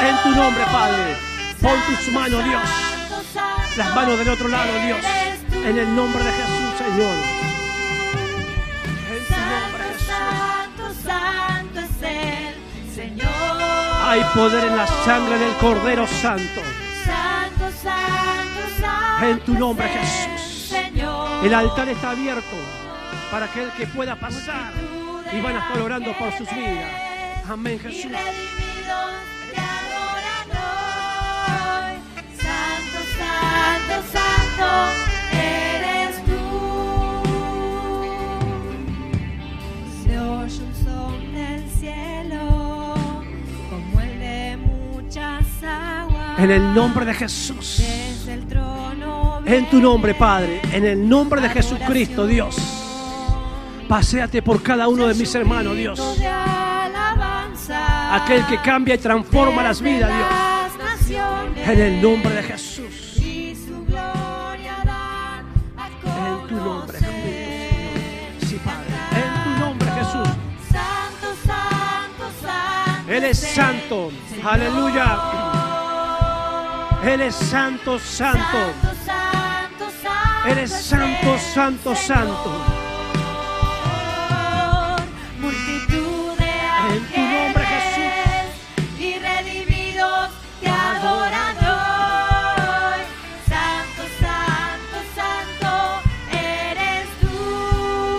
En 0.00 0.22
tu 0.22 0.30
nombre, 0.30 0.64
Padre. 0.72 1.16
Pon 1.62 1.78
tus 1.86 2.12
manos, 2.12 2.44
Dios. 2.44 2.62
Las 3.76 3.94
manos 3.94 4.18
del 4.18 4.28
otro 4.28 4.48
lado, 4.48 4.70
Dios. 4.84 4.98
En 5.52 5.78
el 5.78 5.94
nombre 5.94 6.22
de 6.24 6.32
Jesús, 6.32 6.78
Señor. 6.78 7.35
Hay 14.08 14.22
poder 14.34 14.62
en 14.62 14.76
la 14.76 14.86
sangre 14.86 15.36
del 15.36 15.52
Cordero 15.54 16.06
Santo. 16.06 16.62
Santo, 17.04 17.76
santo, 17.82 18.60
santo. 18.80 19.26
En 19.26 19.40
tu 19.40 19.54
nombre, 19.54 19.88
Jesús. 19.88 20.76
El 21.42 21.52
altar 21.52 21.88
está 21.88 22.10
abierto 22.10 22.56
para 23.32 23.46
aquel 23.46 23.68
que 23.72 23.84
pueda 23.88 24.14
pasar 24.14 24.72
y 25.32 25.40
van 25.40 25.56
a 25.56 25.58
estar 25.58 25.80
orando 25.80 26.16
por 26.16 26.30
sus 26.32 26.48
vidas. 26.50 26.88
Amén, 27.48 27.80
Jesús. 27.80 28.12
Santo, 32.38 33.00
santo, 33.18 34.02
santo 34.12 35.16
En 46.46 46.52
el 46.52 46.72
nombre 46.72 47.04
de 47.04 47.12
Jesús. 47.12 47.82
En 49.44 49.68
tu 49.68 49.80
nombre, 49.80 50.14
Padre. 50.14 50.60
En 50.70 50.84
el 50.84 51.08
nombre 51.08 51.40
de 51.40 51.48
Jesucristo, 51.48 52.24
Dios. 52.24 52.56
Paseate 53.88 54.42
por 54.42 54.62
cada 54.62 54.86
uno 54.86 55.08
de 55.08 55.14
mis 55.14 55.34
hermanos, 55.34 55.76
Dios. 55.76 56.00
Aquel 58.12 58.46
que 58.46 58.60
cambia 58.60 58.94
y 58.94 58.98
transforma 58.98 59.64
las 59.64 59.80
vidas, 59.80 60.08
Dios. 61.08 61.18
En 61.66 61.80
el 61.80 62.00
nombre 62.00 62.32
de 62.32 62.42
Jesús. 62.44 63.16
En 63.18 63.56
tu 66.46 66.54
nombre. 66.54 66.98
Jesucristo. 67.00 68.46
Sí, 68.46 68.60
Padre. 68.64 68.86
En 69.16 69.42
tu 69.42 69.50
nombre, 69.64 69.88
Jesús. 69.90 70.28
Santo, 70.70 71.26
santo, 71.44 72.30
santo. 72.40 73.10
Él 73.12 73.24
es 73.24 73.36
santo. 73.36 74.12
Aleluya. 74.44 75.45
Él 77.06 77.20
es 77.20 77.36
santo, 77.36 78.00
santo. 78.00 78.40
Santo, 78.42 78.88
santo, 79.06 79.90
santo. 80.02 80.48
Eres 80.48 80.72
es 80.72 80.86
santo, 80.86 81.38
santo, 81.38 81.94
santo. 81.94 82.50
Multitud 85.40 86.36
de 86.36 86.50
En 86.94 87.04
tu 87.06 87.20
nombre, 87.20 87.64
ángeles 87.64 88.50
y 88.98 89.18
redimidos 89.20 90.30
te 90.60 90.68
adoran 90.68 91.56
hoy. 91.58 93.00
Santo, 93.48 94.02
santo, 94.18 94.98
santo 95.14 96.02
eres 96.32 97.06
tú. 97.20 98.18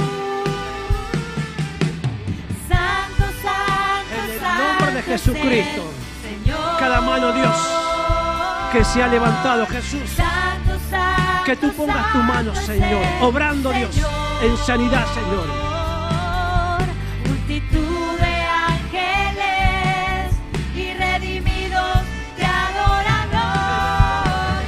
Santo, 2.69 3.25
santo, 3.43 4.15
En 4.15 4.31
el 4.31 4.39
santo 4.39 4.63
nombre 4.63 4.91
de 4.93 4.99
es 4.99 5.05
Jesucristo. 5.05 5.91
Señor. 6.21 6.79
Cada 6.79 7.01
mano, 7.01 7.33
Dios, 7.33 7.76
que 8.71 8.83
se 8.83 9.01
ha 9.01 9.07
levantado, 9.07 9.65
Jesús. 9.67 10.09
Santo, 10.15 10.77
santo, 10.89 11.43
Que 11.45 11.55
tú 11.55 11.71
pongas 11.73 12.11
tu 12.11 12.19
mano, 12.19 12.53
Señor, 12.55 13.05
obrando, 13.21 13.71
Dios, 13.71 13.95
en 14.41 14.57
sanidad, 14.57 15.05
Señor. 15.13 15.47
Multitud 17.25 18.19
de 18.19 18.35
ángeles 18.73 20.35
y 20.75 20.93
redimidos 20.93 21.99
te 22.35 22.45
adoran 22.45 23.29
hoy. 23.45 24.65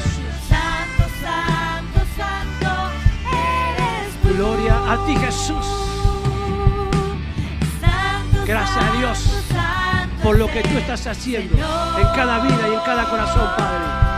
Santo, 0.48 1.04
santo, 1.22 2.00
santo 2.18 2.70
eres 3.32 4.16
tú. 4.22 4.30
Gloria 4.36 4.76
a 4.92 5.06
ti, 5.06 5.16
Jesús. 5.18 5.66
Santo, 7.82 8.46
Gracias 8.46 8.84
a 8.84 8.98
Dios 8.98 9.39
por 10.24 10.38
lo 10.38 10.48
que 10.48 10.62
tú 10.62 10.78
estás 10.78 11.08
haciendo 11.08 11.56
en 11.56 12.08
cada 12.16 12.40
vida 12.40 12.68
y 12.70 12.74
en 12.74 12.80
cada 12.82 13.10
corazón, 13.10 13.50
Padre. 13.58 14.10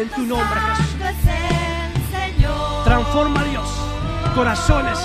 En 0.00 0.08
tu 0.10 0.22
nombre, 0.22 0.60
Jesús. 0.60 0.96
Transforma, 2.84 3.44
Dios, 3.44 3.68
corazones, 4.34 4.98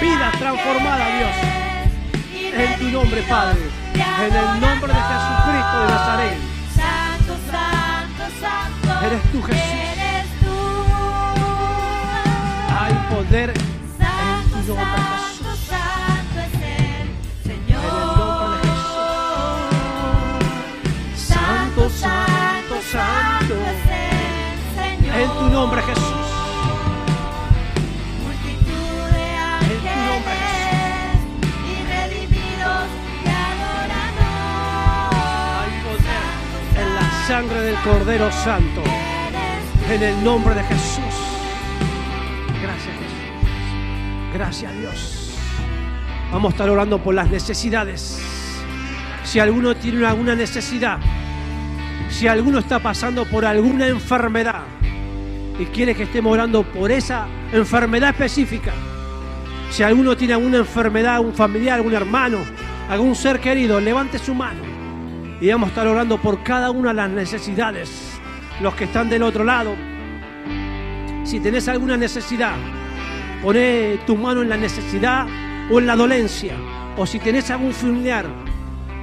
vidas 0.00 0.38
transformadas, 0.38 1.08
Dios. 1.18 1.30
En 2.54 2.78
tu 2.78 2.84
nombre, 2.90 3.22
Padre. 3.22 3.58
En 3.94 4.34
el 4.34 4.60
nombre 4.60 4.92
de 4.92 5.00
Jesucristo 5.00 5.80
de 5.80 5.86
Nazaret. 5.88 6.38
Santo, 6.74 7.36
Santo, 7.50 8.24
Santo. 8.40 9.06
Eres 9.06 9.22
tú, 9.32 9.42
Jesús. 9.42 9.66
Hay 12.78 12.94
poder 13.10 13.50
en 13.50 14.64
tu 14.64 14.74
nombre, 14.74 15.15
En 25.36 25.42
tu 25.42 25.50
nombre, 25.50 25.82
Jesús. 25.82 26.02
En 36.74 36.94
la 36.94 37.26
sangre 37.26 37.60
del 37.60 37.74
Cordero 37.76 38.32
Santo. 38.32 38.82
En 39.90 40.02
el 40.02 40.24
nombre 40.24 40.54
de 40.54 40.62
Jesús. 40.64 41.02
Gracias, 42.62 42.94
Jesús. 42.94 44.32
Gracias, 44.32 44.72
Dios. 44.78 45.34
Vamos 46.32 46.50
a 46.50 46.54
estar 46.54 46.70
orando 46.70 46.98
por 46.98 47.14
las 47.14 47.30
necesidades. 47.30 48.22
Si 49.24 49.38
alguno 49.38 49.76
tiene 49.76 50.06
alguna 50.06 50.34
necesidad, 50.34 50.98
si 52.08 52.26
alguno 52.26 52.60
está 52.60 52.78
pasando 52.78 53.26
por 53.26 53.44
alguna 53.44 53.86
enfermedad 53.88 54.62
y 55.58 55.66
quiere 55.66 55.94
que 55.94 56.04
estemos 56.04 56.32
orando 56.32 56.62
por 56.62 56.90
esa 56.90 57.26
enfermedad 57.52 58.10
específica, 58.10 58.72
si 59.70 59.82
alguno 59.82 60.16
tiene 60.16 60.34
alguna 60.34 60.58
enfermedad, 60.58 61.20
un 61.20 61.34
familiar, 61.34 61.76
algún 61.76 61.94
hermano, 61.94 62.38
algún 62.88 63.14
ser 63.14 63.40
querido, 63.40 63.80
levante 63.80 64.18
su 64.18 64.34
mano 64.34 64.76
y 65.40 65.48
vamos 65.48 65.68
a 65.68 65.70
estar 65.70 65.86
orando 65.86 66.18
por 66.18 66.42
cada 66.42 66.70
una 66.70 66.90
de 66.90 66.94
las 66.94 67.10
necesidades. 67.10 68.18
Los 68.60 68.74
que 68.74 68.84
están 68.84 69.10
del 69.10 69.22
otro 69.22 69.44
lado, 69.44 69.74
si 71.24 71.40
tenés 71.40 71.68
alguna 71.68 71.96
necesidad, 71.96 72.54
poné 73.42 73.98
tu 74.06 74.16
mano 74.16 74.42
en 74.42 74.48
la 74.48 74.56
necesidad 74.56 75.26
o 75.70 75.78
en 75.78 75.86
la 75.86 75.96
dolencia. 75.96 76.54
O 76.96 77.04
si 77.04 77.18
tenés 77.18 77.50
algún 77.50 77.72
familiar, 77.72 78.24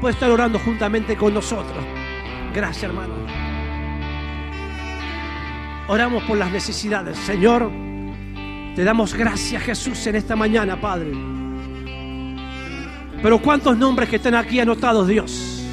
puedes 0.01 0.15
estar 0.15 0.31
orando 0.31 0.57
juntamente 0.57 1.15
con 1.15 1.33
nosotros. 1.33 1.83
Gracias, 2.53 2.83
hermano. 2.83 3.22
Oramos 5.87 6.23
por 6.23 6.37
las 6.37 6.51
necesidades. 6.51 7.17
Señor, 7.17 7.69
te 8.75 8.83
damos 8.83 9.13
gracias, 9.13 9.61
Jesús, 9.63 10.07
en 10.07 10.15
esta 10.15 10.35
mañana, 10.35 10.79
Padre. 10.79 11.11
Pero 13.21 13.39
cuántos 13.41 13.77
nombres 13.77 14.09
que 14.09 14.15
están 14.15 14.35
aquí 14.35 14.59
anotados, 14.59 15.07
Dios. 15.07 15.63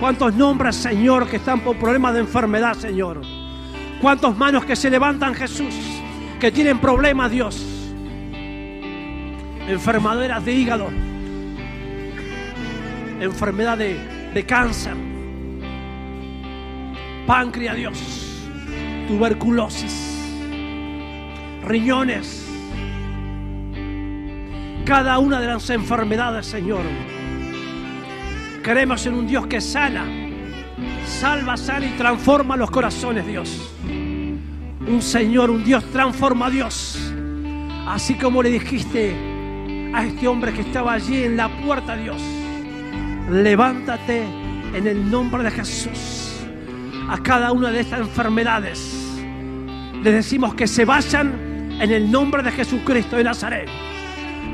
Cuántos 0.00 0.34
nombres, 0.34 0.76
Señor, 0.76 1.28
que 1.28 1.36
están 1.36 1.60
por 1.60 1.76
problemas 1.76 2.14
de 2.14 2.20
enfermedad, 2.20 2.74
Señor. 2.74 3.20
Cuántos 4.00 4.36
manos 4.36 4.64
que 4.64 4.74
se 4.74 4.90
levantan, 4.90 5.34
Jesús, 5.34 5.74
que 6.40 6.50
tienen 6.50 6.78
problemas, 6.78 7.30
Dios. 7.30 7.64
Enfermaderas 9.68 10.44
de 10.44 10.52
hígado. 10.52 10.88
Enfermedad 13.20 13.78
de, 13.78 14.30
de 14.34 14.44
cáncer. 14.44 14.94
Páncreas, 17.26 17.76
Dios. 17.76 18.29
Tuberculosis. 19.10 20.22
Riñones. 21.64 22.46
Cada 24.84 25.18
una 25.18 25.40
de 25.40 25.48
las 25.48 25.68
enfermedades, 25.70 26.46
Señor. 26.46 26.82
Creemos 28.62 29.04
en 29.06 29.14
un 29.14 29.26
Dios 29.26 29.48
que 29.48 29.60
sana, 29.60 30.04
salva, 31.04 31.56
sana 31.56 31.86
y 31.86 31.90
transforma 31.98 32.56
los 32.56 32.70
corazones, 32.70 33.26
Dios. 33.26 33.74
Un 33.84 35.02
Señor, 35.02 35.50
un 35.50 35.64
Dios 35.64 35.82
transforma 35.90 36.48
Dios. 36.48 37.12
Así 37.88 38.14
como 38.14 38.44
le 38.44 38.50
dijiste 38.50 39.12
a 39.92 40.04
este 40.04 40.28
hombre 40.28 40.52
que 40.52 40.60
estaba 40.60 40.92
allí 40.92 41.24
en 41.24 41.36
la 41.36 41.48
puerta, 41.48 41.96
Dios. 41.96 42.22
Levántate 43.28 44.22
en 44.72 44.86
el 44.86 45.10
nombre 45.10 45.42
de 45.42 45.50
Jesús. 45.50 46.44
A 47.08 47.18
cada 47.20 47.50
una 47.50 47.72
de 47.72 47.80
estas 47.80 47.98
enfermedades 47.98 48.99
le 50.02 50.12
decimos 50.12 50.54
que 50.54 50.66
se 50.66 50.84
vayan 50.84 51.78
en 51.80 51.90
el 51.90 52.10
nombre 52.10 52.42
de 52.42 52.50
Jesucristo 52.52 53.16
de 53.16 53.24
Nazaret. 53.24 53.68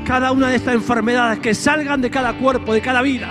Cada 0.05 0.31
una 0.31 0.49
de 0.49 0.55
estas 0.55 0.75
enfermedades 0.75 1.39
que 1.39 1.53
salgan 1.53 2.01
de 2.01 2.09
cada 2.09 2.33
cuerpo, 2.33 2.73
de 2.73 2.81
cada 2.81 3.01
vida 3.01 3.29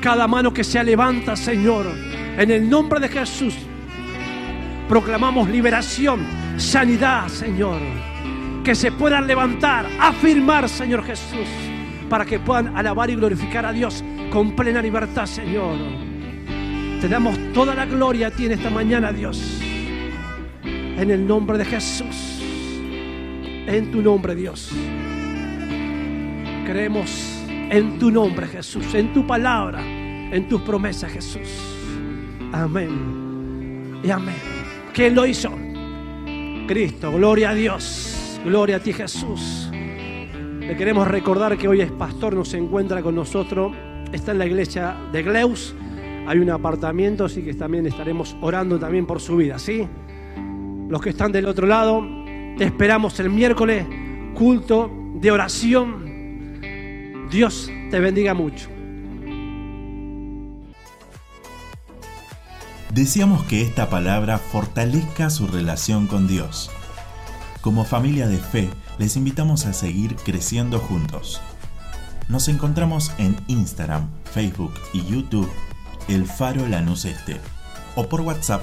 cada 0.00 0.26
mano 0.26 0.52
que 0.52 0.64
se 0.64 0.82
levanta, 0.82 1.36
Señor, 1.36 1.86
en 2.38 2.50
el 2.50 2.68
nombre 2.68 2.98
de 3.00 3.08
Jesús, 3.08 3.54
proclamamos 4.88 5.48
liberación, 5.48 6.20
sanidad, 6.56 7.28
Señor. 7.28 7.80
Que 8.64 8.74
se 8.74 8.92
puedan 8.92 9.26
levantar, 9.26 9.86
afirmar, 10.00 10.68
Señor 10.68 11.04
Jesús, 11.04 11.48
para 12.08 12.24
que 12.24 12.38
puedan 12.40 12.76
alabar 12.76 13.10
y 13.10 13.14
glorificar 13.14 13.66
a 13.66 13.72
Dios 13.72 14.02
con 14.30 14.56
plena 14.56 14.82
libertad, 14.82 15.26
Señor. 15.26 15.76
Te 17.00 17.08
damos 17.08 17.38
toda 17.52 17.74
la 17.74 17.86
gloria 17.86 18.28
a 18.28 18.30
ti 18.30 18.46
en 18.46 18.52
esta 18.52 18.70
mañana, 18.70 19.12
Dios. 19.12 19.59
En 21.00 21.10
el 21.10 21.26
nombre 21.26 21.56
de 21.56 21.64
Jesús. 21.64 22.42
En 23.66 23.90
tu 23.90 24.02
nombre, 24.02 24.34
Dios. 24.34 24.70
Creemos 26.66 27.42
en 27.48 27.98
tu 27.98 28.10
nombre, 28.10 28.46
Jesús, 28.46 28.92
en 28.92 29.10
tu 29.14 29.26
palabra, 29.26 29.80
en 29.82 30.46
tus 30.46 30.60
promesas, 30.60 31.10
Jesús. 31.10 31.48
Amén. 32.52 33.98
Y 34.04 34.10
amén. 34.10 34.34
¿Quién 34.92 35.14
lo 35.14 35.24
hizo? 35.24 35.50
Cristo. 36.68 37.10
Gloria 37.12 37.50
a 37.50 37.54
Dios. 37.54 38.38
Gloria 38.44 38.76
a 38.76 38.80
ti, 38.80 38.92
Jesús. 38.92 39.70
Le 39.72 40.76
queremos 40.76 41.08
recordar 41.08 41.56
que 41.56 41.66
hoy 41.66 41.80
es 41.80 41.90
pastor, 41.92 42.34
nos 42.34 42.52
encuentra 42.52 43.00
con 43.00 43.14
nosotros. 43.14 43.74
Está 44.12 44.32
en 44.32 44.38
la 44.38 44.44
iglesia 44.44 44.98
de 45.10 45.22
Gleus. 45.22 45.74
Hay 46.26 46.38
un 46.40 46.50
apartamento, 46.50 47.24
así 47.24 47.40
que 47.42 47.54
también 47.54 47.86
estaremos 47.86 48.36
orando 48.42 48.78
también 48.78 49.06
por 49.06 49.18
su 49.18 49.38
vida, 49.38 49.58
¿sí? 49.58 49.88
Los 50.90 51.00
que 51.00 51.10
están 51.10 51.30
del 51.30 51.46
otro 51.46 51.68
lado, 51.68 52.04
te 52.58 52.64
esperamos 52.64 53.20
el 53.20 53.30
miércoles, 53.30 53.86
culto 54.34 54.90
de 55.14 55.30
oración. 55.30 56.58
Dios 57.30 57.70
te 57.92 58.00
bendiga 58.00 58.34
mucho. 58.34 58.68
Deseamos 62.92 63.44
que 63.44 63.62
esta 63.62 63.88
palabra 63.88 64.38
fortalezca 64.38 65.30
su 65.30 65.46
relación 65.46 66.08
con 66.08 66.26
Dios. 66.26 66.72
Como 67.60 67.84
familia 67.84 68.26
de 68.26 68.38
fe, 68.38 68.68
les 68.98 69.16
invitamos 69.16 69.66
a 69.66 69.72
seguir 69.72 70.16
creciendo 70.16 70.80
juntos. 70.80 71.40
Nos 72.28 72.48
encontramos 72.48 73.12
en 73.18 73.36
Instagram, 73.46 74.10
Facebook 74.24 74.74
y 74.92 75.04
YouTube, 75.04 75.48
El 76.08 76.26
Faro 76.26 76.66
Lanús 76.66 77.04
Este, 77.04 77.36
o 77.94 78.08
por 78.08 78.22
WhatsApp 78.22 78.62